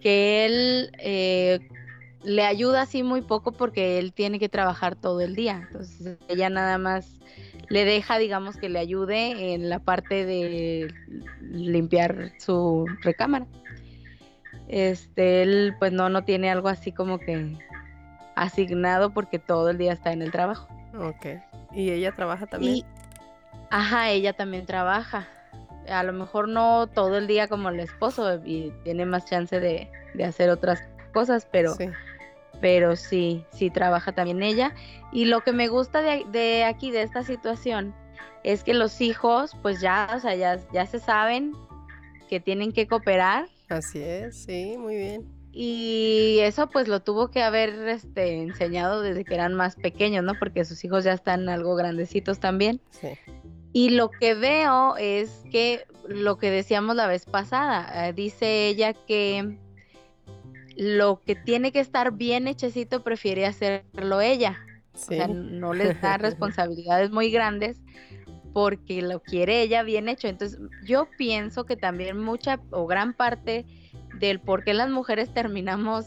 que 0.00 0.44
él 0.44 0.90
eh, 0.98 1.60
le 2.22 2.44
ayuda 2.44 2.82
así 2.82 3.02
muy 3.02 3.22
poco 3.22 3.52
porque 3.52 3.98
él 3.98 4.12
tiene 4.12 4.38
que 4.38 4.50
trabajar 4.50 4.96
todo 4.96 5.22
el 5.22 5.34
día. 5.34 5.66
Entonces 5.66 6.18
ella 6.28 6.50
nada 6.50 6.76
más 6.76 7.18
le 7.68 7.84
deja, 7.84 8.18
digamos, 8.18 8.56
que 8.56 8.68
le 8.68 8.78
ayude 8.78 9.54
en 9.54 9.68
la 9.68 9.78
parte 9.78 10.24
de 10.24 10.92
limpiar 11.40 12.32
su 12.38 12.86
recámara. 13.02 13.46
Este, 14.68 15.42
él 15.42 15.74
pues 15.78 15.92
no, 15.92 16.08
no 16.08 16.24
tiene 16.24 16.50
algo 16.50 16.68
así 16.68 16.92
como 16.92 17.18
que 17.18 17.58
asignado 18.34 19.12
porque 19.12 19.38
todo 19.38 19.70
el 19.70 19.78
día 19.78 19.92
está 19.92 20.12
en 20.12 20.22
el 20.22 20.30
trabajo. 20.30 20.68
Ok. 20.98 21.26
¿Y 21.72 21.90
ella 21.90 22.12
trabaja 22.12 22.46
también? 22.46 22.84
ajá, 23.70 24.10
ella 24.10 24.32
también 24.32 24.66
trabaja. 24.66 25.26
A 25.88 26.02
lo 26.02 26.12
mejor 26.12 26.48
no 26.48 26.86
todo 26.86 27.18
el 27.18 27.26
día 27.26 27.48
como 27.48 27.68
el 27.68 27.80
esposo 27.80 28.40
y 28.44 28.72
tiene 28.84 29.04
más 29.04 29.26
chance 29.26 29.60
de, 29.60 29.90
hacer 30.24 30.48
otras 30.50 30.82
cosas, 31.12 31.46
pero 31.50 31.74
sí. 31.74 31.88
Pero 32.64 32.96
sí, 32.96 33.44
sí 33.52 33.68
trabaja 33.68 34.12
también 34.12 34.42
ella. 34.42 34.74
Y 35.12 35.26
lo 35.26 35.42
que 35.42 35.52
me 35.52 35.68
gusta 35.68 36.00
de, 36.00 36.24
de 36.32 36.64
aquí, 36.64 36.90
de 36.90 37.02
esta 37.02 37.22
situación, 37.22 37.94
es 38.42 38.64
que 38.64 38.72
los 38.72 39.02
hijos, 39.02 39.54
pues 39.60 39.82
ya, 39.82 40.08
o 40.16 40.18
sea, 40.18 40.34
ya, 40.34 40.58
ya 40.72 40.86
se 40.86 40.98
saben 40.98 41.52
que 42.30 42.40
tienen 42.40 42.72
que 42.72 42.86
cooperar. 42.86 43.50
Así 43.68 43.98
es, 44.00 44.44
sí, 44.44 44.76
muy 44.78 44.96
bien. 44.96 45.30
Y 45.52 46.38
eso 46.40 46.70
pues 46.70 46.88
lo 46.88 47.00
tuvo 47.00 47.30
que 47.30 47.42
haber 47.42 47.86
este, 47.86 48.40
enseñado 48.40 49.02
desde 49.02 49.26
que 49.26 49.34
eran 49.34 49.52
más 49.52 49.76
pequeños, 49.76 50.24
¿no? 50.24 50.32
Porque 50.38 50.64
sus 50.64 50.82
hijos 50.86 51.04
ya 51.04 51.12
están 51.12 51.50
algo 51.50 51.74
grandecitos 51.74 52.40
también. 52.40 52.80
Sí. 52.92 53.10
Y 53.74 53.90
lo 53.90 54.10
que 54.10 54.32
veo 54.32 54.96
es 54.96 55.44
que 55.52 55.84
lo 56.08 56.38
que 56.38 56.50
decíamos 56.50 56.96
la 56.96 57.08
vez 57.08 57.26
pasada, 57.26 58.08
eh, 58.08 58.14
dice 58.14 58.68
ella 58.68 58.94
que 58.94 59.58
lo 60.76 61.20
que 61.20 61.34
tiene 61.34 61.72
que 61.72 61.80
estar 61.80 62.12
bien 62.12 62.48
hechecito 62.48 63.02
prefiere 63.02 63.46
hacerlo 63.46 64.20
ella. 64.20 64.58
O 64.94 64.98
sea, 64.98 65.28
no 65.28 65.74
les 65.74 66.00
da 66.00 66.16
responsabilidades 66.18 67.10
muy 67.10 67.30
grandes 67.30 67.80
porque 68.52 69.02
lo 69.02 69.20
quiere 69.20 69.62
ella 69.62 69.82
bien 69.82 70.08
hecho. 70.08 70.28
Entonces, 70.28 70.60
yo 70.84 71.08
pienso 71.18 71.64
que 71.64 71.76
también 71.76 72.18
mucha 72.18 72.60
o 72.70 72.86
gran 72.86 73.12
parte 73.12 73.66
del 74.18 74.40
por 74.40 74.62
qué 74.64 74.74
las 74.74 74.88
mujeres 74.88 75.32
terminamos 75.34 76.06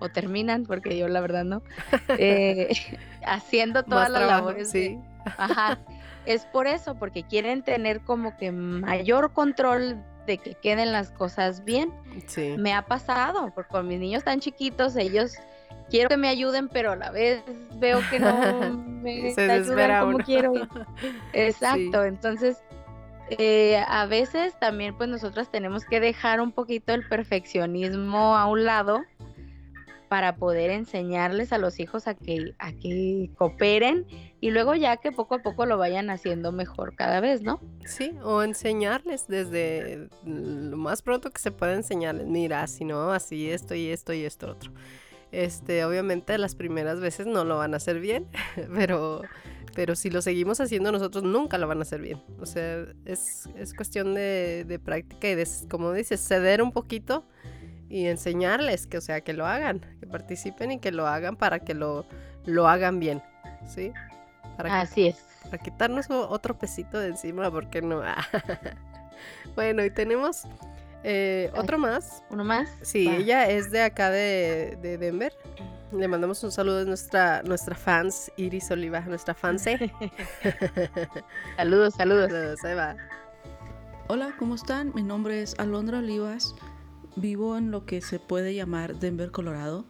o 0.00 0.08
terminan, 0.08 0.64
porque 0.64 0.96
yo 0.96 1.08
la 1.08 1.20
verdad 1.20 1.44
no, 1.44 1.62
eh, 2.18 2.70
haciendo 3.26 3.82
todas 3.82 4.10
las 4.10 4.22
labores. 4.22 4.70
Sí. 4.70 4.98
ajá, 5.24 5.78
es 6.24 6.44
por 6.46 6.68
eso, 6.68 6.94
porque 6.94 7.24
quieren 7.24 7.62
tener 7.62 8.00
como 8.02 8.36
que 8.36 8.52
mayor 8.52 9.32
control 9.32 9.96
de 10.28 10.38
que 10.38 10.54
queden 10.54 10.92
las 10.92 11.10
cosas 11.10 11.64
bien. 11.64 11.90
Sí. 12.26 12.54
Me 12.56 12.74
ha 12.74 12.82
pasado, 12.82 13.50
porque 13.54 13.70
con 13.70 13.88
mis 13.88 13.98
niños 13.98 14.22
tan 14.22 14.38
chiquitos, 14.38 14.94
ellos 14.94 15.32
quiero 15.90 16.10
que 16.10 16.16
me 16.16 16.28
ayuden, 16.28 16.68
pero 16.68 16.92
a 16.92 16.96
la 16.96 17.10
vez 17.10 17.42
veo 17.76 18.00
que 18.10 18.20
no 18.20 18.30
me 19.02 19.32
Se 19.32 19.50
ayudan 19.50 20.00
como 20.00 20.16
uno. 20.16 20.24
quiero. 20.24 20.52
Exacto, 21.32 22.04
entonces 22.04 22.58
eh, 23.30 23.82
a 23.88 24.06
veces 24.06 24.58
también 24.60 24.96
pues 24.96 25.08
nosotras 25.08 25.50
tenemos 25.50 25.84
que 25.84 25.98
dejar 25.98 26.40
un 26.40 26.52
poquito 26.52 26.92
el 26.94 27.06
perfeccionismo 27.08 28.36
a 28.36 28.46
un 28.46 28.64
lado 28.64 29.02
para 30.08 30.36
poder 30.36 30.70
enseñarles 30.70 31.52
a 31.52 31.58
los 31.58 31.78
hijos 31.80 32.08
a 32.08 32.14
que, 32.14 32.54
a 32.58 32.72
que 32.72 33.30
cooperen 33.36 34.06
y 34.40 34.50
luego 34.50 34.74
ya 34.74 34.96
que 34.96 35.12
poco 35.12 35.36
a 35.36 35.38
poco 35.42 35.66
lo 35.66 35.76
vayan 35.78 36.10
haciendo 36.10 36.50
mejor 36.50 36.94
cada 36.94 37.20
vez, 37.20 37.42
¿no? 37.42 37.60
Sí, 37.84 38.12
o 38.22 38.42
enseñarles 38.42 39.28
desde 39.28 40.08
lo 40.24 40.76
más 40.76 41.02
pronto 41.02 41.30
que 41.30 41.40
se 41.40 41.50
pueda 41.50 41.74
enseñarles, 41.74 42.26
mira, 42.26 42.66
si 42.66 42.84
no, 42.84 43.12
así 43.12 43.50
esto 43.50 43.74
y 43.74 43.88
esto 43.88 44.12
y 44.12 44.24
esto 44.24 44.50
otro. 44.50 44.72
Este, 45.30 45.84
obviamente 45.84 46.38
las 46.38 46.54
primeras 46.54 47.00
veces 47.00 47.26
no 47.26 47.44
lo 47.44 47.58
van 47.58 47.74
a 47.74 47.76
hacer 47.76 48.00
bien, 48.00 48.26
pero, 48.74 49.22
pero 49.74 49.94
si 49.94 50.08
lo 50.08 50.22
seguimos 50.22 50.58
haciendo 50.60 50.90
nosotros 50.90 51.22
nunca 51.22 51.58
lo 51.58 51.68
van 51.68 51.78
a 51.78 51.82
hacer 51.82 52.00
bien. 52.00 52.22
O 52.40 52.46
sea, 52.46 52.86
es, 53.04 53.48
es 53.56 53.74
cuestión 53.74 54.14
de, 54.14 54.64
de 54.66 54.78
práctica 54.78 55.28
y 55.28 55.34
de, 55.34 55.46
como 55.68 55.92
dices, 55.92 56.26
ceder 56.26 56.62
un 56.62 56.72
poquito 56.72 57.24
y 57.88 58.06
enseñarles 58.06 58.86
que, 58.86 58.98
o 58.98 59.00
sea, 59.00 59.20
que 59.22 59.32
lo 59.32 59.46
hagan, 59.46 59.80
que 60.00 60.06
participen 60.06 60.72
y 60.72 60.78
que 60.78 60.92
lo 60.92 61.06
hagan 61.06 61.36
para 61.36 61.60
que 61.60 61.74
lo, 61.74 62.06
lo 62.44 62.68
hagan 62.68 62.98
bien, 63.00 63.22
¿sí? 63.66 63.92
Para 64.56 64.68
que- 64.70 64.74
Así 64.76 65.06
es. 65.08 65.24
para 65.44 65.58
quitarnos 65.58 66.10
otro 66.10 66.58
pesito 66.58 66.98
de 66.98 67.08
encima, 67.08 67.50
¿por 67.50 67.70
qué 67.70 67.80
no? 67.82 68.02
bueno, 69.54 69.84
y 69.84 69.90
tenemos 69.90 70.42
eh, 71.04 71.50
otro 71.56 71.78
más. 71.78 72.22
Uno 72.30 72.44
más. 72.44 72.68
Sí, 72.82 73.06
Va. 73.06 73.16
ella 73.16 73.48
es 73.50 73.70
de 73.70 73.82
acá 73.82 74.10
de, 74.10 74.76
de 74.82 74.98
Denver. 74.98 75.32
Le 75.92 76.06
mandamos 76.06 76.42
un 76.44 76.52
saludo 76.52 76.80
a 76.82 76.84
nuestra, 76.84 77.42
nuestra 77.44 77.74
fans, 77.74 78.30
Iris 78.36 78.70
Oliva, 78.70 79.00
nuestra 79.00 79.32
fanse. 79.32 79.78
Saludos, 81.56 81.94
saludos. 81.94 82.30
Saludos, 82.30 82.64
ahí 82.64 82.74
va. 82.74 82.96
Hola, 84.08 84.34
¿cómo 84.38 84.54
están? 84.54 84.92
Mi 84.94 85.02
nombre 85.02 85.40
es 85.42 85.54
Alondra 85.58 85.98
Olivas. 85.98 86.54
Vivo 87.20 87.56
en 87.56 87.72
lo 87.72 87.84
que 87.84 88.00
se 88.00 88.20
puede 88.20 88.54
llamar 88.54 89.00
Denver, 89.00 89.32
Colorado. 89.32 89.84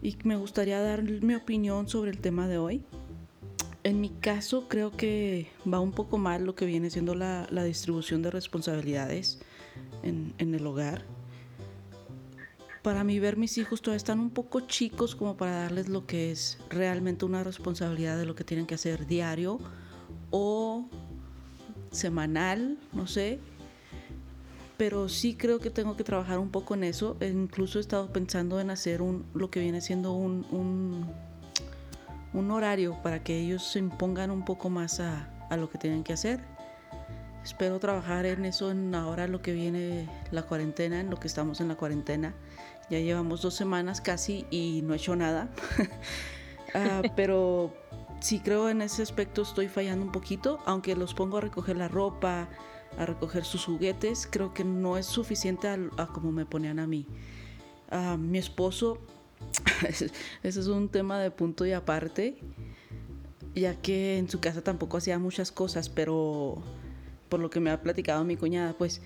Y 0.00 0.16
me 0.24 0.36
gustaría 0.36 0.80
dar 0.80 1.02
mi 1.02 1.34
opinión 1.34 1.86
sobre 1.86 2.10
el 2.10 2.18
tema 2.18 2.48
de 2.48 2.56
hoy. 2.56 2.82
En 3.84 4.00
mi 4.00 4.08
caso, 4.08 4.68
creo 4.68 4.90
que 4.90 5.50
va 5.70 5.80
un 5.80 5.92
poco 5.92 6.16
mal 6.16 6.44
lo 6.44 6.54
que 6.54 6.64
viene 6.64 6.88
siendo 6.88 7.14
la, 7.14 7.46
distribución 7.64 8.22
de 8.22 8.30
responsabilidades 8.30 9.40
en, 10.02 10.32
en 10.38 10.54
el 10.54 10.66
hogar. 10.66 11.04
Para 12.82 13.04
mí, 13.04 13.18
ver 13.18 13.36
mis 13.36 13.58
hijos 13.58 13.82
todavía 13.82 13.98
están 13.98 14.18
un 14.18 14.30
poco 14.30 14.60
chicos 14.62 15.14
como 15.14 15.36
para 15.36 15.62
darles 15.64 15.88
lo 15.88 16.06
que 16.06 16.32
es 16.32 16.58
realmente 16.70 17.26
una 17.26 17.44
responsabilidad 17.44 18.16
de 18.16 18.24
lo 18.24 18.34
que 18.34 18.44
tienen 18.44 18.66
que 18.66 18.76
hacer 18.76 19.06
diario 19.06 19.58
o 20.30 20.88
semanal, 21.90 22.78
no 22.92 23.06
sé. 23.06 23.38
Pero 24.82 25.08
sí 25.08 25.36
creo 25.36 25.60
que 25.60 25.70
tengo 25.70 25.96
que 25.96 26.02
trabajar 26.02 26.40
un 26.40 26.50
poco 26.50 26.74
en 26.74 26.82
eso. 26.82 27.16
E 27.20 27.28
incluso 27.28 27.78
he 27.78 27.80
estado 27.80 28.12
pensando 28.12 28.58
en 28.58 28.68
hacer 28.68 29.00
un, 29.00 29.24
lo 29.32 29.48
que 29.48 29.60
viene 29.60 29.80
siendo 29.80 30.12
un, 30.12 30.44
un, 30.50 31.08
un 32.32 32.50
horario 32.50 33.00
para 33.00 33.22
que 33.22 33.38
ellos 33.38 33.62
se 33.62 33.78
impongan 33.78 34.32
un 34.32 34.44
poco 34.44 34.70
más 34.70 34.98
a, 34.98 35.30
a 35.50 35.56
lo 35.56 35.70
que 35.70 35.78
tienen 35.78 36.02
que 36.02 36.14
hacer. 36.14 36.40
Espero 37.44 37.78
trabajar 37.78 38.26
en 38.26 38.44
eso 38.44 38.72
en 38.72 38.92
ahora 38.96 39.28
lo 39.28 39.40
que 39.40 39.52
viene 39.52 40.08
la 40.32 40.42
cuarentena, 40.42 40.98
en 40.98 41.10
lo 41.10 41.20
que 41.20 41.28
estamos 41.28 41.60
en 41.60 41.68
la 41.68 41.76
cuarentena. 41.76 42.34
Ya 42.90 42.98
llevamos 42.98 43.40
dos 43.40 43.54
semanas 43.54 44.00
casi 44.00 44.46
y 44.50 44.80
no 44.82 44.94
he 44.94 44.96
hecho 44.96 45.14
nada. 45.14 45.48
Ah, 46.74 47.02
pero 47.16 47.70
sí 48.20 48.40
creo 48.40 48.70
en 48.70 48.80
ese 48.80 49.02
aspecto 49.02 49.42
estoy 49.42 49.68
fallando 49.68 50.06
un 50.06 50.10
poquito, 50.10 50.58
aunque 50.64 50.96
los 50.96 51.12
pongo 51.12 51.36
a 51.36 51.42
recoger 51.42 51.76
la 51.76 51.86
ropa, 51.86 52.48
a 52.98 53.06
recoger 53.06 53.44
sus 53.44 53.64
juguetes, 53.64 54.28
creo 54.30 54.52
que 54.54 54.64
no 54.64 54.98
es 54.98 55.06
suficiente 55.06 55.68
a, 55.68 55.78
a 55.96 56.06
como 56.08 56.32
me 56.32 56.46
ponían 56.46 56.78
a 56.78 56.86
mí. 56.86 57.06
Ah, 57.90 58.16
mi 58.18 58.38
esposo, 58.38 58.98
ese 59.88 60.10
es 60.42 60.66
un 60.66 60.88
tema 60.88 61.20
de 61.20 61.30
punto 61.30 61.66
y 61.66 61.72
aparte, 61.72 62.38
ya 63.54 63.74
que 63.74 64.18
en 64.18 64.28
su 64.28 64.40
casa 64.40 64.62
tampoco 64.62 64.96
hacía 64.96 65.18
muchas 65.18 65.52
cosas, 65.52 65.88
pero 65.88 66.62
por 67.28 67.40
lo 67.40 67.50
que 67.50 67.60
me 67.60 67.70
ha 67.70 67.82
platicado 67.82 68.24
mi 68.24 68.36
cuñada, 68.36 68.74
pues 68.74 69.00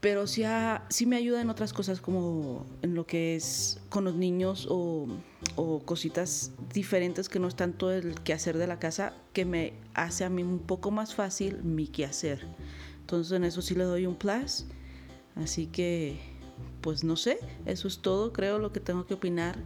pero 0.00 0.26
sí, 0.26 0.44
sí 0.88 1.06
me 1.06 1.16
ayuda 1.16 1.40
en 1.40 1.50
otras 1.50 1.72
cosas 1.72 2.00
como 2.00 2.66
en 2.82 2.94
lo 2.94 3.06
que 3.06 3.34
es 3.34 3.80
con 3.88 4.04
los 4.04 4.14
niños 4.14 4.66
o, 4.70 5.08
o 5.56 5.80
cositas 5.80 6.52
diferentes 6.72 7.28
que 7.28 7.38
no 7.38 7.48
es 7.48 7.56
tanto 7.56 7.90
el 7.90 8.14
quehacer 8.20 8.58
de 8.58 8.66
la 8.66 8.78
casa 8.78 9.14
que 9.32 9.44
me 9.44 9.72
hace 9.94 10.24
a 10.24 10.28
mí 10.28 10.42
un 10.42 10.60
poco 10.60 10.90
más 10.90 11.14
fácil 11.14 11.62
mi 11.64 11.88
quehacer. 11.88 12.46
Entonces 13.00 13.32
en 13.32 13.44
eso 13.44 13.62
sí 13.62 13.74
le 13.74 13.84
doy 13.84 14.06
un 14.06 14.14
plus. 14.14 14.66
Así 15.34 15.66
que, 15.66 16.18
pues 16.80 17.04
no 17.04 17.16
sé, 17.16 17.38
eso 17.64 17.88
es 17.88 18.00
todo, 18.00 18.32
creo 18.32 18.58
lo 18.58 18.72
que 18.72 18.80
tengo 18.80 19.06
que 19.06 19.14
opinar, 19.14 19.56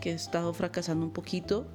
que 0.00 0.12
he 0.12 0.14
estado 0.14 0.52
fracasando 0.52 1.04
un 1.04 1.12
poquito. 1.12 1.66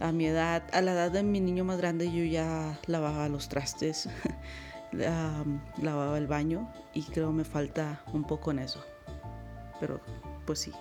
A 0.00 0.10
mi 0.10 0.26
edad, 0.26 0.64
a 0.72 0.80
la 0.80 0.92
edad 0.92 1.12
de 1.12 1.22
mi 1.22 1.40
niño 1.40 1.64
más 1.64 1.78
grande 1.78 2.12
yo 2.12 2.24
ya 2.24 2.80
lavaba 2.86 3.28
los 3.28 3.48
trastes, 3.48 4.08
um, 4.94 5.60
lavaba 5.82 6.18
el 6.18 6.26
baño 6.26 6.68
y 6.92 7.02
creo 7.02 7.32
me 7.32 7.44
falta 7.44 8.02
un 8.12 8.24
poco 8.24 8.50
en 8.50 8.60
eso. 8.60 8.84
Pero 9.80 10.00
pues 10.46 10.60
sí, 10.60 10.72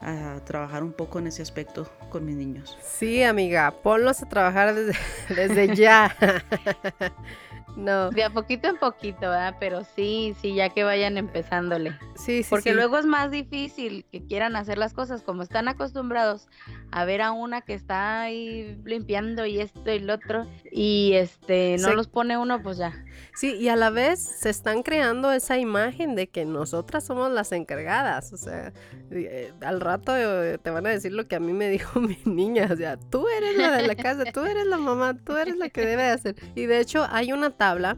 a 0.00 0.40
trabajar 0.44 0.82
un 0.82 0.92
poco 0.92 1.18
en 1.18 1.26
ese 1.26 1.42
aspecto 1.42 1.88
con 2.10 2.24
mis 2.24 2.36
niños. 2.36 2.76
Sí, 2.80 3.22
amiga, 3.22 3.70
ponlos 3.82 4.22
a 4.22 4.28
trabajar 4.28 4.74
desde, 4.74 4.98
desde 5.34 5.74
ya. 5.74 6.14
no, 7.76 8.10
De 8.10 8.24
a 8.24 8.30
poquito 8.30 8.68
en 8.68 8.76
poquito, 8.76 9.20
¿verdad? 9.20 9.56
Pero 9.58 9.84
sí, 9.84 10.36
sí, 10.40 10.54
ya 10.54 10.68
que 10.68 10.84
vayan 10.84 11.16
empezándole. 11.16 11.98
sí, 12.16 12.42
sí. 12.42 12.46
Porque 12.48 12.70
sí. 12.70 12.76
luego 12.76 12.98
es 12.98 13.06
más 13.06 13.30
difícil 13.30 14.04
que 14.10 14.24
quieran 14.24 14.56
hacer 14.56 14.78
las 14.78 14.94
cosas 14.94 15.22
como 15.22 15.42
están 15.42 15.68
acostumbrados 15.68 16.48
a 16.90 17.04
ver 17.04 17.20
a 17.20 17.32
una 17.32 17.60
que 17.60 17.74
está 17.74 18.22
ahí 18.22 18.78
limpiando 18.84 19.44
y 19.46 19.60
esto 19.60 19.90
y 19.92 19.98
lo 19.98 20.14
otro 20.14 20.46
y 20.72 21.12
este 21.14 21.76
no 21.78 21.88
Se- 21.88 21.94
los 21.94 22.08
pone 22.08 22.38
uno, 22.38 22.62
pues 22.62 22.78
ya. 22.78 23.04
Sí, 23.34 23.54
y 23.56 23.68
a 23.68 23.76
la 23.76 23.90
vez 23.90 24.18
se 24.20 24.48
están 24.50 24.82
creando 24.82 25.30
esa 25.32 25.58
imagen 25.58 26.14
de 26.14 26.28
que 26.28 26.44
nosotras 26.44 27.04
somos 27.04 27.30
las 27.30 27.52
encargadas. 27.52 28.32
O 28.32 28.36
sea, 28.36 28.72
eh, 29.10 29.52
al 29.60 29.80
rato 29.80 30.16
eh, 30.16 30.58
te 30.58 30.70
van 30.70 30.86
a 30.86 30.90
decir 30.90 31.12
lo 31.12 31.26
que 31.26 31.36
a 31.36 31.40
mí 31.40 31.52
me 31.52 31.68
dijo 31.70 32.00
mi 32.00 32.18
niña. 32.24 32.68
O 32.72 32.76
sea, 32.76 32.96
tú 32.96 33.26
eres 33.28 33.56
la 33.56 33.70
de 33.76 33.86
la 33.86 33.94
casa, 33.94 34.24
tú 34.32 34.40
eres 34.44 34.66
la 34.66 34.78
mamá, 34.78 35.14
tú 35.14 35.36
eres 35.36 35.56
la 35.56 35.68
que 35.68 35.82
debe 35.84 36.02
de 36.04 36.10
hacer. 36.10 36.36
Y 36.54 36.66
de 36.66 36.80
hecho 36.80 37.06
hay 37.10 37.32
una 37.32 37.50
tabla. 37.50 37.96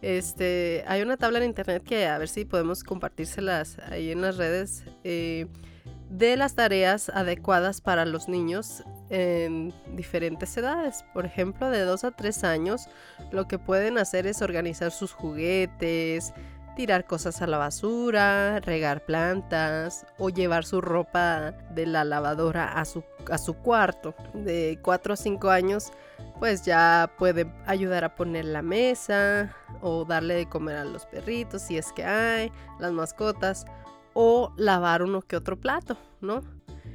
Este, 0.00 0.82
hay 0.88 1.00
una 1.02 1.16
tabla 1.16 1.38
en 1.38 1.44
internet 1.44 1.84
que 1.84 2.06
a 2.06 2.18
ver 2.18 2.28
si 2.28 2.44
podemos 2.44 2.82
compartírselas 2.82 3.78
ahí 3.90 4.10
en 4.10 4.20
las 4.20 4.36
redes 4.36 4.84
eh, 5.04 5.46
de 6.12 6.36
las 6.36 6.54
tareas 6.54 7.08
adecuadas 7.08 7.80
para 7.80 8.04
los 8.04 8.28
niños 8.28 8.84
en 9.08 9.72
diferentes 9.96 10.54
edades. 10.58 11.04
Por 11.14 11.24
ejemplo, 11.24 11.70
de 11.70 11.80
2 11.80 12.04
a 12.04 12.10
3 12.10 12.44
años, 12.44 12.86
lo 13.30 13.48
que 13.48 13.58
pueden 13.58 13.96
hacer 13.96 14.26
es 14.26 14.42
organizar 14.42 14.92
sus 14.92 15.12
juguetes, 15.14 16.34
tirar 16.76 17.06
cosas 17.06 17.40
a 17.40 17.46
la 17.46 17.56
basura, 17.56 18.60
regar 18.60 19.06
plantas 19.06 20.06
o 20.18 20.28
llevar 20.28 20.66
su 20.66 20.82
ropa 20.82 21.52
de 21.70 21.86
la 21.86 22.04
lavadora 22.04 22.78
a 22.78 22.84
su, 22.84 23.02
a 23.30 23.38
su 23.38 23.54
cuarto. 23.54 24.14
De 24.34 24.78
4 24.82 25.14
a 25.14 25.16
5 25.16 25.48
años, 25.48 25.92
pues 26.38 26.62
ya 26.62 27.10
puede 27.18 27.50
ayudar 27.64 28.04
a 28.04 28.14
poner 28.14 28.44
la 28.44 28.60
mesa 28.60 29.56
o 29.80 30.04
darle 30.04 30.34
de 30.34 30.48
comer 30.48 30.76
a 30.76 30.84
los 30.84 31.06
perritos 31.06 31.62
si 31.62 31.78
es 31.78 31.90
que 31.92 32.04
hay, 32.04 32.52
las 32.78 32.92
mascotas 32.92 33.64
o 34.14 34.52
lavar 34.56 35.02
uno 35.02 35.22
que 35.22 35.36
otro 35.36 35.58
plato, 35.58 35.96
¿no? 36.20 36.42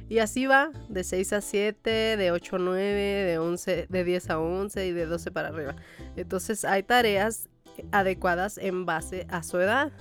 Y 0.08 0.20
así 0.20 0.46
va, 0.46 0.70
de 0.88 1.04
6 1.04 1.32
a 1.34 1.40
7, 1.42 2.16
de 2.16 2.30
8 2.32 2.56
a 2.56 2.58
9, 2.58 2.82
de, 3.02 3.38
11, 3.38 3.86
de 3.88 4.04
10 4.04 4.30
a 4.30 4.38
11 4.38 4.86
y 4.86 4.92
de 4.92 5.04
12 5.06 5.30
para 5.30 5.48
arriba. 5.48 5.76
Entonces 6.16 6.64
hay 6.64 6.82
tareas 6.82 7.48
adecuadas 7.92 8.56
en 8.58 8.86
base 8.86 9.26
a 9.28 9.42
su 9.42 9.58
edad. 9.60 9.92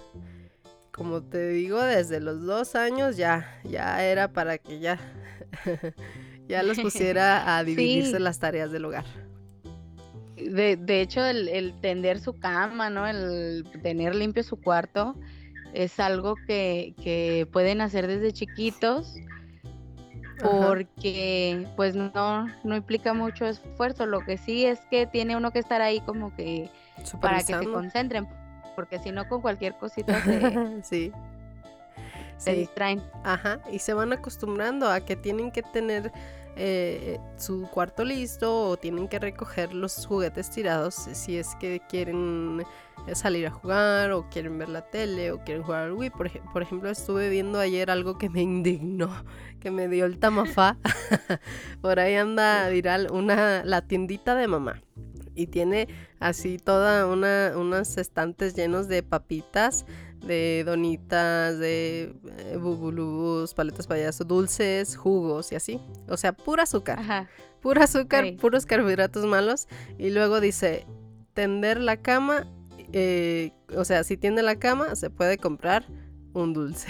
como 0.91 1.22
te 1.22 1.49
digo, 1.49 1.82
desde 1.84 2.20
los 2.22 2.43
dos 2.45 2.74
años 2.76 3.18
ya, 3.18 3.59
ya 3.63 4.03
era 4.03 4.32
para 4.34 4.57
que 4.57 4.80
ya, 4.80 4.97
ya 6.47 6.63
los 6.63 6.80
pusiera 6.80 7.55
a 7.57 7.63
dividirse 7.65 8.18
Sí. 8.18 8.20
las 8.24 8.39
tareas 8.39 8.72
del 8.72 8.86
hogar. 8.86 9.05
De, 10.38 10.76
de 10.78 11.01
hecho, 11.01 11.24
el, 11.26 11.49
el 11.49 11.80
tender 11.82 12.20
su 12.20 12.39
cama, 12.39 12.89
¿no? 12.89 13.05
El 13.07 13.65
tener 13.84 14.15
limpio 14.15 14.41
su 14.43 14.55
cuarto 14.61 15.15
es 15.74 15.99
algo 15.99 16.36
que, 16.47 16.93
que 17.03 17.47
pueden 17.51 17.82
hacer 17.82 18.07
desde 18.07 18.32
chiquitos 18.34 19.15
Ajá. 20.43 20.68
porque 20.68 21.68
pues 21.76 21.95
no, 21.95 22.47
no 22.63 22.76
implica 22.76 23.13
mucho 23.13 23.45
esfuerzo. 23.45 24.05
Lo 24.05 24.22
que 24.22 24.38
sí 24.38 24.65
es 24.65 24.80
que 24.91 25.07
tiene 25.07 25.36
uno 25.36 25.51
que 25.51 25.59
estar 25.59 25.82
ahí 25.82 25.99
como 26.01 26.36
que 26.36 26.70
para 27.22 27.38
que 27.39 27.53
se 27.53 27.65
concentren, 27.65 28.28
porque 28.76 28.99
si 28.99 29.11
no 29.11 29.28
con 29.28 29.41
cualquier 29.41 29.76
cosita 29.78 30.22
se, 30.24 30.84
sí. 30.84 31.11
se 32.38 32.51
Sí. 32.51 32.57
distraen. 32.59 33.01
Ajá, 33.24 33.59
y 33.72 33.80
se 33.80 33.93
van 33.93 34.13
acostumbrando 34.13 34.89
a 34.89 34.99
que 35.01 35.15
tienen 35.15 35.51
que 35.51 35.63
tener 35.63 36.11
eh, 36.55 37.20
su 37.38 37.68
cuarto 37.70 38.03
listo 38.03 38.70
o 38.70 38.78
tienen 38.78 39.07
que 39.07 39.20
recoger 39.20 39.74
los 39.74 40.05
juguetes 40.05 40.49
tirados 40.49 40.95
si 40.95 41.38
es 41.38 41.55
que 41.55 41.80
quieren 41.88 42.63
salir 43.16 43.47
a 43.47 43.51
jugar 43.51 44.12
o 44.12 44.28
quieren 44.30 44.58
ver 44.58 44.70
la 44.70 44.82
tele 44.89 45.32
o 45.32 45.43
quieren 45.43 45.64
jugar 45.64 45.84
al 45.86 45.93
Wii. 45.93 46.10
Por, 46.12 46.28
ej- 46.28 46.41
por 46.53 46.62
ejemplo, 46.62 46.89
estuve 46.89 47.30
viendo 47.30 47.60
ayer 47.60 47.89
algo 47.91 48.18
que 48.18 48.30
me 48.30 48.41
indignó, 48.43 49.10
que 49.60 49.72
me 49.72 49.88
dio 49.88 50.05
el 50.05 50.20
tamafá. 50.20 50.78
por 51.82 51.99
ahí 51.99 52.16
anda 52.16 52.68
viral 52.70 53.08
una, 53.12 53.64
la 53.64 53.82
tiendita 53.82 54.36
de 54.36 54.47
mamá. 54.47 54.82
Y 55.36 55.47
tiene 55.47 55.88
así 56.20 56.58
toda 56.58 57.05
una, 57.05 57.53
unos 57.55 57.97
estantes 57.97 58.55
llenos 58.55 58.88
de 58.88 59.03
papitas, 59.03 59.86
de 60.26 60.64
donitas, 60.66 61.60
de 61.60 62.16
eh, 62.39 62.58
bubulubus, 62.60 63.53
paletas 63.53 63.86
payaso, 63.86 64.24
dulces, 64.24 64.97
jugos 64.97 65.51
y 65.51 65.55
así. 65.55 65.80
O 66.10 66.18
sea, 66.18 66.34
pura 66.34 66.64
azúcar. 66.64 66.97
Ajá. 66.99 67.28
Pura 67.62 67.84
azúcar, 67.84 68.24
Sí. 68.26 68.32
puros 68.32 68.66
carbohidratos 68.66 69.26
malos. 69.26 69.68
Y 69.99 70.10
luego 70.10 70.39
dice, 70.41 70.88
tender 71.34 71.80
la 71.82 71.97
cama, 71.97 72.47
eh, 72.93 73.51
o 73.75 73.85
sea, 73.85 74.03
si 74.03 74.17
tiende 74.17 74.41
la 74.43 74.57
cama, 74.57 74.95
se 74.95 75.09
puede 75.09 75.38
comprar 75.38 75.85
un 76.33 76.53
dulce. 76.53 76.88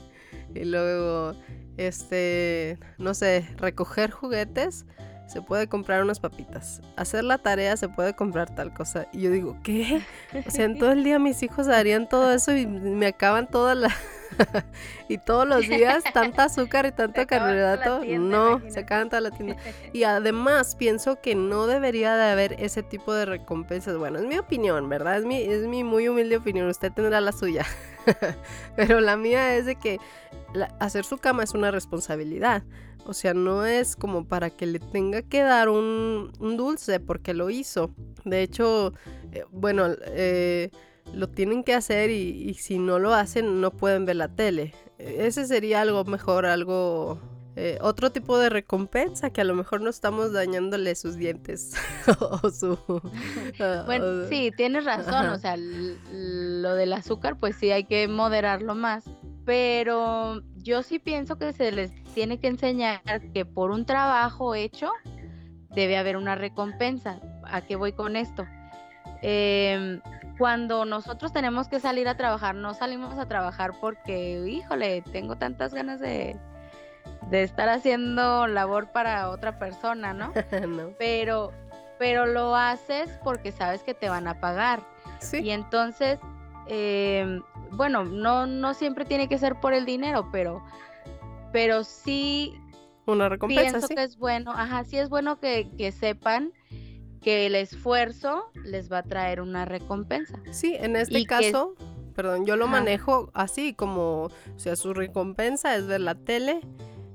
y 0.54 0.64
luego, 0.64 1.34
este, 1.76 2.78
no 2.98 3.14
sé, 3.14 3.48
recoger 3.56 4.10
juguetes, 4.10 4.86
se 5.26 5.42
puede 5.42 5.68
comprar 5.68 6.02
unas 6.02 6.20
papitas. 6.20 6.80
Hacer 6.96 7.22
la 7.22 7.38
tarea, 7.38 7.76
se 7.76 7.88
puede 7.88 8.14
comprar 8.14 8.54
tal 8.54 8.72
cosa. 8.72 9.06
Y 9.12 9.22
yo 9.22 9.30
digo, 9.30 9.58
¿qué? 9.62 10.02
O 10.46 10.50
sea, 10.50 10.64
en 10.64 10.78
todo 10.78 10.92
el 10.92 11.04
día 11.04 11.18
mis 11.18 11.42
hijos 11.42 11.68
harían 11.68 12.08
todo 12.08 12.32
eso 12.32 12.56
y 12.56 12.66
me 12.66 13.06
acaban 13.06 13.48
toda 13.48 13.74
la... 13.74 13.94
y 15.08 15.18
todos 15.18 15.46
los 15.48 15.62
días 15.68 16.04
tanta 16.12 16.44
azúcar 16.44 16.86
y 16.86 16.92
tanto 16.92 17.26
carbohidrato. 17.26 18.00
tienda, 18.00 18.36
no, 18.36 18.70
se 18.70 18.80
acaban 18.80 19.08
toda 19.08 19.20
la 19.20 19.30
tienda. 19.30 19.56
Y 19.92 20.04
además 20.04 20.74
pienso 20.76 21.20
que 21.20 21.34
no 21.34 21.66
debería 21.66 22.14
de 22.16 22.30
haber 22.30 22.52
ese 22.58 22.82
tipo 22.82 23.14
de 23.14 23.24
recompensas. 23.24 23.96
Bueno, 23.96 24.18
es 24.18 24.24
mi 24.26 24.38
opinión, 24.38 24.88
¿verdad? 24.88 25.18
Es 25.18 25.24
mi, 25.24 25.42
es 25.42 25.66
mi 25.66 25.84
muy 25.84 26.08
humilde 26.08 26.36
opinión. 26.36 26.68
Usted 26.68 26.92
tendrá 26.92 27.20
la 27.20 27.32
suya. 27.32 27.64
Pero 28.76 29.00
la 29.00 29.16
mía 29.16 29.56
es 29.56 29.66
de 29.66 29.76
que 29.76 29.98
la- 30.54 30.74
hacer 30.80 31.04
su 31.04 31.18
cama 31.18 31.42
es 31.42 31.54
una 31.54 31.70
responsabilidad. 31.70 32.62
O 33.06 33.14
sea, 33.14 33.32
no 33.32 33.64
es 33.64 33.96
como 33.96 34.26
para 34.26 34.50
que 34.50 34.66
le 34.66 34.78
tenga 34.80 35.22
que 35.22 35.40
dar 35.40 35.70
un, 35.70 36.30
un 36.38 36.56
dulce 36.58 37.00
porque 37.00 37.32
lo 37.32 37.48
hizo. 37.48 37.90
De 38.24 38.42
hecho, 38.42 38.92
eh, 39.32 39.44
bueno, 39.50 39.86
eh, 40.08 40.70
lo 41.14 41.28
tienen 41.28 41.64
que 41.64 41.74
hacer 41.74 42.10
y, 42.10 42.48
y 42.50 42.54
si 42.54 42.78
no 42.78 42.98
lo 42.98 43.14
hacen 43.14 43.60
no 43.60 43.70
pueden 43.70 44.04
ver 44.06 44.16
la 44.16 44.28
tele. 44.28 44.74
Ese 44.98 45.46
sería 45.46 45.80
algo 45.82 46.04
mejor, 46.04 46.44
algo... 46.46 47.18
eh, 47.56 47.78
otro 47.80 48.10
tipo 48.10 48.38
de 48.38 48.48
recompensa 48.50 49.30
que 49.30 49.40
a 49.40 49.44
lo 49.44 49.54
mejor 49.54 49.80
no 49.80 49.90
estamos 49.90 50.32
dañándole 50.32 50.94
sus 50.94 51.16
dientes 51.16 51.74
o 52.42 52.50
su... 52.50 52.78
Bueno, 53.86 54.04
o- 54.06 54.28
sí, 54.28 54.52
tienes 54.56 54.84
razón, 54.84 55.14
Ajá. 55.14 55.32
o 55.34 55.38
sea, 55.38 55.56
lo 55.56 56.74
del 56.74 56.92
azúcar, 56.92 57.36
pues 57.38 57.56
sí 57.56 57.70
hay 57.70 57.84
que 57.84 58.06
moderarlo 58.08 58.74
más, 58.74 59.04
pero 59.44 60.42
yo 60.56 60.82
sí 60.82 60.98
pienso 60.98 61.38
que 61.38 61.52
se 61.52 61.72
les 61.72 61.90
tiene 62.14 62.38
que 62.38 62.48
enseñar 62.48 63.00
que 63.32 63.44
por 63.44 63.70
un 63.70 63.86
trabajo 63.86 64.54
hecho 64.54 64.90
debe 65.74 65.96
haber 65.96 66.16
una 66.16 66.34
recompensa. 66.34 67.20
¿A 67.44 67.62
qué 67.62 67.76
voy 67.76 67.92
con 67.92 68.16
esto? 68.16 68.44
Em, 69.22 70.00
cuando 70.38 70.84
nosotros 70.84 71.32
tenemos 71.32 71.68
que 71.68 71.80
salir 71.80 72.06
a 72.08 72.16
trabajar, 72.16 72.54
no 72.54 72.74
salimos 72.74 73.18
a 73.18 73.26
trabajar 73.26 73.72
porque, 73.80 74.44
híjole, 74.48 75.02
tengo 75.02 75.36
tantas 75.36 75.74
ganas 75.74 75.98
de, 76.00 76.36
de 77.30 77.42
estar 77.42 77.68
haciendo 77.68 78.46
labor 78.46 78.92
para 78.92 79.30
otra 79.30 79.58
persona, 79.58 80.14
¿no? 80.14 80.32
no. 80.68 80.90
pero 80.98 81.52
pero 81.98 82.26
lo 82.26 82.54
haces 82.54 83.10
porque 83.24 83.50
sabes 83.50 83.82
que 83.82 83.92
te 83.92 84.08
van 84.08 84.28
a 84.28 84.38
pagar 84.38 84.80
Sí. 85.18 85.38
y 85.38 85.50
entonces 85.50 86.20
eh, 86.68 87.40
bueno 87.72 88.04
no 88.04 88.46
no 88.46 88.72
siempre 88.72 89.04
tiene 89.04 89.28
que 89.28 89.36
ser 89.36 89.56
por 89.58 89.74
el 89.74 89.84
dinero 89.84 90.28
pero 90.30 90.62
pero 91.50 91.82
sí 91.82 92.54
Una 93.06 93.28
recompensa, 93.28 93.62
pienso 93.72 93.86
sí. 93.88 93.96
que 93.96 94.04
es 94.04 94.16
bueno 94.16 94.52
ajá 94.52 94.84
sí 94.84 94.96
es 94.96 95.08
bueno 95.08 95.40
que, 95.40 95.68
que 95.76 95.90
sepan 95.90 96.52
que 97.28 97.44
el 97.44 97.56
esfuerzo 97.56 98.50
les 98.64 98.90
va 98.90 98.98
a 99.00 99.02
traer 99.02 99.42
una 99.42 99.66
recompensa 99.66 100.40
Sí, 100.50 100.74
en 100.80 100.96
este 100.96 101.18
y 101.18 101.22
que- 101.24 101.28
caso, 101.28 101.74
perdón, 102.14 102.46
yo 102.46 102.56
lo 102.56 102.64
Ajá. 102.64 102.72
manejo 102.78 103.30
así 103.34 103.74
como, 103.74 104.22
o 104.24 104.30
sea, 104.58 104.76
su 104.76 104.94
recompensa 104.94 105.76
es 105.76 105.86
ver 105.86 106.00
la 106.00 106.14
tele, 106.14 106.62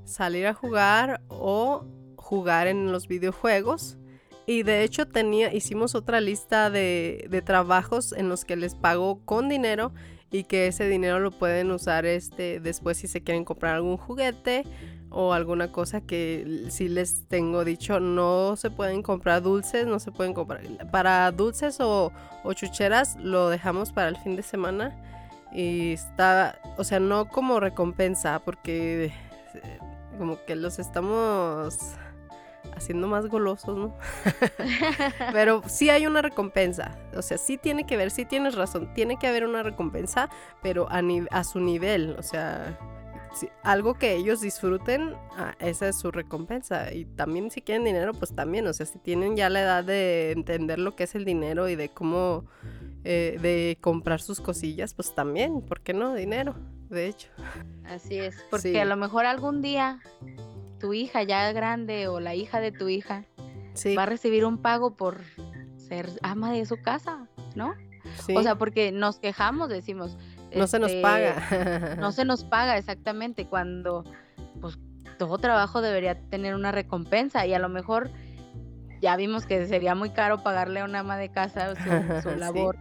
salir 0.05 0.45
a 0.45 0.53
jugar 0.53 1.22
o 1.30 1.84
jugar 2.16 2.68
en 2.68 2.91
los 2.91 3.07
videojuegos. 3.07 3.97
Y 4.45 4.61
de 4.61 4.84
hecho 4.84 5.07
tenía, 5.07 5.51
hicimos 5.51 5.95
otra 5.95 6.22
lista 6.22 6.70
de, 6.70 7.26
de 7.32 7.41
trabajos 7.41 8.14
en 8.14 8.30
los 8.30 8.45
que 8.45 8.55
les 8.55 8.76
pago 8.76 9.20
con 9.26 9.49
dinero 9.49 9.93
y 10.30 10.43
que 10.43 10.68
ese 10.68 10.88
dinero 10.88 11.20
lo 11.22 11.32
pueden 11.32 11.72
usar 11.72 12.05
este 12.05 12.59
después 12.59 12.97
si 12.97 13.07
se 13.07 13.24
quieren 13.24 13.45
comprar 13.45 13.74
algún 13.76 13.97
juguete 13.97 14.64
o 15.14 15.32
alguna 15.34 15.72
cosa 15.72 16.01
que 16.01 16.66
si 16.70 16.89
les 16.89 17.28
tengo 17.28 17.64
dicho 17.64 17.99
no 17.99 18.55
se 18.55 18.70
pueden 18.72 19.01
comprar 19.03 19.41
dulces, 19.43 19.86
no 19.86 19.99
se 19.99 20.11
pueden 20.11 20.34
comprar 20.34 20.61
para 20.91 21.32
dulces 21.32 21.80
o, 21.80 22.11
o 22.43 22.53
chucheras 22.53 23.16
lo 23.18 23.49
dejamos 23.49 23.91
para 23.91 24.09
el 24.09 24.18
fin 24.18 24.36
de 24.36 24.41
semana 24.43 24.95
y 25.51 25.93
está, 25.93 26.59
o 26.78 26.84
sea, 26.84 26.99
no 26.99 27.28
como 27.30 27.59
recompensa 27.59 28.39
porque 28.39 29.05
eh, 29.53 29.80
como 30.18 30.43
que 30.45 30.55
los 30.55 30.80
estamos 30.80 31.78
haciendo 32.76 33.07
más 33.07 33.28
golosos, 33.28 33.78
¿no? 33.78 33.95
Pero 35.32 35.61
sí 35.68 35.89
hay 35.89 36.07
una 36.07 36.22
recompensa. 36.22 36.97
O 37.16 37.22
sea, 37.22 37.38
sí 37.38 37.57
tiene 37.57 37.86
que 37.86 37.97
ver, 37.97 38.09
sí 38.09 38.26
tienes 38.26 38.55
razón. 38.55 38.93
Tiene 38.95 39.18
que 39.18 39.28
haber 39.28 39.45
una 39.45 39.61
recompensa, 39.64 40.30
pero 40.61 40.89
a, 40.89 41.01
ni- 41.01 41.28
a 41.30 41.43
su 41.43 41.59
nivel. 41.59 42.16
O 42.18 42.24
sea, 42.24 42.78
si- 43.34 43.49
algo 43.63 43.95
que 43.95 44.15
ellos 44.15 44.41
disfruten, 44.41 45.13
ah, 45.38 45.55
esa 45.59 45.88
es 45.89 45.97
su 45.99 46.11
recompensa. 46.11 46.93
Y 46.93 47.05
también 47.05 47.51
si 47.51 47.61
quieren 47.61 47.84
dinero, 47.84 48.13
pues 48.13 48.34
también. 48.36 48.67
O 48.67 48.73
sea, 48.73 48.86
si 48.86 48.99
tienen 48.99 49.36
ya 49.36 49.49
la 49.49 49.61
edad 49.61 49.84
de 49.84 50.31
entender 50.31 50.79
lo 50.79 50.95
que 50.95 51.03
es 51.03 51.15
el 51.15 51.25
dinero 51.25 51.67
y 51.69 51.75
de 51.75 51.89
cómo, 51.89 52.45
eh, 53.03 53.38
de 53.41 53.77
comprar 53.81 54.21
sus 54.21 54.39
cosillas, 54.39 54.93
pues 54.93 55.13
también. 55.15 55.61
¿Por 55.61 55.81
qué 55.81 55.93
no? 55.93 56.13
Dinero, 56.13 56.55
de 56.89 57.07
hecho. 57.07 57.29
así 57.86 58.17
es 58.17 58.36
porque 58.49 58.71
Sí. 58.73 58.77
a 58.77 58.86
lo 58.86 58.95
mejor 58.97 59.25
algún 59.25 59.61
día 59.61 59.99
tu 60.79 60.93
hija 60.93 61.23
ya 61.23 61.51
grande 61.53 62.07
o 62.07 62.19
la 62.19 62.36
hija 62.36 62.59
de 62.59 62.71
tu 62.71 62.88
hija 62.89 63.23
Sí, 63.73 63.95
va 63.95 64.03
a 64.03 64.05
recibir 64.05 64.45
un 64.45 64.57
pago 64.59 64.95
por 64.95 65.17
ser 65.77 66.09
ama 66.21 66.51
de 66.51 66.65
su 66.65 66.77
casa, 66.81 67.27
¿no? 67.55 67.73
sí. 68.25 68.36
O 68.36 68.43
sea, 68.43 68.55
porque 68.55 68.91
nos 68.91 69.17
quejamos, 69.17 69.69
decimos. 69.69 70.17
No 70.56 70.68
se 70.68 70.80
nos 70.80 70.91
este, 70.91 71.01
paga. 71.01 71.95
No 71.99 72.12
se 72.12 72.26
nos 72.26 72.43
paga 72.43 72.78
exactamente 72.78 73.45
cuando, 73.45 74.04
pues, 74.62 74.78
todo 75.18 75.38
trabajo 75.38 75.82
debería 75.82 76.20
tener 76.30 76.56
una 76.56 76.72
recompensa 76.72 77.45
y 77.45 77.54
a 77.54 77.60
lo 77.60 77.70
mejor 77.70 78.10
ya 79.01 79.16
vimos 79.16 79.45
que 79.45 79.66
sería 79.68 79.95
muy 79.95 80.10
caro 80.12 80.43
pagarle 80.43 80.80
a 80.80 80.86
una 80.86 80.99
ama 80.99 81.18
de 81.18 81.30
casa 81.30 81.76
su, 81.76 82.22
su 82.30 82.30
Sí. 82.34 82.39
labor. 82.39 82.78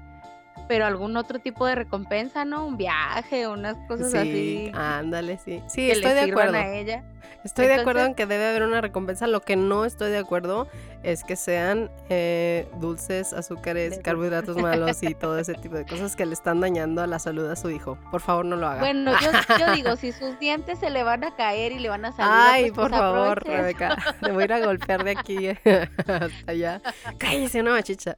Pero 0.68 0.86
algún 0.86 1.16
otro 1.16 1.40
tipo 1.40 1.66
de 1.66 1.74
recompensa, 1.74 2.44
¿no? 2.44 2.64
Un 2.66 2.76
viaje, 2.76 3.48
unas 3.48 3.76
cosas 3.88 4.12
sí, 4.12 4.16
así 4.16 4.72
ándale, 4.74 5.36
sí. 5.38 5.60
Sí, 5.66 5.86
que 5.88 5.92
estoy 5.92 6.10
le 6.10 6.14
de 6.14 6.20
acuerdo. 6.30 6.56
a 6.56 6.68
ella. 6.68 7.04
Estoy 7.44 7.66
de 7.66 7.74
acuerdo 7.74 8.04
en 8.04 8.14
que 8.14 8.26
debe 8.26 8.48
haber 8.48 8.62
una 8.62 8.80
recompensa. 8.80 9.26
Lo 9.26 9.40
que 9.40 9.56
no 9.56 9.84
estoy 9.84 10.10
de 10.12 10.18
acuerdo 10.18 10.68
es 11.02 11.24
que 11.24 11.36
sean 11.36 11.90
eh, 12.08 12.68
dulces, 12.80 13.32
azúcares, 13.32 13.98
carbohidratos 14.02 14.56
malos 14.56 15.02
y 15.02 15.14
todo 15.14 15.38
ese 15.38 15.54
tipo 15.54 15.76
de 15.76 15.84
cosas 15.86 16.14
que 16.16 16.26
le 16.26 16.34
están 16.34 16.60
dañando 16.60 17.02
a 17.02 17.06
la 17.06 17.18
salud 17.18 17.48
a 17.50 17.56
su 17.56 17.70
hijo. 17.70 17.98
Por 18.10 18.20
favor, 18.20 18.44
no 18.44 18.56
lo 18.56 18.66
haga. 18.66 18.80
Bueno, 18.80 19.12
yo, 19.20 19.30
yo 19.58 19.72
digo, 19.74 19.96
si 19.96 20.12
sus 20.12 20.38
dientes 20.38 20.78
se 20.78 20.90
le 20.90 21.02
van 21.02 21.24
a 21.24 21.34
caer 21.34 21.72
y 21.72 21.78
le 21.78 21.88
van 21.88 22.04
a 22.04 22.12
salir. 22.12 22.32
Ay, 22.34 22.62
otros, 22.70 22.76
por 22.76 22.88
pues 22.90 23.00
favor. 23.00 23.44
Rebeca. 23.44 23.96
Te 24.20 24.32
voy 24.32 24.42
a 24.42 24.44
ir 24.46 24.52
a 24.52 24.64
golpear 24.64 25.04
de 25.04 25.10
aquí 25.12 25.48
hasta 25.98 26.30
allá. 26.46 26.82
Cállese 27.18 27.60
una 27.60 27.72
machicha. 27.72 28.16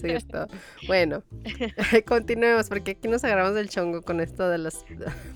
Cierto. 0.00 0.46
Bueno, 0.86 1.22
continuemos 2.06 2.68
porque 2.68 2.92
aquí 2.92 3.08
nos 3.08 3.22
agarramos 3.24 3.54
del 3.54 3.68
chongo 3.68 4.02
con 4.02 4.20
esto 4.20 4.48
de 4.48 4.58
las 4.58 4.84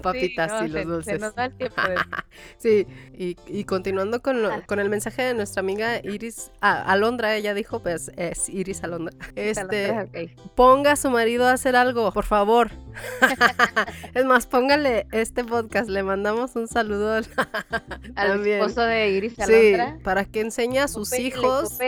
papitas 0.03 0.51
Sí, 0.51 0.57
no, 0.59 0.65
y 0.67 0.69
los 0.69 0.83
se- 0.83 0.89
dulces. 0.89 1.13
Se 1.15 1.19
nos 1.19 1.35
da 1.35 1.45
el 1.47 1.55
tiempo 1.57 1.83
de- 1.83 1.97
Sí, 2.59 2.87
y, 3.17 3.37
y 3.47 3.65
continuando 3.65 4.23
con, 4.23 4.43
lo- 4.43 4.51
Ah. 4.53 4.63
con 4.67 4.79
el 4.81 4.89
mensaje 4.91 5.23
de 5.23 5.35
nuestra 5.35 5.61
amiga 5.61 5.99
Iris, 6.05 6.32
ah, 6.61 6.83
Alondra, 6.83 7.35
ella 7.37 7.55
dijo, 7.55 7.81
pues 7.81 8.11
es 8.17 8.49
Iris 8.49 8.83
Alondra. 8.85 9.15
Este, 9.35 10.37
ponga 10.55 10.93
a 10.93 10.97
su 10.97 11.11
marido 11.11 11.47
a 11.47 11.53
hacer 11.53 11.77
algo, 11.77 12.13
por 12.13 12.25
favor. 12.25 12.71
es 14.15 14.25
más, 14.25 14.47
póngale 14.47 15.07
este 15.13 15.45
podcast, 15.45 15.89
le 15.89 16.03
mandamos 16.03 16.57
un 16.57 16.69
saludo 16.69 17.15
al, 17.15 17.27
esposo 18.47 18.83
de 18.83 19.11
Iris 19.11 19.35
Sí, 19.35 19.43
Alondra. 19.43 19.99
para 20.03 20.25
que 20.25 20.41
enseñe 20.41 20.79
a 20.79 20.89
sus 20.89 21.13
hijos, 21.19 21.79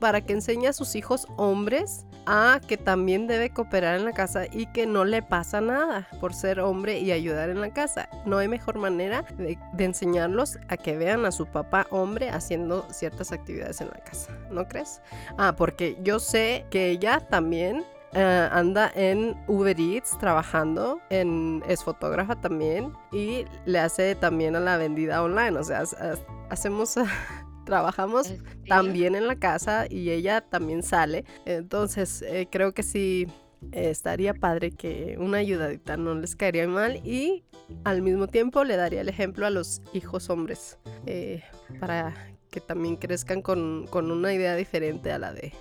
para 0.00 0.20
que 0.20 0.32
enseñe 0.32 0.66
a 0.66 0.72
sus 0.72 0.94
hijos 0.96 1.26
hombres 1.36 2.06
a 2.26 2.60
que 2.66 2.76
también 2.76 3.26
debe 3.26 3.50
cooperar 3.50 3.98
en 3.98 4.04
la 4.04 4.12
casa 4.12 4.44
y 4.50 4.66
que 4.66 4.86
no 4.86 5.04
le 5.04 5.22
pasa 5.22 5.60
nada 5.60 6.08
por 6.20 6.34
ser 6.34 6.60
hombre 6.60 6.98
y 6.98 7.12
ayudar 7.12 7.50
en 7.50 7.60
la 7.60 7.70
casa. 7.72 8.08
No 8.24 8.38
hay 8.38 8.48
mejor 8.48 8.78
manera 8.78 9.22
de, 9.36 9.58
de 9.72 9.84
enseñarlos 9.84 10.58
a 10.68 10.76
que 10.76 10.96
vean 10.96 11.24
a 11.26 11.32
su 11.32 11.46
papá 11.46 11.86
hombre 11.90 12.30
haciendo 12.30 12.86
ciertas 12.90 13.32
actividades 13.32 13.80
en 13.80 13.88
la 13.88 13.98
casa, 14.04 14.32
¿no 14.50 14.66
crees? 14.68 15.00
Ah, 15.38 15.54
porque 15.56 15.96
yo 16.02 16.18
sé 16.18 16.64
que 16.70 16.90
ella 16.90 17.20
también 17.20 17.84
eh, 18.12 18.48
anda 18.52 18.92
en 18.94 19.36
Uber 19.48 19.78
Eats 19.78 20.16
trabajando, 20.18 21.00
en, 21.10 21.62
es 21.68 21.82
fotógrafa 21.82 22.36
también 22.36 22.92
y 23.12 23.44
le 23.64 23.80
hace 23.80 24.14
también 24.14 24.54
a 24.56 24.60
la 24.60 24.76
vendida 24.76 25.22
online, 25.22 25.58
o 25.58 25.64
sea, 25.64 25.80
ha- 25.80 26.14
hacemos... 26.50 26.94
Trabajamos 27.64 28.26
Sí. 28.26 28.38
también 28.68 29.14
en 29.14 29.26
la 29.26 29.36
casa 29.36 29.86
y 29.88 30.10
ella 30.10 30.40
también 30.42 30.82
sale. 30.82 31.24
Entonces, 31.46 32.22
eh, 32.22 32.46
creo 32.50 32.72
que 32.72 32.82
sí 32.82 33.26
eh, 33.72 33.90
estaría 33.90 34.34
padre 34.34 34.70
que 34.72 35.16
una 35.18 35.38
ayudadita 35.38 35.96
no 35.96 36.14
les 36.14 36.36
caería 36.36 36.68
mal 36.68 36.96
y 37.06 37.44
al 37.84 38.02
mismo 38.02 38.26
tiempo 38.26 38.62
le 38.64 38.76
daría 38.76 39.00
el 39.00 39.08
ejemplo 39.08 39.46
a 39.46 39.50
los 39.50 39.80
hijos 39.94 40.28
hombres 40.28 40.78
eh, 41.06 41.42
para 41.80 42.14
que 42.50 42.60
también 42.60 42.96
crezcan 42.96 43.40
con, 43.42 43.86
con 43.88 44.10
una 44.10 44.32
idea 44.34 44.54
diferente 44.54 45.10
a 45.12 45.18
la 45.18 45.32
de 45.32 45.52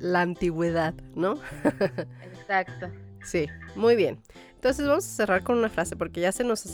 la 0.00 0.22
antigüedad, 0.22 0.94
¿no? 1.14 1.36
Exacto. 2.40 2.88
Sí, 3.24 3.46
muy 3.74 3.96
bien. 3.96 4.18
Entonces 4.54 4.86
vamos 4.86 5.04
a 5.04 5.08
cerrar 5.08 5.42
con 5.44 5.58
una 5.58 5.68
frase 5.68 5.96
porque 5.96 6.20
ya 6.20 6.32
se 6.32 6.44
nos, 6.44 6.64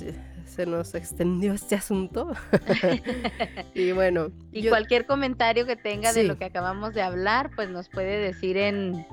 se 0.52 0.66
nos 0.66 0.94
extendió 0.94 1.52
este 1.54 1.74
asunto. 1.74 2.32
y 3.74 3.92
bueno, 3.92 4.30
Y 4.52 4.62
yo- 4.62 4.70
cualquier 4.70 5.06
comentario 5.06 5.66
que 5.66 5.76
tenga 5.76 6.12
de 6.12 6.24
lo 6.24 6.36
que 6.38 6.44
acabamos 6.44 6.94
de 6.94 7.02
hablar, 7.02 7.50
pues 7.54 7.68
nos 7.70 7.88
puede 7.88 8.18
decir 8.18 8.56
en, 8.56 9.06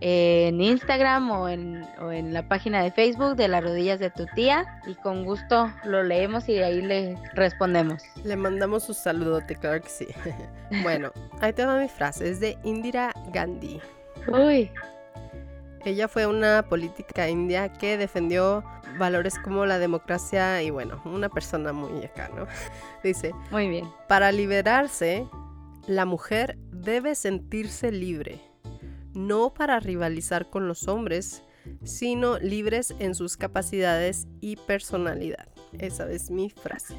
en 0.00 0.60
Instagram 0.60 1.30
o 1.30 1.48
en, 1.48 1.84
o 2.00 2.10
en 2.12 2.32
la 2.34 2.48
página 2.48 2.82
de 2.82 2.90
Facebook 2.90 3.36
de 3.36 3.48
las 3.48 3.62
rodillas 3.62 4.00
de 4.00 4.10
tu 4.10 4.26
tía. 4.34 4.80
Y 4.86 4.94
con 4.96 5.24
gusto 5.24 5.70
lo 5.84 6.02
leemos 6.02 6.48
y 6.48 6.58
ahí 6.58 6.82
le 6.82 7.16
respondemos. 7.34 8.02
Le 8.24 8.36
mandamos 8.36 8.88
un 8.88 8.94
saludote, 8.94 9.56
claro 9.56 9.80
que 9.82 9.88
sí. 9.88 10.06
bueno, 10.82 11.12
ahí 11.40 11.52
te 11.52 11.64
va 11.64 11.78
mi 11.78 11.88
frase, 11.88 12.28
es 12.30 12.40
de 12.40 12.58
Indira 12.64 13.12
Gandhi. 13.32 13.80
Uy, 14.28 14.70
Ella 15.84 16.08
fue 16.08 16.26
una 16.26 16.64
política 16.68 17.28
india 17.28 17.72
que 17.72 17.98
defendió 17.98 18.64
valores 18.98 19.38
como 19.38 19.66
la 19.66 19.78
democracia 19.78 20.62
y 20.62 20.70
bueno, 20.70 21.02
una 21.04 21.28
persona 21.28 21.72
muy 21.72 22.04
acá, 22.04 22.30
¿no? 22.34 22.46
Dice, 23.04 23.32
muy 23.50 23.68
bien. 23.68 23.88
para 24.08 24.32
liberarse, 24.32 25.28
la 25.86 26.06
mujer 26.06 26.56
debe 26.70 27.14
sentirse 27.14 27.92
libre, 27.92 28.40
no 29.12 29.52
para 29.52 29.78
rivalizar 29.78 30.48
con 30.48 30.68
los 30.68 30.88
hombres, 30.88 31.42
sino 31.82 32.38
libres 32.38 32.94
en 32.98 33.14
sus 33.14 33.36
capacidades 33.36 34.26
y 34.40 34.56
personalidad. 34.56 35.53
Esa 35.78 36.10
es 36.10 36.30
mi 36.30 36.50
frase. 36.50 36.94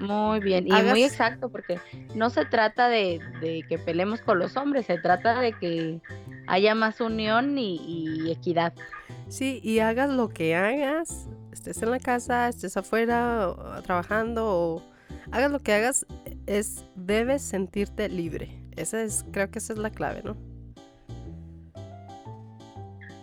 Muy 0.00 0.40
bien, 0.40 0.66
y 0.66 0.72
Hagas- 0.72 0.90
muy 0.90 1.04
exacto, 1.04 1.48
porque 1.50 1.78
no 2.14 2.28
se 2.30 2.44
trata 2.44 2.88
de, 2.88 3.20
de 3.40 3.62
que 3.68 3.78
peleemos 3.78 4.20
con 4.20 4.38
los 4.40 4.56
hombres, 4.56 4.86
se 4.86 4.98
trata 4.98 5.40
de 5.40 5.52
que 5.52 6.00
haya 6.48 6.74
más 6.74 7.00
unión 7.00 7.56
y, 7.58 7.76
y 8.26 8.30
equidad. 8.32 8.72
Sí, 9.28 9.60
y 9.62 9.78
hagas 9.78 10.10
lo 10.10 10.28
que 10.30 10.56
hagas, 10.56 11.28
estés 11.52 11.80
en 11.82 11.90
la 11.92 12.00
casa, 12.00 12.48
estés 12.48 12.76
afuera 12.76 13.48
o- 13.50 13.82
trabajando 13.82 14.44
o 14.46 14.82
hagas 15.30 15.50
lo 15.52 15.60
que 15.60 15.72
hagas, 15.74 16.06
es 16.46 16.84
debes 16.96 17.42
sentirte 17.42 18.08
libre. 18.08 18.60
Esa 18.76 19.00
es, 19.00 19.24
creo 19.30 19.50
que 19.52 19.60
esa 19.60 19.72
es 19.74 19.78
la 19.78 19.90
clave, 19.90 20.22
¿no? 20.24 20.36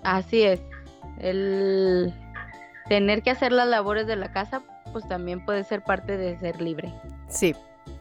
Así 0.03 0.41
es, 0.43 0.59
el 1.19 2.11
tener 2.91 3.23
que 3.23 3.31
hacer 3.31 3.53
las 3.53 3.69
labores 3.69 4.05
de 4.05 4.17
la 4.17 4.33
casa, 4.33 4.61
pues 4.91 5.07
también 5.07 5.45
puede 5.45 5.63
ser 5.63 5.81
parte 5.81 6.17
de 6.17 6.37
ser 6.39 6.59
libre. 6.61 6.93
Sí, 7.29 7.55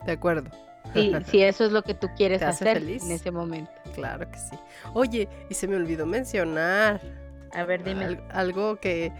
de 0.04 0.10
acuerdo. 0.10 0.50
Si, 0.92 1.12
si 1.26 1.42
eso 1.44 1.64
es 1.64 1.70
lo 1.70 1.82
que 1.82 1.94
tú 1.94 2.08
quieres 2.16 2.40
¿Te 2.40 2.46
hace 2.46 2.64
hacer 2.64 2.78
feliz? 2.82 3.04
en 3.04 3.12
ese 3.12 3.30
momento. 3.30 3.70
Claro 3.94 4.28
que 4.28 4.36
sí. 4.36 4.56
Oye, 4.92 5.28
y 5.48 5.54
se 5.54 5.68
me 5.68 5.76
olvidó 5.76 6.06
mencionar 6.06 7.00
A 7.52 7.62
ver, 7.62 7.84
dime. 7.84 8.04
al- 8.04 8.24
algo 8.32 8.80
que, 8.80 9.12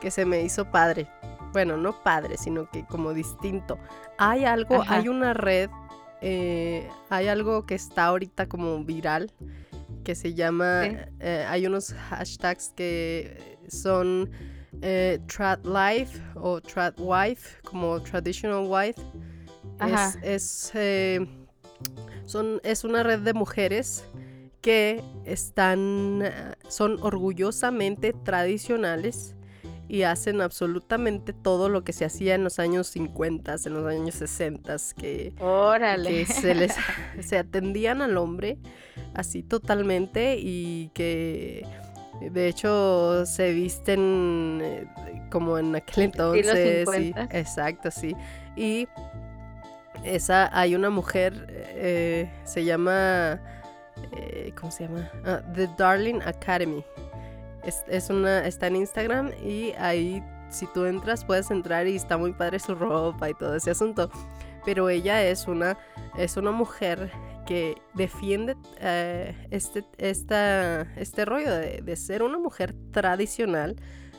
que 0.00 0.10
se 0.10 0.24
me 0.24 0.40
hizo 0.40 0.70
padre. 0.70 1.06
Bueno, 1.52 1.76
no 1.76 2.02
padre, 2.02 2.38
sino 2.38 2.70
que 2.70 2.86
como 2.86 3.12
distinto. 3.12 3.78
Hay 4.16 4.46
algo, 4.46 4.80
Ajá. 4.80 4.94
hay 4.96 5.08
una 5.08 5.34
red, 5.34 5.68
eh, 6.22 6.88
hay 7.10 7.28
algo 7.28 7.66
que 7.66 7.74
está 7.74 8.06
ahorita 8.06 8.46
como 8.46 8.82
viral, 8.82 9.30
que 10.04 10.14
se 10.14 10.32
llama, 10.32 10.84
Sí. 10.84 10.96
eh, 11.20 11.44
hay 11.46 11.66
unos 11.66 11.92
hashtags 11.92 12.72
que 12.74 13.58
son 13.68 14.30
eh, 14.82 15.18
trad 15.26 15.64
life 15.64 16.20
o 16.34 16.60
trad 16.60 16.94
wife, 16.98 17.60
como 17.64 18.00
traditional 18.02 18.66
wife. 18.66 19.00
Ajá. 19.78 20.14
Es, 20.22 20.22
es, 20.22 20.70
eh, 20.74 21.26
son, 22.24 22.60
es 22.64 22.84
una 22.84 23.02
red 23.02 23.20
de 23.20 23.32
mujeres 23.32 24.04
que 24.60 25.02
están, 25.24 26.20
eh, 26.22 26.32
son 26.68 26.98
orgullosamente 27.02 28.12
tradicionales 28.12 29.34
y 29.88 30.02
hacen 30.02 30.42
absolutamente 30.42 31.32
todo 31.32 31.68
lo 31.70 31.82
que 31.82 31.94
se 31.94 32.04
hacía 32.04 32.34
en 32.34 32.44
los 32.44 32.58
años 32.58 32.88
50, 32.88 33.56
en 33.64 33.72
los 33.72 33.86
años 33.86 34.14
60, 34.16 34.76
que, 34.96 35.32
Órale. 35.40 36.10
que 36.10 36.26
se 36.26 36.54
les 36.54 36.74
se 37.20 37.38
atendían 37.38 38.02
al 38.02 38.18
hombre 38.18 38.58
así 39.14 39.42
totalmente 39.42 40.36
y 40.38 40.90
que 40.92 41.66
de 42.20 42.48
hecho 42.48 43.24
se 43.26 43.52
visten 43.52 44.60
eh, 44.62 44.86
como 45.30 45.58
en 45.58 45.74
aquel 45.76 46.04
entonces 46.04 46.86
y- 46.88 47.12
50s. 47.12 47.28
exacto 47.34 47.90
sí. 47.90 48.14
Y 48.56 48.88
esa 50.04 50.48
hay 50.56 50.74
una 50.74 50.90
mujer 50.90 51.46
eh, 51.50 52.30
se 52.44 52.64
llama 52.64 53.40
eh, 54.16 54.52
cómo 54.58 54.70
se 54.70 54.84
llama 54.86 55.10
Ah, 55.24 55.40
The 55.54 55.68
Darling 55.76 56.20
Academy. 56.24 56.84
Es, 57.64 57.84
es 57.88 58.08
una 58.10 58.46
está 58.46 58.68
en 58.68 58.76
Instagram 58.76 59.32
y 59.44 59.72
ahí 59.78 60.22
si 60.50 60.66
tú 60.72 60.86
entras 60.86 61.24
puedes 61.24 61.50
entrar 61.50 61.86
y 61.86 61.96
está 61.96 62.16
muy 62.16 62.32
padre 62.32 62.58
su 62.58 62.74
ropa 62.74 63.28
y 63.30 63.34
todo 63.34 63.56
ese 63.56 63.70
asunto. 63.70 64.10
Pero 64.64 64.88
ella 64.88 65.22
es 65.24 65.46
una 65.46 65.76
es 66.16 66.36
una 66.36 66.50
mujer 66.52 67.10
que 67.48 67.80
defiende 67.94 68.56
eh, 68.78 69.34
este, 69.50 69.82
esta, 69.96 70.82
este 70.96 71.24
rollo 71.24 71.50
de, 71.50 71.80
de 71.82 71.96
ser 71.96 72.22
una 72.22 72.36
mujer 72.36 72.74
tradicional, 72.90 73.76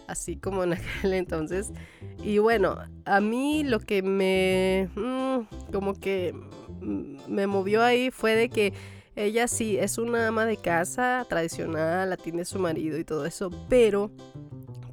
así 0.08 0.36
como 0.36 0.64
en 0.64 0.74
aquel 0.74 1.14
entonces. 1.14 1.72
Y 2.24 2.40
bueno, 2.40 2.80
a 3.06 3.22
mí 3.22 3.64
lo 3.64 3.82
que 3.82 4.02
me, 4.02 4.90
mm, 4.96 5.72
como 5.72 5.94
que 5.94 6.34
me 6.82 7.46
movió 7.46 7.84
ahí 7.84 8.10
fue 8.10 8.34
de 8.34 8.50
que 8.50 8.74
ella 9.16 9.48
sí 9.48 9.78
es 9.78 10.00
una 10.00 10.30
ama 10.30 10.48
de 10.48 10.58
casa 10.58 11.24
tradicional, 11.30 12.12
atiende 12.12 12.42
a 12.42 12.46
su 12.46 12.58
marido 12.58 12.98
y 12.98 13.04
todo 13.04 13.28
eso, 13.28 13.52
pero 13.70 14.10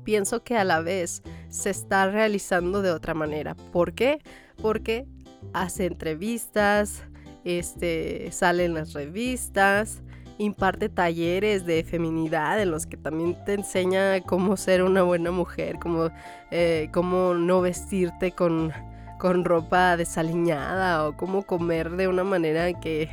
pienso 0.05 0.45
que 0.45 0.59
a 0.59 0.65
la 0.65 0.83
vez 0.83 1.23
se 1.49 1.71
está 1.71 2.11
realizando 2.11 2.83
de 2.83 2.91
otra 2.91 3.15
manera. 3.15 3.55
¿Por 3.73 3.95
qué? 3.95 4.19
Porque 4.61 5.07
hace 5.55 5.87
entrevistas, 5.87 7.03
este, 7.47 8.33
sale 8.33 8.65
en 8.65 8.75
las 8.75 8.93
revistas, 8.93 10.03
imparte 10.39 10.89
talleres 10.89 11.65
de 11.65 11.85
feminidad 11.85 12.61
en 12.61 12.73
los 12.73 12.87
que 12.87 12.97
también 12.97 13.37
te 13.45 13.55
enseña 13.55 14.21
cómo 14.21 14.57
ser 14.57 14.83
una 14.83 15.03
buena 15.03 15.31
mujer, 15.31 15.77
cómo, 15.81 16.11
eh, 16.51 16.89
cómo 16.93 17.35
no 17.35 17.61
vestirte 17.61 18.33
con, 18.33 18.73
con 19.19 19.45
ropa 19.45 19.97
desaliñada 19.97 21.07
o 21.07 21.17
cómo 21.17 21.45
comer 21.45 21.91
de 21.91 22.09
una 22.09 22.25
manera 22.25 22.73
que, 22.81 23.09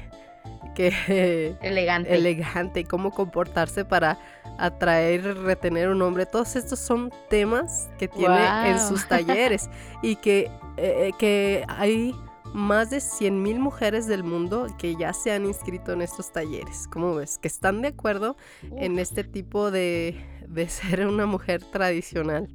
que 0.73 1.55
Elegante. 1.61 2.15
elegante 2.15 2.79
y 2.81 2.83
cómo 2.85 3.11
comportarse 3.11 3.85
para 3.85 4.17
atraer, 4.57 5.37
retener 5.37 5.89
un 5.89 6.01
hombre. 6.01 6.25
Todos 6.25 6.55
estos 6.55 6.79
son 6.79 7.11
temas 7.29 7.89
que 7.99 8.07
tiene 8.07 8.71
en 8.71 8.79
sus 8.79 9.07
talleres 9.07 9.69
y 10.01 10.15
que, 10.15 10.49
eh, 10.77 11.11
que 11.19 11.63
hay 11.67 12.15
más 12.53 12.89
de 12.89 12.97
100.000 12.97 13.59
mujeres 13.59 14.07
del 14.07 14.23
mundo 14.23 14.67
que 14.77 14.95
ya 14.95 15.13
se 15.13 15.31
han 15.31 15.45
inscrito 15.45 15.91
en 15.91 16.01
estos 16.01 16.31
talleres. 16.31 16.87
¿Cómo 16.91 17.15
ves? 17.15 17.37
Que 17.39 17.47
están 17.47 17.81
de 17.81 17.89
acuerdo 17.89 18.37
en 18.77 18.99
este 18.99 19.23
tipo 19.23 19.71
de, 19.71 20.23
de 20.47 20.69
ser 20.69 21.05
una 21.07 21.25
mujer 21.25 21.63
tradicional. 21.63 22.47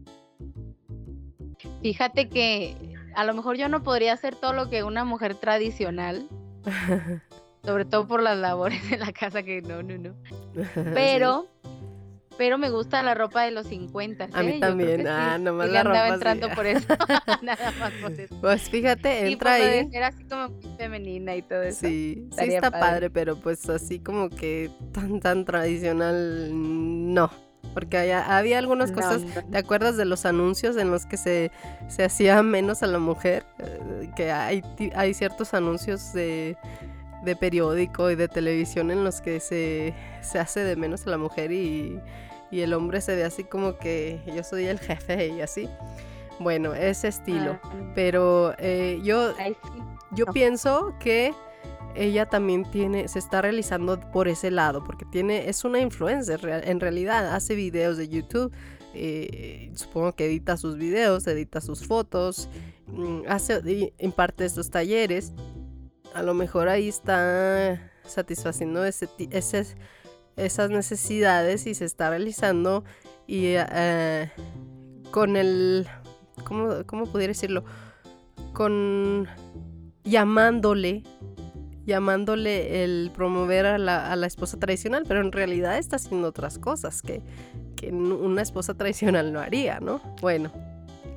Fíjate 1.82 2.28
que 2.28 2.76
a 3.14 3.24
lo 3.24 3.34
mejor 3.34 3.57
yo 3.57 3.68
no 3.68 3.82
podría 3.82 4.12
hacer 4.12 4.36
todo 4.36 4.53
lo 4.53 4.70
que 4.70 4.84
una 4.84 5.05
mujer 5.05 5.34
tradicional, 5.34 6.28
sobre 7.64 7.84
todo 7.84 8.07
por 8.07 8.22
las 8.22 8.38
labores 8.38 8.88
de 8.90 8.96
la 8.96 9.12
casa 9.12 9.42
que 9.42 9.62
no, 9.62 9.82
no, 9.82 9.99
no. 9.99 10.14
Pero, 10.94 11.49
pero 12.39 12.57
me 12.57 12.70
gusta 12.70 13.03
la 13.03 13.14
ropa 13.14 13.43
de 13.45 13.51
los 13.51 13.66
50. 13.66 14.28
A 14.32 14.43
mí 14.43 14.53
¿eh? 14.53 14.61
También. 14.61 14.97
que 14.99 15.03
sí. 15.03 15.09
Ah, 15.11 15.36
nomás 15.39 15.66
Sí 15.66 15.72
la 15.72 15.80
andaba 15.80 15.97
ropa 15.97 16.09
sí. 16.09 16.14
entrando 16.14 16.49
por 16.55 16.66
eso. 16.66 16.86
Nada 17.43 17.72
más 17.78 17.93
por 18.01 18.12
eso. 18.12 18.34
Pues 18.41 18.62
fíjate, 18.70 19.26
Sí, 19.26 19.32
entra 19.32 19.57
pues, 19.59 19.68
ahí. 19.84 19.91
ser 19.91 20.03
así 20.05 20.24
como 20.24 20.49
femenina 20.78 21.34
y 21.36 21.43
todo 21.43 21.62
eso. 21.62 21.80
Sí, 21.86 22.28
sí 22.39 22.45
está 22.55 22.70
padre. 22.70 22.80
padre, 22.86 23.11
pero 23.11 23.36
pues 23.36 23.68
así 23.68 23.99
como 23.99 24.30
que 24.30 24.70
tan 24.93 25.20
tan 25.20 25.45
tradicional 25.45 26.51
no, 26.53 27.30
porque 27.74 27.97
haya- 27.99 28.36
había 28.39 28.59
algunas 28.59 28.93
cosas, 28.93 29.22
no. 29.22 29.45
¿te 29.51 29.59
acuerdas 29.59 29.97
de 29.97 30.05
los 30.05 30.24
anuncios 30.26 30.76
en 30.76 30.91
los 30.91 31.07
que 31.07 31.16
se, 31.16 31.51
se 31.89 32.05
hacía 32.05 32.43
menos 32.43 32.82
a 32.82 32.86
la 32.86 32.99
mujer? 32.99 33.45
Eh, 33.59 34.11
que 34.16 34.30
hay, 34.30 34.62
hay 34.95 35.14
ciertos 35.14 35.55
anuncios 35.55 36.12
de, 36.12 36.57
de 37.24 37.36
periódico 37.36 38.11
y 38.11 38.14
de 38.16 38.28
televisión 38.28 38.91
en 38.91 39.05
los 39.05 39.20
que 39.20 39.41
se, 39.41 39.93
se 40.22 40.39
hace 40.39 40.61
de 40.64 40.76
menos 40.76 41.07
a 41.07 41.11
la 41.11 41.18
mujer 41.18 41.51
y, 41.53 42.01
y 42.51 42.61
el 42.61 42.72
hombre 42.74 43.01
se 43.01 43.14
ve 43.14 43.24
así 43.24 43.44
como 43.44 43.78
que 43.78 44.20
yo 44.34 44.42
soy 44.42 44.66
el 44.66 44.78
jefe 44.78 45.28
y 45.28 45.40
así. 45.40 45.68
Bueno, 46.40 46.74
ese 46.74 47.09
estilo. 47.09 47.59
Ah, 47.62 47.92
Pero 47.94 48.55
eh, 48.59 49.01
yo, 49.03 49.32
yo 50.12 50.26
pienso 50.26 50.94
que 51.01 51.34
ella 51.96 52.26
también 52.26 52.64
tiene, 52.70 53.09
se 53.09 53.18
está 53.18 53.42
realizando 53.42 53.99
por 54.12 54.28
ese 54.28 54.51
lado, 54.53 54.84
porque 54.84 55.05
tiene, 55.05 55.49
es 55.49 55.64
una 55.64 55.80
influencer, 55.80 56.40
en 56.64 56.78
realidad 56.78 57.34
hace 57.34 57.57
videos 57.57 57.96
de 57.96 58.09
YouTube, 58.09 58.53
eh, 58.94 59.72
supongo 59.74 60.14
que 60.14 60.26
edita 60.26 60.57
sus 60.57 60.76
videos, 60.76 61.26
edita 61.26 61.61
sus 61.61 61.84
fotos, 61.86 62.49
mm, 62.86 63.22
hace, 63.28 63.92
imparte 63.99 64.44
estos 64.44 64.70
talleres, 64.70 65.32
a 66.14 66.22
lo 66.22 66.34
mejor 66.34 66.68
ahí 66.68 66.88
está 66.88 67.90
satisfaciendo 68.05 68.84
ese, 68.84 69.09
ese- 69.30 69.74
esas 70.39 70.70
necesidades 70.70 71.66
y 71.66 71.74
se 71.74 71.84
está 71.84 72.11
realizando 72.11 72.84
y 73.26 73.55
eh, 73.57 74.30
con 75.11 75.36
el, 75.36 75.86
¿cómo, 76.45 76.84
¿cómo 76.86 77.07
pudiera 77.07 77.32
decirlo? 77.32 77.64
Con 78.53 79.28
llamándole, 80.05 81.03
llamándole 81.84 82.84
el 82.84 83.11
promover 83.14 83.66
a 83.66 83.78
la, 83.78 84.11
a 84.11 84.16
la 84.16 84.26
esposa 84.26 84.59
tradicional, 84.59 85.05
pero 85.07 85.20
en 85.20 85.32
realidad 85.32 85.78
está 85.78 85.97
haciendo 85.97 86.28
otras 86.28 86.59
cosas 86.59 87.03
que, 87.03 87.22
que 87.76 87.91
una 87.93 88.43
esposa 88.43 88.74
tradicional 88.74 89.32
no 89.32 89.41
haría, 89.41 89.80
¿no? 89.80 90.01
Bueno. 90.20 90.51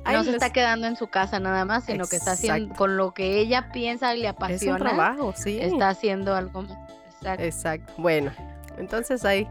No 0.04 0.24
se 0.24 0.32
está 0.32 0.50
quedando 0.50 0.88
en 0.88 0.96
su 0.96 1.06
casa 1.06 1.38
nada 1.38 1.64
más, 1.64 1.84
sino 1.84 2.06
que 2.06 2.16
está 2.16 2.32
haciendo 2.32 2.74
con 2.74 2.96
lo 2.96 3.14
que 3.14 3.38
ella 3.38 3.70
piensa 3.72 4.12
y 4.14 4.18
le 4.18 4.26
es 4.26 4.32
un 4.32 4.36
apasiona. 4.36 4.78
trabajo, 4.78 5.32
sí. 5.36 5.60
Está 5.60 5.90
haciendo 5.90 6.34
algo 6.34 6.62
más. 6.62 6.76
Exacto. 7.20 7.44
Exacto. 7.44 7.92
Bueno, 7.98 8.32
entonces 8.78 9.24
ahí, 9.24 9.46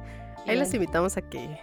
ahí 0.48 0.56
les 0.58 0.72
Bien. 0.72 0.82
invitamos 0.84 1.18
a 1.18 1.22
que, 1.22 1.60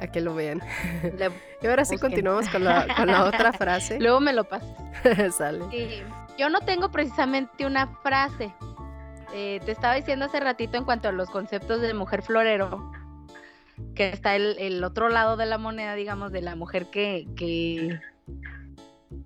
a 0.00 0.06
que 0.06 0.20
lo 0.20 0.34
vean. 0.34 0.60
Y 1.62 1.66
ahora 1.68 1.84
sí 1.84 1.94
Busquen. 1.94 2.10
continuamos 2.10 2.48
con 2.48 2.64
la, 2.64 2.88
con 2.96 3.06
la 3.06 3.24
otra 3.24 3.52
frase. 3.52 4.00
Luego 4.00 4.18
me 4.20 4.32
lo 4.32 4.42
pasas. 4.44 4.68
Sale. 5.36 5.64
Sí, 5.70 6.02
Yo 6.36 6.48
no 6.50 6.58
tengo 6.60 6.90
precisamente 6.90 7.64
una 7.66 7.86
frase. 8.02 8.52
Eh, 9.32 9.60
te 9.64 9.70
estaba 9.72 9.94
diciendo 9.94 10.24
hace 10.26 10.40
ratito 10.40 10.76
en 10.76 10.84
cuanto 10.84 11.08
a 11.08 11.12
los 11.12 11.30
conceptos 11.30 11.80
de 11.80 11.94
mujer 11.94 12.22
florero, 12.22 12.90
que 13.94 14.08
está 14.10 14.34
el, 14.36 14.56
el 14.58 14.82
otro 14.84 15.08
lado 15.08 15.36
de 15.36 15.46
la 15.46 15.56
moneda, 15.56 15.94
digamos, 15.94 16.32
de 16.32 16.42
la 16.42 16.56
mujer 16.56 16.86
que, 16.90 17.26
que, 17.36 18.00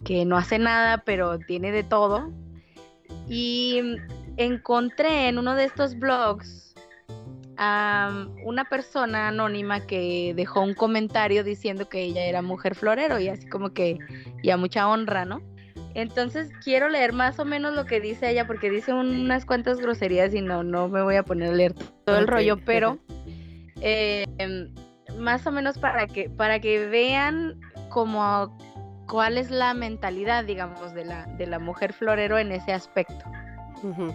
que 0.05 0.24
no 0.26 0.37
hace 0.37 0.59
nada, 0.59 0.99
pero 0.99 1.39
tiene 1.39 1.72
de 1.72 1.82
todo. 1.84 2.30
Y 3.28 3.97
encontré 4.37 5.28
en 5.28 5.39
uno 5.39 5.55
de 5.55 5.64
estos 5.64 5.99
blogs 5.99 6.65
a 7.59 8.26
una 8.42 8.64
persona 8.64 9.28
anónima 9.28 9.86
que 9.86 10.32
dejó 10.36 10.62
un 10.62 10.74
comentario 10.74 11.44
diciendo 11.44 11.88
que 11.88 12.02
ella 12.02 12.24
era 12.24 12.42
mujer 12.42 12.74
florero 12.74 13.18
y 13.18 13.28
así 13.28 13.48
como 13.48 13.70
que, 13.70 13.98
y 14.42 14.50
a 14.50 14.57
mucha 14.57 14.88
honra, 14.88 15.24
¿no? 15.24 15.42
Entonces 15.94 16.52
quiero 16.62 16.88
leer 16.88 17.14
más 17.14 17.38
o 17.38 17.46
menos 17.46 17.74
lo 17.74 17.86
que 17.86 18.00
dice 18.00 18.30
ella 18.30 18.46
porque 18.46 18.68
dice 18.68 18.92
unas 18.92 19.46
cuantas 19.46 19.80
groserías 19.80 20.34
y 20.34 20.42
no, 20.42 20.62
no 20.62 20.88
me 20.88 21.02
voy 21.02 21.16
a 21.16 21.22
poner 21.22 21.50
a 21.50 21.54
leer 21.54 21.74
todo 22.04 22.18
el 22.18 22.26
rollo, 22.26 22.59
pero 22.59 22.98
eh, 23.80 24.26
más 25.18 25.46
o 25.46 25.52
menos 25.52 25.78
para 25.78 26.07
que, 26.07 26.28
para 26.28 26.61
que 26.61 26.86
vean 26.86 27.59
como 27.88 28.54
cuál 29.09 29.38
es 29.38 29.50
la 29.50 29.72
mentalidad, 29.72 30.44
digamos, 30.44 30.92
de 30.92 31.07
la, 31.07 31.24
de 31.38 31.46
la 31.46 31.59
mujer 31.59 31.92
florero 31.94 32.38
en 32.38 32.52
ese 32.52 32.72
aspecto. 32.72 33.24
Ujú. 33.82 34.12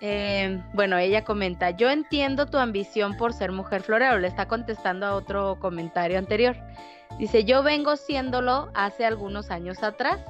Eh, 0.00 0.62
bueno, 0.74 0.96
ella 0.96 1.24
comenta, 1.24 1.70
yo 1.70 1.90
entiendo 1.90 2.46
tu 2.46 2.58
ambición 2.58 3.16
por 3.16 3.32
ser 3.32 3.50
mujer 3.50 3.82
florero, 3.82 4.18
le 4.18 4.28
está 4.28 4.46
contestando 4.46 5.06
a 5.06 5.14
otro 5.14 5.58
comentario 5.58 6.18
anterior. 6.18 6.56
Dice, 7.18 7.44
yo 7.44 7.62
vengo 7.62 7.96
siéndolo 7.96 8.70
hace 8.74 9.04
algunos 9.04 9.50
años 9.50 9.82
atrás 9.82 10.20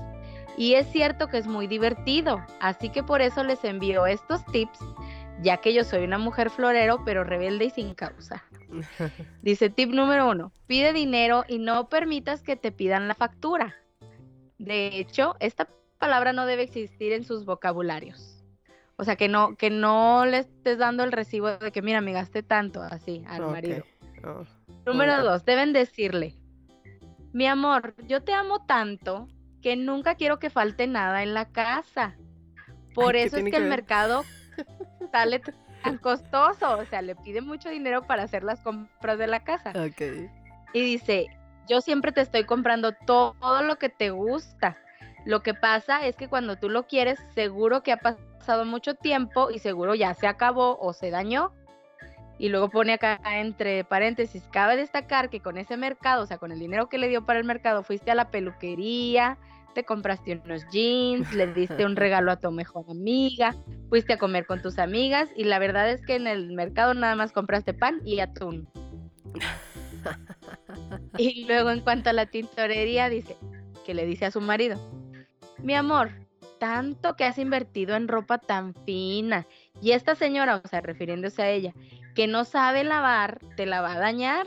y 0.56 0.74
es 0.74 0.86
cierto 0.90 1.28
que 1.28 1.38
es 1.38 1.46
muy 1.46 1.66
divertido, 1.66 2.44
así 2.60 2.88
que 2.88 3.02
por 3.02 3.20
eso 3.20 3.44
les 3.44 3.62
envío 3.64 4.06
estos 4.06 4.44
tips, 4.46 4.78
ya 5.42 5.58
que 5.58 5.74
yo 5.74 5.84
soy 5.84 6.04
una 6.04 6.18
mujer 6.18 6.50
florero, 6.50 7.04
pero 7.04 7.24
rebelde 7.24 7.66
y 7.66 7.70
sin 7.70 7.94
causa. 7.94 8.44
Dice 9.42 9.70
tip 9.70 9.90
número 9.90 10.28
uno, 10.30 10.52
pide 10.66 10.92
dinero 10.92 11.44
y 11.46 11.58
no 11.58 11.88
permitas 11.88 12.42
que 12.42 12.56
te 12.56 12.72
pidan 12.72 13.06
la 13.06 13.14
factura. 13.14 13.76
De 14.58 14.98
hecho, 14.98 15.36
esta 15.40 15.68
palabra 15.98 16.32
no 16.32 16.46
debe 16.46 16.62
existir 16.62 17.12
en 17.12 17.24
sus 17.24 17.44
vocabularios. 17.44 18.37
O 18.98 19.04
sea, 19.04 19.14
que 19.16 19.28
no, 19.28 19.54
que 19.56 19.70
no 19.70 20.26
le 20.26 20.38
estés 20.38 20.76
dando 20.76 21.04
el 21.04 21.12
recibo 21.12 21.50
de 21.50 21.70
que, 21.70 21.82
mira, 21.82 22.00
me 22.00 22.12
gasté 22.12 22.42
tanto 22.42 22.82
así 22.82 23.24
al 23.28 23.46
marido. 23.46 23.84
Oh. 24.24 24.44
Número 24.84 25.22
dos, 25.22 25.44
deben 25.44 25.72
decirle, 25.72 26.34
mi 27.32 27.46
amor, 27.46 27.94
yo 28.06 28.24
te 28.24 28.32
amo 28.32 28.66
tanto 28.66 29.28
que 29.62 29.76
nunca 29.76 30.16
quiero 30.16 30.40
que 30.40 30.50
falte 30.50 30.88
nada 30.88 31.22
en 31.22 31.32
la 31.32 31.46
casa. 31.46 32.16
Por 32.92 33.14
Ay, 33.14 33.22
¿qué 33.22 33.26
eso 33.28 33.36
es 33.36 33.44
que 33.44 33.50
que 33.52 33.56
el 33.56 33.64
ver? 33.64 33.70
mercado 33.70 34.24
sale 35.12 35.42
tan 35.84 35.98
costoso. 35.98 36.78
O 36.78 36.84
sea, 36.86 37.00
le 37.00 37.14
pide 37.14 37.40
mucho 37.40 37.68
dinero 37.68 38.02
para 38.02 38.24
hacer 38.24 38.42
las 38.42 38.60
compras 38.60 39.18
de 39.18 39.28
la 39.28 39.44
casa. 39.44 39.72
Y 40.72 40.80
dice, 40.80 41.26
yo 41.68 41.80
siempre 41.80 42.10
te 42.10 42.22
estoy 42.22 42.44
comprando 42.44 42.92
todo 42.92 43.62
lo 43.62 43.76
que 43.76 43.88
te 43.88 44.10
gusta. 44.10 44.76
Lo 45.24 45.42
que 45.42 45.54
pasa 45.54 46.06
es 46.06 46.16
que 46.16 46.28
cuando 46.28 46.56
tú 46.56 46.68
lo 46.68 46.86
quieres, 46.86 47.18
seguro 47.34 47.82
que 47.82 47.92
ha 47.92 47.98
pasado 47.98 48.64
mucho 48.64 48.94
tiempo 48.94 49.50
y 49.50 49.58
seguro 49.58 49.94
ya 49.94 50.14
se 50.14 50.26
acabó 50.26 50.78
o 50.80 50.92
se 50.92 51.10
dañó. 51.10 51.52
Y 52.38 52.50
luego 52.50 52.70
pone 52.70 52.92
acá 52.92 53.18
entre 53.24 53.82
paréntesis, 53.84 54.44
cabe 54.52 54.76
destacar 54.76 55.28
que 55.28 55.40
con 55.40 55.58
ese 55.58 55.76
mercado, 55.76 56.22
o 56.22 56.26
sea, 56.26 56.38
con 56.38 56.52
el 56.52 56.60
dinero 56.60 56.88
que 56.88 56.98
le 56.98 57.08
dio 57.08 57.26
para 57.26 57.40
el 57.40 57.44
mercado, 57.44 57.82
fuiste 57.82 58.12
a 58.12 58.14
la 58.14 58.30
peluquería, 58.30 59.38
te 59.74 59.84
compraste 59.84 60.40
unos 60.44 60.64
jeans, 60.70 61.32
le 61.34 61.52
diste 61.52 61.84
un 61.84 61.96
regalo 61.96 62.30
a 62.30 62.36
tu 62.36 62.50
mejor 62.52 62.84
amiga, 62.88 63.56
fuiste 63.88 64.12
a 64.12 64.18
comer 64.18 64.46
con 64.46 64.62
tus 64.62 64.78
amigas 64.78 65.28
y 65.36 65.44
la 65.44 65.58
verdad 65.58 65.90
es 65.90 66.00
que 66.06 66.14
en 66.14 66.28
el 66.28 66.52
mercado 66.52 66.94
nada 66.94 67.16
más 67.16 67.32
compraste 67.32 67.74
pan 67.74 68.00
y 68.04 68.20
atún. 68.20 68.68
Y 71.18 71.44
luego 71.46 71.70
en 71.70 71.80
cuanto 71.80 72.10
a 72.10 72.12
la 72.12 72.26
tintorería, 72.26 73.08
dice 73.08 73.36
que 73.84 73.94
le 73.94 74.06
dice 74.06 74.26
a 74.26 74.30
su 74.30 74.40
marido, 74.40 74.78
mi 75.62 75.74
amor, 75.74 76.10
tanto 76.58 77.16
que 77.16 77.24
has 77.24 77.38
invertido 77.38 77.96
en 77.96 78.08
ropa 78.08 78.38
tan 78.38 78.74
fina. 78.84 79.46
Y 79.80 79.92
esta 79.92 80.14
señora, 80.14 80.60
o 80.64 80.68
sea, 80.68 80.80
refiriéndose 80.80 81.42
a 81.42 81.50
ella, 81.50 81.74
que 82.14 82.26
no 82.26 82.44
sabe 82.44 82.84
lavar, 82.84 83.38
te 83.56 83.66
la 83.66 83.80
va 83.80 83.92
a 83.92 83.98
dañar. 83.98 84.46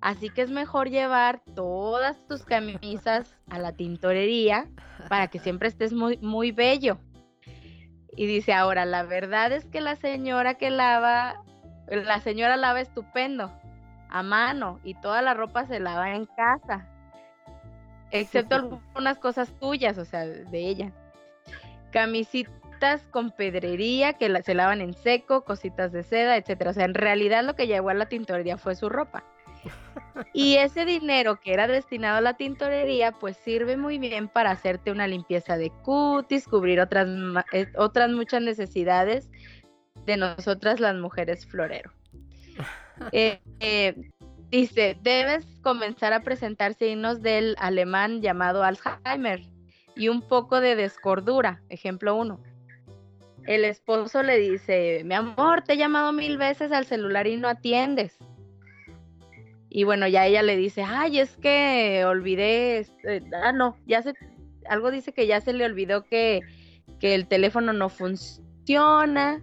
Así 0.00 0.30
que 0.30 0.42
es 0.42 0.50
mejor 0.50 0.88
llevar 0.88 1.42
todas 1.54 2.26
tus 2.26 2.42
camisas 2.42 3.36
a 3.50 3.58
la 3.58 3.72
tintorería 3.72 4.66
para 5.08 5.28
que 5.28 5.38
siempre 5.38 5.68
estés 5.68 5.92
muy, 5.92 6.16
muy 6.18 6.52
bello. 6.52 6.98
Y 8.16 8.26
dice, 8.26 8.52
ahora, 8.54 8.86
la 8.86 9.02
verdad 9.02 9.52
es 9.52 9.66
que 9.66 9.80
la 9.80 9.96
señora 9.96 10.54
que 10.54 10.70
lava, 10.70 11.42
la 11.86 12.20
señora 12.20 12.56
lava 12.56 12.80
estupendo, 12.80 13.52
a 14.08 14.22
mano, 14.22 14.80
y 14.82 14.94
toda 14.94 15.22
la 15.22 15.34
ropa 15.34 15.66
se 15.66 15.78
lava 15.78 16.14
en 16.14 16.26
casa, 16.26 16.88
excepto 18.10 18.54
algunas 18.54 19.18
cosas 19.18 19.52
tuyas, 19.60 19.98
o 19.98 20.04
sea, 20.04 20.26
de 20.26 20.58
ella. 20.58 20.92
Camisita, 21.92 22.50
cositas 22.80 23.02
con 23.10 23.30
pedrería 23.30 24.14
que 24.14 24.30
la- 24.30 24.42
se 24.42 24.54
lavan 24.54 24.80
en 24.80 24.94
seco, 24.94 25.44
cositas 25.44 25.92
de 25.92 26.02
seda, 26.02 26.38
etcétera. 26.38 26.70
O 26.70 26.72
sea, 26.72 26.86
en 26.86 26.94
realidad 26.94 27.44
lo 27.44 27.54
que 27.54 27.66
llevó 27.66 27.90
a 27.90 27.94
la 27.94 28.06
tintorería 28.06 28.56
fue 28.56 28.74
su 28.74 28.88
ropa. 28.88 29.22
Y 30.32 30.56
ese 30.56 30.86
dinero 30.86 31.38
que 31.40 31.52
era 31.52 31.66
destinado 31.66 32.16
a 32.16 32.20
la 32.22 32.38
tintorería, 32.38 33.12
pues 33.12 33.36
sirve 33.36 33.76
muy 33.76 33.98
bien 33.98 34.28
para 34.28 34.50
hacerte 34.50 34.90
una 34.90 35.06
limpieza 35.06 35.58
de 35.58 35.70
cutis, 35.82 36.46
cubrir 36.46 36.80
otras, 36.80 37.06
eh, 37.52 37.66
otras 37.76 38.10
muchas 38.10 38.40
necesidades 38.42 39.28
de 40.06 40.16
nosotras 40.16 40.80
las 40.80 40.94
mujeres 40.96 41.46
florero. 41.46 41.92
Eh, 43.12 43.40
eh, 43.60 43.94
dice, 44.50 44.98
debes 45.02 45.46
comenzar 45.62 46.12
a 46.12 46.22
presentar 46.22 46.74
signos 46.74 47.22
del 47.22 47.54
alemán 47.58 48.20
llamado 48.20 48.62
Alzheimer 48.62 49.42
y 49.96 50.08
un 50.08 50.22
poco 50.22 50.60
de 50.60 50.76
descordura. 50.76 51.62
Ejemplo 51.68 52.16
1. 52.16 52.40
El 53.46 53.64
esposo 53.64 54.22
le 54.22 54.38
dice, 54.38 55.02
mi 55.04 55.14
amor, 55.14 55.62
te 55.62 55.74
he 55.74 55.76
llamado 55.76 56.12
mil 56.12 56.36
veces 56.36 56.72
al 56.72 56.84
celular 56.84 57.26
y 57.26 57.36
no 57.36 57.48
atiendes. 57.48 58.18
Y 59.70 59.84
bueno, 59.84 60.08
ya 60.08 60.26
ella 60.26 60.42
le 60.42 60.56
dice, 60.56 60.82
ay, 60.82 61.20
es 61.20 61.36
que 61.36 62.04
olvidé, 62.04 62.78
este, 62.78 63.22
ah, 63.32 63.52
no, 63.52 63.76
ya 63.86 64.02
se, 64.02 64.14
algo 64.68 64.90
dice 64.90 65.12
que 65.12 65.28
ya 65.28 65.40
se 65.40 65.52
le 65.52 65.64
olvidó 65.64 66.04
que, 66.04 66.40
que 66.98 67.14
el 67.14 67.28
teléfono 67.28 67.72
no 67.72 67.88
funciona, 67.88 69.42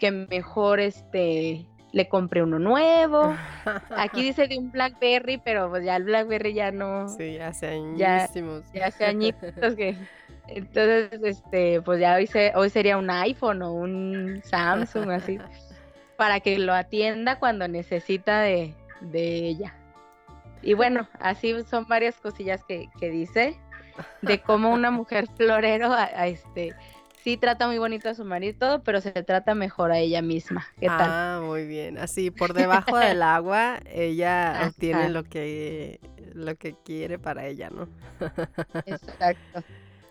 que 0.00 0.10
mejor 0.10 0.80
este 0.80 1.68
le 1.92 2.08
compré 2.08 2.42
uno 2.42 2.58
nuevo. 2.58 3.34
Aquí 3.96 4.22
dice 4.22 4.46
de 4.48 4.58
un 4.58 4.70
Blackberry, 4.70 5.38
pero 5.38 5.70
pues 5.70 5.84
ya 5.84 5.96
el 5.96 6.04
Blackberry 6.04 6.52
ya 6.54 6.70
no, 6.70 7.08
Sí, 7.08 7.38
hace 7.38 7.80
Ya- 7.96 8.16
añísimos. 8.24 8.64
ya 8.72 8.86
hace 8.86 9.04
añitos 9.06 9.52
que 9.76 9.96
entonces 10.48 11.10
este 11.22 11.80
pues 11.82 12.00
ya 12.00 12.14
hoy 12.16 12.26
se- 12.26 12.52
hoy 12.54 12.70
sería 12.70 12.96
un 12.98 13.10
iPhone 13.10 13.62
o 13.62 13.72
un 13.72 14.40
Samsung 14.44 15.10
así 15.10 15.38
para 16.16 16.40
que 16.40 16.58
lo 16.58 16.72
atienda 16.74 17.38
cuando 17.38 17.68
necesita 17.68 18.40
de, 18.40 18.74
de 19.00 19.46
ella 19.46 19.74
y 20.62 20.74
bueno 20.74 21.06
así 21.20 21.54
son 21.64 21.86
varias 21.86 22.16
cosillas 22.18 22.64
que, 22.64 22.88
que 22.98 23.10
dice 23.10 23.58
de 24.22 24.40
cómo 24.40 24.72
una 24.72 24.90
mujer 24.90 25.26
florero 25.36 25.92
a, 25.92 26.04
a 26.04 26.26
este 26.28 26.74
sí 27.28 27.36
trata 27.36 27.66
muy 27.66 27.76
bonito 27.76 28.08
a 28.08 28.14
su 28.14 28.24
marido 28.24 28.52
y 28.52 28.58
todo 28.58 28.82
pero 28.82 29.02
se 29.02 29.12
trata 29.12 29.54
mejor 29.54 29.92
a 29.92 29.98
ella 29.98 30.22
misma 30.22 30.66
qué 30.80 30.86
tal 30.86 31.10
Ah, 31.10 31.40
muy 31.44 31.66
bien. 31.66 31.98
Así, 31.98 32.30
por 32.30 32.54
debajo 32.54 32.96
del 32.96 33.22
agua, 33.22 33.80
ella 33.84 34.66
obtiene 34.66 35.10
lo 35.10 35.24
que, 35.24 36.00
lo 36.32 36.56
que 36.56 36.74
quiere 36.84 37.18
para 37.18 37.46
ella, 37.46 37.68
¿no? 37.68 37.86
exacto 38.86 39.62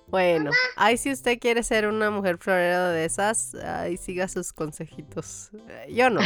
Bueno, 0.07 0.51
ahí 0.75 0.97
si 0.97 1.11
usted 1.11 1.39
quiere 1.39 1.63
ser 1.63 1.87
una 1.87 2.11
mujer 2.11 2.37
florero 2.37 2.89
de 2.89 3.05
esas, 3.05 3.55
ahí 3.55 3.97
siga 3.97 4.27
sus 4.27 4.53
consejitos. 4.53 5.49
Yo 5.89 6.11
no. 6.11 6.21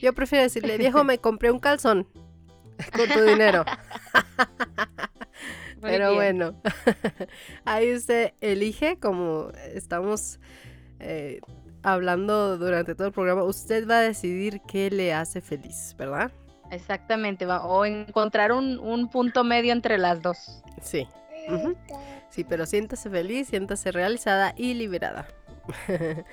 Yo 0.00 0.12
prefiero 0.12 0.44
decirle, 0.44 0.78
viejo, 0.78 1.02
me 1.02 1.18
compré 1.18 1.50
un 1.50 1.58
calzón 1.58 2.06
con 2.94 3.08
tu 3.08 3.22
dinero. 3.22 3.64
Muy 5.84 5.90
Pero 5.92 6.12
bien. 6.12 6.38
bueno, 6.38 6.62
ahí 7.66 7.92
usted 7.94 8.32
elige, 8.40 8.98
como 8.98 9.50
estamos 9.74 10.40
eh, 10.98 11.40
hablando 11.82 12.56
durante 12.56 12.94
todo 12.94 13.08
el 13.08 13.12
programa, 13.12 13.42
usted 13.44 13.86
va 13.86 13.98
a 13.98 14.00
decidir 14.00 14.62
qué 14.66 14.90
le 14.90 15.12
hace 15.12 15.42
feliz, 15.42 15.94
¿verdad? 15.98 16.32
Exactamente, 16.70 17.44
va- 17.44 17.66
o 17.66 17.84
encontrar 17.84 18.52
un, 18.52 18.78
un 18.78 19.10
punto 19.10 19.44
medio 19.44 19.74
entre 19.74 19.98
las 19.98 20.22
dos. 20.22 20.62
Sí. 20.80 21.06
Sí, 22.30 22.44
pero 22.44 22.64
siéntase 22.64 23.10
feliz, 23.10 23.48
siéntase 23.48 23.92
realizada 23.92 24.54
y 24.56 24.72
liberada. 24.72 25.26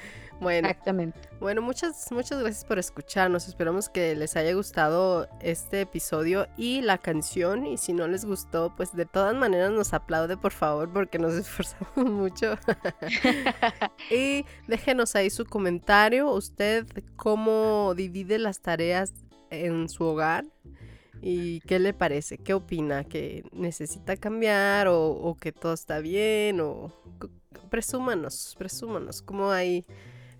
bueno, 0.42 0.68
Exactamente. 0.68 1.20
bueno, 1.40 1.62
muchas, 1.62 2.12
muchas 2.12 2.40
gracias 2.42 2.66
por 2.66 2.80
escucharnos. 2.80 3.48
Esperamos 3.48 3.90
que 3.90 4.16
les 4.16 4.36
haya 4.36 4.54
gustado 4.54 5.30
este 5.40 5.82
episodio 5.82 6.48
y 6.58 6.82
la 6.82 6.98
canción. 6.98 7.66
Y 7.66 7.78
si 7.78 7.94
no 7.94 8.08
les 8.08 8.26
gustó, 8.26 8.74
pues 8.76 8.94
de 8.94 9.06
todas 9.06 9.36
maneras 9.36 9.72
nos 9.72 9.94
aplaude, 9.94 10.38
por 10.38 10.52
favor, 10.52 10.92
porque 10.92 11.20
nos 11.20 11.34
esforzamos 11.36 12.10
mucho. 12.12 12.56
y 14.12 14.46
déjenos 14.68 15.16
ahí 15.16 15.30
su 15.30 15.46
comentario. 15.46 16.32
¿Usted 16.32 16.86
cómo 17.16 17.94
divide 17.96 18.40
las 18.40 18.62
tareas 18.62 19.14
en 19.52 19.88
su 19.90 20.04
hogar? 20.04 20.46
¿Y 21.22 21.60
qué 21.62 21.78
le 21.78 21.94
parece? 21.94 22.40
¿Qué 22.40 22.56
opina? 22.56 23.04
¿Que 23.04 23.44
necesita 23.52 24.18
cambiar 24.18 24.88
o, 24.88 25.12
o 25.12 25.36
que 25.36 25.52
todo 25.52 25.74
está 25.74 26.00
bien? 26.00 26.60
O 26.62 26.92
presúmanos, 27.72 28.56
presúmanos 28.60 29.22
cómo 29.22 29.50
hay, 29.50 29.86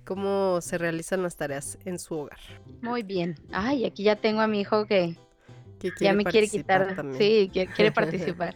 cómo 0.06 0.60
se 0.62 0.78
realizan 0.78 1.24
las 1.24 1.36
tareas 1.38 1.78
en 1.86 2.00
su 2.00 2.16
hogar. 2.16 2.40
Muy 2.82 3.04
bien. 3.04 3.36
Ay, 3.52 3.86
aquí 3.86 4.04
ya 4.04 4.16
tengo 4.16 4.42
a 4.42 4.48
mi 4.48 4.62
hijo 4.62 4.86
que 4.86 5.16
Que 5.80 5.92
ya 6.00 6.14
me 6.14 6.24
quiere 6.24 6.48
quitar. 6.48 6.96
también. 6.96 7.18
Sí, 7.20 7.50
quiere, 7.52 7.72
quiere 7.74 7.92
participar. 8.36 8.56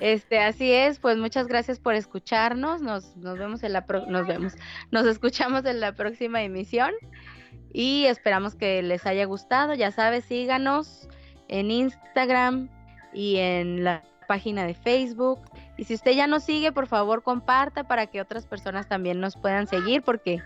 Este, 0.00 0.38
así 0.40 0.70
es, 0.72 0.98
pues 0.98 1.16
muchas 1.16 1.46
gracias 1.46 1.78
por 1.80 1.94
escucharnos. 1.94 2.82
Nos, 2.82 3.16
nos 3.16 3.38
vemos 3.38 3.62
en 3.62 3.72
la 3.72 3.86
pro- 3.86 4.06
nos 4.06 4.26
vemos. 4.26 4.54
Nos 4.90 5.06
escuchamos 5.06 5.64
en 5.64 5.80
la 5.80 5.92
próxima 5.92 6.42
emisión 6.42 6.92
y 7.72 8.04
esperamos 8.06 8.54
que 8.54 8.82
les 8.82 9.06
haya 9.06 9.24
gustado. 9.24 9.74
Ya 9.74 9.90
sabes, 9.90 10.24
síganos 10.24 11.08
en 11.48 11.70
Instagram 11.70 12.68
y 13.14 13.36
en 13.36 13.84
la 13.84 14.02
página 14.26 14.64
de 14.66 14.74
Facebook. 14.74 15.40
Y 15.78 15.84
si 15.84 15.94
usted 15.94 16.10
ya 16.12 16.26
nos 16.26 16.44
sigue, 16.44 16.70
por 16.72 16.86
favor, 16.86 17.22
comparta 17.22 17.84
para 17.88 18.06
que 18.08 18.20
otras 18.20 18.46
personas 18.46 18.88
también 18.88 19.20
nos 19.20 19.36
puedan 19.36 19.66
seguir 19.68 20.02
porque 20.02 20.42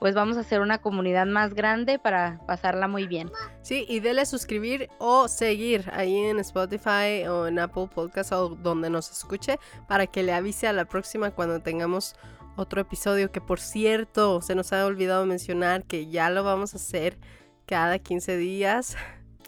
pues 0.00 0.14
vamos 0.14 0.36
a 0.36 0.40
hacer 0.40 0.60
una 0.60 0.78
comunidad 0.78 1.26
más 1.26 1.54
grande 1.54 1.98
para 1.98 2.40
pasarla 2.46 2.88
muy 2.88 3.06
bien. 3.06 3.30
Sí, 3.62 3.84
y 3.88 4.00
dele 4.00 4.26
suscribir 4.26 4.88
o 4.98 5.28
seguir 5.28 5.90
ahí 5.92 6.16
en 6.16 6.38
Spotify 6.40 7.26
o 7.28 7.46
en 7.46 7.58
Apple 7.58 7.88
Podcast 7.94 8.32
o 8.32 8.50
donde 8.50 8.90
nos 8.90 9.10
escuche 9.10 9.58
para 9.88 10.06
que 10.06 10.22
le 10.22 10.32
avise 10.32 10.66
a 10.66 10.72
la 10.72 10.84
próxima 10.84 11.30
cuando 11.30 11.60
tengamos 11.60 12.14
otro 12.56 12.80
episodio 12.80 13.30
que 13.30 13.40
por 13.40 13.60
cierto 13.60 14.40
se 14.40 14.54
nos 14.54 14.72
ha 14.72 14.86
olvidado 14.86 15.26
mencionar 15.26 15.84
que 15.84 16.06
ya 16.06 16.30
lo 16.30 16.42
vamos 16.42 16.74
a 16.74 16.78
hacer 16.78 17.18
cada 17.66 17.98
15 17.98 18.36
días 18.36 18.96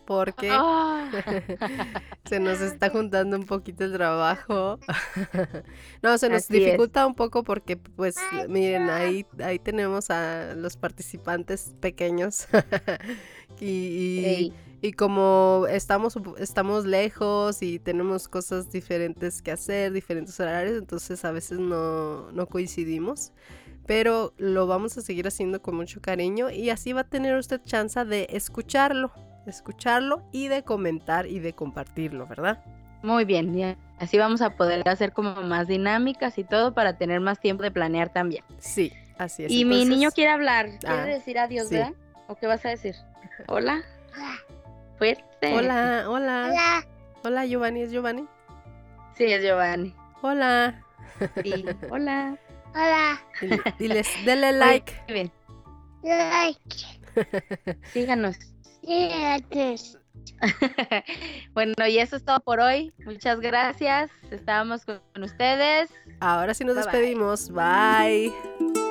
porque 0.08 0.48
Ah. 0.50 1.10
se 2.28 2.40
nos 2.40 2.62
está 2.62 2.88
juntando 2.90 3.36
un 3.36 3.44
poquito 3.44 3.84
el 3.84 3.92
trabajo. 3.92 4.78
no, 6.02 6.16
se 6.16 6.30
nos 6.30 6.44
Así 6.44 6.56
es. 6.56 6.64
dificulta 6.64 7.06
un 7.06 7.14
poco 7.14 7.44
porque, 7.44 7.76
pues, 7.76 8.16
miren, 8.48 8.88
ahí, 8.88 9.26
ahí 9.44 9.58
tenemos 9.58 10.08
a 10.10 10.54
los 10.54 10.78
participantes 10.78 11.74
pequeños. 11.80 12.48
y, 13.60 14.52
y- 14.80 14.92
como 14.92 15.66
estamos, 15.68 16.16
estamos 16.38 16.86
lejos 16.86 17.62
y 17.62 17.78
tenemos 17.78 18.28
cosas 18.28 18.70
diferentes 18.70 19.42
que 19.42 19.50
hacer, 19.52 19.92
diferentes 19.92 20.38
horarios, 20.40 20.78
entonces 20.78 21.22
a 21.26 21.32
veces 21.32 21.58
no, 21.58 22.32
no 22.32 22.46
coincidimos. 22.46 23.32
Pero 23.86 24.34
lo 24.36 24.66
vamos 24.66 24.96
a 24.98 25.00
seguir 25.02 25.26
haciendo 25.26 25.62
con 25.62 25.74
mucho 25.74 26.00
cariño 26.02 26.50
y 26.50 26.68
así 26.70 26.92
va 26.92 27.00
a 27.02 27.08
tener 27.08 27.36
usted 27.38 27.60
chance 27.64 28.04
de 28.04 28.26
escucharlo, 28.30 29.10
de 29.48 29.52
escucharlo 29.52 30.22
y 30.30 30.48
de 30.48 30.62
comentar 30.62 31.26
y 31.26 31.38
de 31.38 31.54
compartirlo, 31.54 32.26
¿verdad? 32.26 32.62
Muy 33.02 33.24
bien, 33.24 33.56
ya. 33.56 33.76
Así 33.98 34.18
vamos 34.18 34.42
a 34.42 34.50
poder 34.50 34.86
hacer 34.88 35.12
como 35.12 35.34
más 35.42 35.66
dinámicas 35.68 36.36
y 36.36 36.44
todo 36.44 36.74
para 36.74 36.98
tener 36.98 37.20
más 37.20 37.40
tiempo 37.40 37.62
de 37.62 37.70
planear 37.70 38.12
también. 38.12 38.44
Sí, 38.58 38.92
así 39.16 39.44
es. 39.44 39.50
y 39.50 39.64
mi 39.64 39.84
niño 39.86 40.10
quiere 40.10 40.30
hablar. 40.32 40.66
¿Quiere 40.80 40.94
Ah, 40.94 41.04
decir 41.06 41.38
adiós, 41.38 41.68
sí. 41.68 41.76
verdad? 41.76 41.92
¿O 42.26 42.34
qué 42.36 42.46
vas 42.46 42.64
a 42.66 42.68
decir? 42.68 42.94
Hola. 43.48 43.82
Fuerte. 44.98 45.54
Hola, 45.54 46.04
hola. 46.08 46.48
Hola. 46.50 46.86
Hola, 47.24 47.46
Giovanni, 47.46 47.82
¿es 47.82 47.90
Giovanni? 47.90 48.26
Sí, 49.16 49.24
es 49.24 49.42
Giovanni. 49.42 49.94
Hola. 50.22 50.84
Sí. 51.42 51.64
Hola. 51.90 52.36
Dile- 53.40 53.74
diles, 53.78 54.08
denle 54.26 54.52
like. 54.52 54.92
Bien. 55.08 55.32
Síganos. 57.92 58.36
bueno, 61.54 61.74
y 61.88 61.98
eso 61.98 62.16
es 62.16 62.24
todo 62.24 62.40
por 62.40 62.60
hoy. 62.60 62.92
Muchas 63.04 63.40
gracias. 63.40 64.10
Estábamos 64.30 64.84
con 64.84 65.00
ustedes. 65.22 65.90
Ahora 66.20 66.54
sí 66.54 66.64
nos 66.64 66.76
Bye, 66.76 66.84
bye. 66.84 66.92
despedimos. 66.92 67.50
Bye. 67.50 68.87